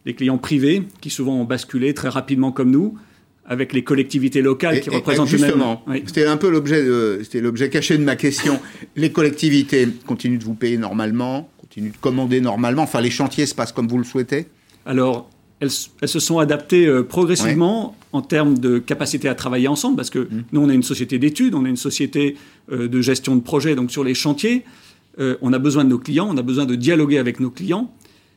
les 0.05 0.15
clients 0.15 0.37
privés, 0.37 0.83
qui 0.99 1.09
souvent 1.09 1.39
ont 1.39 1.45
basculé 1.45 1.93
très 1.93 2.09
rapidement 2.09 2.51
comme 2.51 2.71
nous, 2.71 2.97
avec 3.45 3.71
les 3.71 3.85
collectivités 3.85 4.41
locales 4.41 4.81
qui 4.81 4.89
représentent 4.89 5.29
justement, 5.29 5.81
c'était 6.05 6.25
un 6.25 6.35
peu 6.35 6.49
l'objet, 6.49 6.85
c'était 7.23 7.39
l'objet 7.39 7.69
caché 7.69 7.97
de 7.97 8.03
ma 8.03 8.17
question. 8.17 8.59
les 8.97 9.13
collectivités 9.13 9.87
continuent 10.05 10.39
de 10.39 10.43
vous 10.43 10.55
payer 10.55 10.77
normalement, 10.77 11.49
continuent 11.57 11.91
de 11.91 11.97
commander 12.01 12.41
normalement. 12.41 12.83
Enfin, 12.83 12.99
les 12.99 13.11
chantiers 13.11 13.45
se 13.45 13.55
passent 13.55 13.71
comme 13.71 13.87
vous 13.87 13.97
le 13.97 14.03
souhaitez. 14.03 14.47
Alors, 14.85 15.29
elles, 15.63 16.07
se 16.09 16.19
sont 16.19 16.39
adaptées 16.39 16.85
euh, 16.87 17.03
progressivement 17.03 17.95
en 18.11 18.21
termes 18.21 18.57
de 18.57 18.79
capacité 18.79 19.27
à 19.27 19.35
travailler 19.35 19.67
ensemble, 19.67 19.95
parce 19.95 20.09
que 20.09 20.19
mmh. 20.19 20.43
nous, 20.51 20.61
on 20.61 20.69
est 20.69 20.75
une 20.75 20.83
société 20.83 21.19
d'études, 21.19 21.55
on 21.55 21.65
est 21.65 21.69
une 21.69 21.77
société 21.77 22.35
euh, 22.71 22.87
de 22.87 23.01
gestion 23.01 23.35
de 23.35 23.41
projet, 23.41 23.75
donc 23.75 23.91
sur 23.91 24.03
les 24.03 24.13
chantiers, 24.13 24.63
euh, 25.19 25.37
on 25.41 25.53
a 25.53 25.59
besoin 25.59 25.83
de 25.83 25.89
nos 25.89 25.99
clients, 25.99 26.27
on 26.29 26.37
a 26.37 26.41
besoin 26.41 26.65
de 26.65 26.75
dialoguer 26.75 27.17
avec 27.17 27.39
nos 27.39 27.49
clients. 27.49 27.93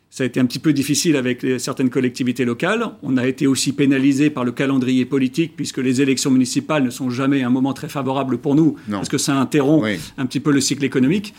Ça 0.08 0.22
a 0.22 0.26
été 0.26 0.38
un 0.40 0.46
petit 0.46 0.60
peu 0.60 0.72
difficile 0.72 1.16
avec 1.16 1.44
certaines 1.58 1.90
collectivités 1.90 2.44
locales. 2.44 2.92
On 3.02 3.16
a 3.16 3.26
été 3.26 3.46
aussi 3.48 3.72
pénalisé 3.72 4.30
par 4.30 4.44
le 4.44 4.52
calendrier 4.52 5.04
politique, 5.04 5.54
puisque 5.56 5.78
les 5.78 6.00
élections 6.00 6.30
municipales 6.30 6.84
ne 6.84 6.90
sont 6.90 7.10
jamais 7.10 7.42
un 7.42 7.50
moment 7.50 7.72
très 7.72 7.88
favorable 7.88 8.38
pour 8.38 8.54
nous, 8.54 8.76
parce 8.88 9.08
que 9.08 9.18
ça 9.18 9.34
interrompt 9.34 9.84
un 10.16 10.26
petit 10.26 10.40
peu 10.40 10.52
le 10.52 10.60
cycle 10.60 10.84
économique. 10.84 11.34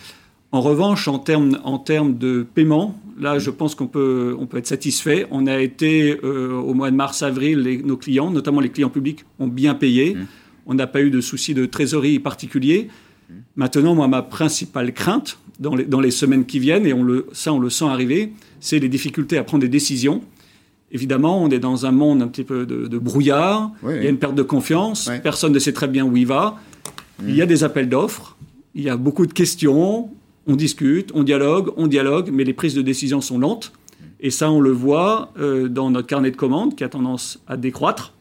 En 0.51 0.61
revanche, 0.61 1.07
en 1.07 1.19
termes, 1.19 1.59
en 1.63 1.77
de 1.77 2.45
paiement, 2.53 2.95
là, 3.19 3.37
je 3.37 3.49
pense 3.49 3.75
qu'on 3.75 3.87
peut, 3.87 4.35
on 4.39 4.45
peut 4.45 4.57
être 4.57 4.67
satisfait. 4.67 5.27
On 5.29 5.45
a 5.45 5.59
été, 5.59 6.17
euh, 6.23 6.53
au 6.53 6.73
mois 6.73 6.89
de 6.89 6.95
mars-avril, 6.95 7.81
nos 7.83 7.97
clients, 7.97 8.31
notamment 8.31 8.61
les 8.61 8.69
clients 8.69 8.89
publics, 8.89 9.25
ont 9.39 9.47
bien 9.47 9.75
payé. 9.75 10.15
Mmh. 10.15 10.27
On 10.67 10.73
n'a 10.73 10.87
pas 10.87 11.01
eu 11.01 11.09
de 11.09 11.19
soucis 11.19 11.53
de 11.53 11.65
trésorerie 11.65 12.19
particuliers. 12.19 12.87
Mmh. 12.87 13.33
Maintenant, 13.57 13.93
moi, 13.93 14.07
ma 14.07 14.21
principale 14.21 14.93
crainte 14.93 15.37
dans 15.59 15.75
les, 15.75 15.83
dans 15.83 15.99
les 15.99 16.11
semaines 16.11 16.45
qui 16.45 16.59
viennent, 16.59 16.85
et 16.85 16.93
on 16.93 17.03
le, 17.03 17.27
ça, 17.33 17.51
on 17.51 17.59
le 17.59 17.69
sent 17.69 17.85
arriver, 17.85 18.31
c'est 18.61 18.79
les 18.79 18.89
difficultés 18.89 19.37
à 19.37 19.43
prendre 19.43 19.61
des 19.61 19.69
décisions. 19.69 20.21
Évidemment, 20.93 21.43
on 21.43 21.49
est 21.49 21.59
dans 21.59 21.85
un 21.85 21.91
monde 21.91 22.21
un 22.21 22.27
petit 22.29 22.45
peu 22.45 22.65
de, 22.65 22.97
brouillard. 22.97 23.71
il 23.83 24.03
y 24.03 24.07
a 24.07 24.09
une 24.09 24.17
perte 24.17 24.35
de 24.35 24.43
confiance. 24.43 25.09
Personne 25.21 25.51
ne 25.51 25.59
sait 25.59 25.73
très 25.73 25.89
bien 25.89 26.05
où 26.05 26.15
il 26.15 26.25
va. 26.25 26.57
Il 27.27 27.35
y 27.35 27.41
a 27.41 27.45
mmh. 27.45 27.49
des 27.49 27.63
appels 27.65 27.89
d'offres. 27.89 28.37
Il 28.75 28.83
y 28.83 28.89
a 28.89 28.95
beaucoup 28.95 29.25
de 29.25 29.33
questions 29.33 30.09
on 30.47 30.55
discute, 30.55 31.11
on 31.13 31.23
dialogue, 31.23 31.71
on 31.77 31.87
dialogue, 31.87 32.29
mais 32.31 32.43
les 32.43 32.53
prises 32.53 32.73
de 32.73 32.81
décision 32.81 33.21
sont 33.21 33.37
lentes. 33.37 33.73
Et 34.19 34.31
ça, 34.31 34.49
on 34.49 34.59
le 34.59 34.71
voit 34.71 35.31
euh, 35.37 35.67
dans 35.67 35.91
notre 35.91 36.07
carnet 36.07 36.31
de 36.31 36.35
commandes 36.35 36.75
qui 36.75 36.83
a 36.83 36.89
tendance 36.89 37.39
à 37.47 37.57
décroître 37.57 38.13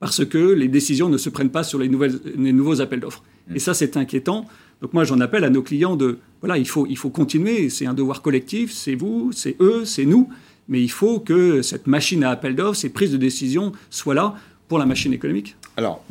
parce 0.00 0.24
que 0.24 0.38
les 0.38 0.68
décisions 0.68 1.08
ne 1.08 1.16
se 1.16 1.30
prennent 1.30 1.50
pas 1.50 1.64
sur 1.64 1.78
les, 1.78 1.88
nouvelles, 1.88 2.20
les 2.36 2.52
nouveaux 2.52 2.80
appels 2.80 3.00
d'offres. 3.00 3.22
Mm. 3.48 3.56
Et 3.56 3.58
ça, 3.58 3.74
c'est 3.74 3.96
inquiétant. 3.96 4.46
Donc 4.82 4.92
moi, 4.92 5.04
j'en 5.04 5.20
appelle 5.20 5.44
à 5.44 5.50
nos 5.50 5.62
clients 5.62 5.96
de, 5.96 6.18
voilà, 6.40 6.58
il 6.58 6.68
faut, 6.68 6.86
il 6.86 6.96
faut 6.96 7.10
continuer, 7.10 7.68
c'est 7.70 7.86
un 7.86 7.94
devoir 7.94 8.22
collectif, 8.22 8.72
c'est 8.72 8.94
vous, 8.94 9.32
c'est 9.32 9.56
eux, 9.60 9.84
c'est 9.84 10.04
nous, 10.04 10.28
mais 10.68 10.80
il 10.82 10.90
faut 10.90 11.18
que 11.18 11.62
cette 11.62 11.86
machine 11.86 12.22
à 12.22 12.30
appel 12.30 12.54
d'offres, 12.54 12.78
ces 12.78 12.90
prises 12.90 13.10
de 13.10 13.16
décision 13.16 13.72
soient 13.90 14.14
là 14.14 14.36
pour 14.68 14.78
la 14.78 14.86
machine 14.86 15.12
économique. 15.12 15.56
Alors, 15.76 16.04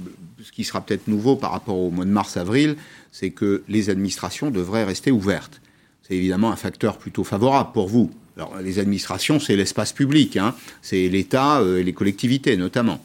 ce 0.43 0.51
qui 0.51 0.63
sera 0.63 0.81
peut-être 0.81 1.07
nouveau 1.07 1.35
par 1.35 1.51
rapport 1.51 1.77
au 1.77 1.89
mois 1.89 2.05
de 2.05 2.11
mars-avril, 2.11 2.75
c'est 3.11 3.31
que 3.31 3.63
les 3.67 3.89
administrations 3.89 4.51
devraient 4.51 4.83
rester 4.83 5.11
ouvertes. 5.11 5.61
C'est 6.03 6.15
évidemment 6.15 6.51
un 6.51 6.55
facteur 6.55 6.97
plutôt 6.97 7.23
favorable 7.23 7.71
pour 7.73 7.88
vous. 7.88 8.11
Alors, 8.38 8.55
les 8.61 8.79
administrations, 8.79 9.39
c'est 9.39 9.55
l'espace 9.55 9.93
public, 9.93 10.38
hein. 10.38 10.53
c'est 10.81 11.09
l'État 11.09 11.59
euh, 11.59 11.79
et 11.79 11.83
les 11.83 11.93
collectivités 11.93 12.55
notamment. 12.55 13.03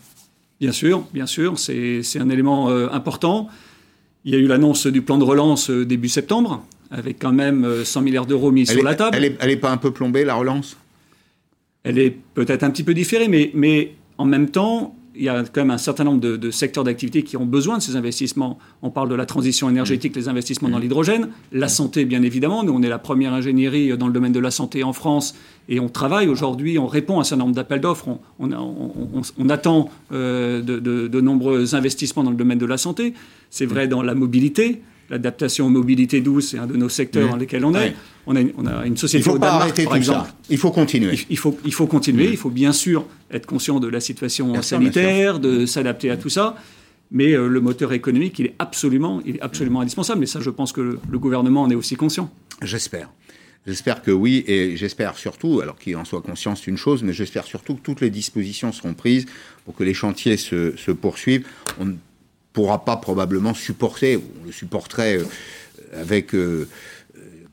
Bien 0.60 0.72
sûr, 0.72 1.04
bien 1.12 1.26
sûr, 1.26 1.58
c'est 1.58 2.02
un 2.16 2.28
élément 2.28 2.70
euh, 2.70 2.88
important. 2.92 3.48
Il 4.24 4.32
y 4.32 4.36
a 4.36 4.38
eu 4.38 4.46
l'annonce 4.46 4.86
du 4.86 5.02
plan 5.02 5.18
de 5.18 5.24
relance 5.24 5.70
euh, 5.70 5.84
début 5.84 6.08
septembre, 6.08 6.64
avec 6.90 7.18
quand 7.18 7.32
même 7.32 7.84
100 7.84 8.02
milliards 8.02 8.26
d'euros 8.26 8.52
mis 8.52 8.66
sur 8.66 8.82
la 8.84 8.94
table. 8.94 9.16
Elle 9.16 9.48
n'est 9.48 9.56
pas 9.56 9.70
un 9.70 9.78
peu 9.78 9.90
plombée, 9.90 10.24
la 10.24 10.34
relance? 10.34 10.76
Elle 11.82 11.98
est 11.98 12.16
peut-être 12.34 12.62
un 12.62 12.70
petit 12.70 12.84
peu 12.84 12.94
différée, 12.94 13.26
mais, 13.26 13.50
mais 13.54 13.94
en 14.18 14.24
même 14.24 14.50
temps, 14.50 14.94
il 15.14 15.22
y 15.22 15.28
a 15.28 15.42
quand 15.44 15.60
même 15.60 15.70
un 15.70 15.78
certain 15.78 16.04
nombre 16.04 16.20
de, 16.20 16.50
secteurs 16.50 16.84
d'activité 16.84 17.22
qui 17.22 17.36
ont 17.36 17.44
besoin 17.44 17.78
de 17.78 17.82
ces 17.82 17.96
investissements. 17.96 18.58
On 18.82 18.90
parle 18.90 19.08
de 19.08 19.14
la 19.14 19.26
transition 19.26 19.68
énergétique, 19.68 20.16
les 20.16 20.28
investissements 20.28 20.68
dans 20.68 20.78
l'hydrogène, 20.78 21.28
la 21.52 21.68
santé 21.68 22.04
bien 22.04 22.22
évidemment. 22.22 22.64
Nous, 22.64 22.72
on 22.72 22.82
est 22.82 22.88
la 22.88 22.98
première 22.98 23.32
ingénierie 23.34 23.96
dans 23.96 24.06
le 24.06 24.12
domaine 24.12 24.32
de 24.32 24.40
la 24.40 24.50
santé 24.50 24.84
en 24.84 24.92
France 24.92 25.34
et 25.68 25.80
on 25.80 25.88
travaille 25.88 26.28
aujourd'hui, 26.28 26.78
on 26.78 26.86
répond 26.86 27.18
à 27.18 27.20
un 27.20 27.24
certain 27.24 27.44
nombre 27.44 27.54
d'appels 27.54 27.80
d'offres. 27.80 28.08
On, 28.38 29.48
attend 29.48 29.90
euh, 30.12 30.62
de, 30.62 31.20
nombreux 31.20 31.74
investissements 31.74 32.24
dans 32.24 32.30
le 32.30 32.36
domaine 32.36 32.58
de 32.58 32.66
la 32.66 32.78
santé. 32.78 33.14
C'est 33.50 33.66
vrai 33.66 33.88
dans 33.88 34.02
la 34.02 34.14
mobilité. 34.14 34.82
L'adaptation 35.12 35.66
aux 35.66 35.68
mobilités 35.68 36.22
douces, 36.22 36.52
c'est 36.52 36.58
un 36.58 36.66
de 36.66 36.74
nos 36.74 36.88
secteurs 36.88 37.28
dans 37.28 37.36
lesquels 37.36 37.66
on 37.66 37.74
est. 37.74 37.94
On, 38.26 38.34
a 38.34 38.40
une, 38.86 38.96
société 38.96 39.18
il 39.18 39.30
faut 39.30 39.38
pas 39.38 39.52
arrêter 39.52 39.84
par 39.84 39.96
exemple. 39.96 40.26
Ça. 40.26 40.34
Il 40.48 40.56
faut 40.56 40.70
continuer. 40.70 41.18
Il, 41.28 41.36
faut, 41.36 41.54
il 41.66 41.74
faut 41.74 41.86
continuer. 41.86 42.30
Il 42.30 42.38
faut 42.38 42.48
bien 42.48 42.72
sûr 42.72 43.04
être 43.30 43.44
conscient 43.44 43.78
de 43.78 43.88
la 43.88 44.00
situation 44.00 44.62
sanitaire, 44.62 45.38
de 45.38 45.66
s'adapter 45.66 46.10
à 46.10 46.16
tout 46.16 46.30
ça. 46.30 46.56
Mais 47.10 47.34
euh, 47.34 47.46
le 47.46 47.60
moteur 47.60 47.92
économique, 47.92 48.38
il 48.38 48.46
est 48.46 48.54
absolument, 48.58 49.20
il 49.26 49.36
est 49.36 49.42
absolument 49.42 49.82
indispensable. 49.82 50.24
Et 50.24 50.26
ça, 50.26 50.40
je 50.40 50.48
pense 50.48 50.72
que 50.72 50.80
le, 50.80 51.18
gouvernement 51.18 51.60
en 51.60 51.70
est 51.70 51.74
aussi 51.74 51.94
conscient. 51.94 52.32
J'espère. 52.62 53.10
J'espère 53.66 54.00
que 54.00 54.12
oui, 54.12 54.44
et 54.46 54.78
j'espère 54.78 55.18
surtout, 55.18 55.60
alors 55.60 55.78
qu'il 55.78 55.94
en 55.96 56.06
soit 56.06 56.22
conscient, 56.22 56.56
c'est 56.56 56.68
une 56.68 56.78
chose, 56.78 57.02
mais 57.02 57.12
j'espère 57.12 57.44
surtout 57.44 57.74
que 57.74 57.82
toutes 57.82 58.00
les 58.00 58.08
dispositions 58.08 58.72
seront 58.72 58.94
prises 58.94 59.26
pour 59.66 59.74
que 59.74 59.84
les 59.84 59.92
chantiers 59.92 60.38
se, 60.38 60.74
se 60.74 60.90
poursuivent. 60.90 61.46
On 61.78 61.84
ne 61.84 61.92
pourra 62.52 62.84
pas 62.84 62.96
probablement 62.96 63.54
supporter, 63.54 64.16
on 64.16 64.46
le 64.46 64.52
supporterait 64.52 65.18
euh, 65.18 65.24
avec 66.00 66.34
euh, 66.34 66.68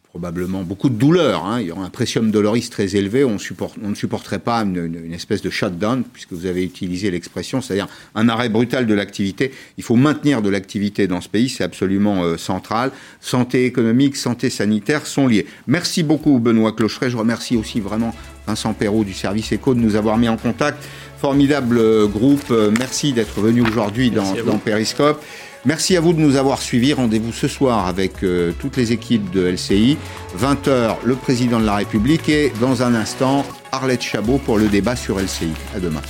probablement 0.09 0.63
beaucoup 0.63 0.89
de 0.89 0.95
douleur. 0.95 1.45
Hein. 1.45 1.61
Il 1.61 1.67
y 1.67 1.71
aura 1.71 1.85
un 1.85 1.89
précium 1.89 2.31
doloris 2.31 2.69
très 2.69 2.95
élevé. 2.95 3.23
On, 3.23 3.33
ne 3.33 3.95
supporterait 3.95 4.39
pas 4.39 4.59
une, 4.61 5.13
espèce 5.13 5.41
de 5.41 5.49
shutdown, 5.49 6.03
puisque 6.03 6.33
vous 6.33 6.47
avez 6.47 6.63
utilisé 6.63 7.11
l'expression, 7.11 7.61
c'est-à-dire 7.61 7.87
un 8.15 8.27
arrêt 8.27 8.49
brutal 8.49 8.87
de 8.87 8.93
l'activité. 8.93 9.51
Il 9.77 9.83
faut 9.83 9.95
maintenir 9.95 10.41
de 10.41 10.49
l'activité 10.49 11.07
dans 11.07 11.21
ce 11.21 11.29
pays, 11.29 11.47
c'est 11.47 11.63
absolument 11.63 12.23
euh, 12.23 12.37
central. 12.37 12.91
Santé 13.21 13.65
économique, 13.65 14.15
santé 14.15 14.49
sanitaire 14.49 15.05
sont 15.05 15.27
liés. 15.27 15.45
Merci 15.67 16.01
beaucoup 16.01 16.39
Benoît 16.39 16.71
Clocheret. 16.71 17.11
Je 17.11 17.17
remercie 17.17 17.55
aussi 17.55 17.79
vraiment 17.79 18.13
Vincent 18.47 18.73
Perrault 18.73 19.03
du 19.03 19.13
service 19.13 19.53
ECO 19.53 19.75
de 19.75 19.79
nous 19.79 19.95
avoir 19.95 20.17
mis 20.17 20.27
en 20.27 20.37
contact. 20.37 20.83
Formidable 21.19 21.77
euh, 21.77 22.07
groupe. 22.07 22.49
Euh, 22.51 22.71
merci 22.77 23.11
d'être 23.11 23.41
venu 23.41 23.61
aujourd'hui 23.61 24.09
dans, 24.09 24.33
dans 24.45 24.57
Periscope. 24.57 25.21
Merci 25.65 25.97
à 25.97 26.01
vous 26.01 26.13
de 26.13 26.19
nous 26.19 26.37
avoir 26.37 26.61
suivis. 26.61 26.93
Rendez-vous 26.93 27.33
ce 27.33 27.49
soir 27.49 27.87
avec 27.87 28.23
euh, 28.23 28.53
toutes 28.57 28.77
les 28.77 28.93
équipes 28.93 29.29
de 29.31 29.45
LCI. 29.45 29.97
20h, 30.39 30.95
le 31.03 31.15
président 31.15 31.59
de 31.59 31.65
la 31.65 31.75
République 31.75 32.29
et 32.29 32.53
dans 32.61 32.83
un 32.83 32.95
instant, 32.95 33.45
Arlette 33.73 34.01
Chabot 34.01 34.37
pour 34.37 34.57
le 34.57 34.67
débat 34.67 34.95
sur 34.95 35.19
LCI. 35.19 35.51
À 35.75 35.79
demain. 35.79 36.01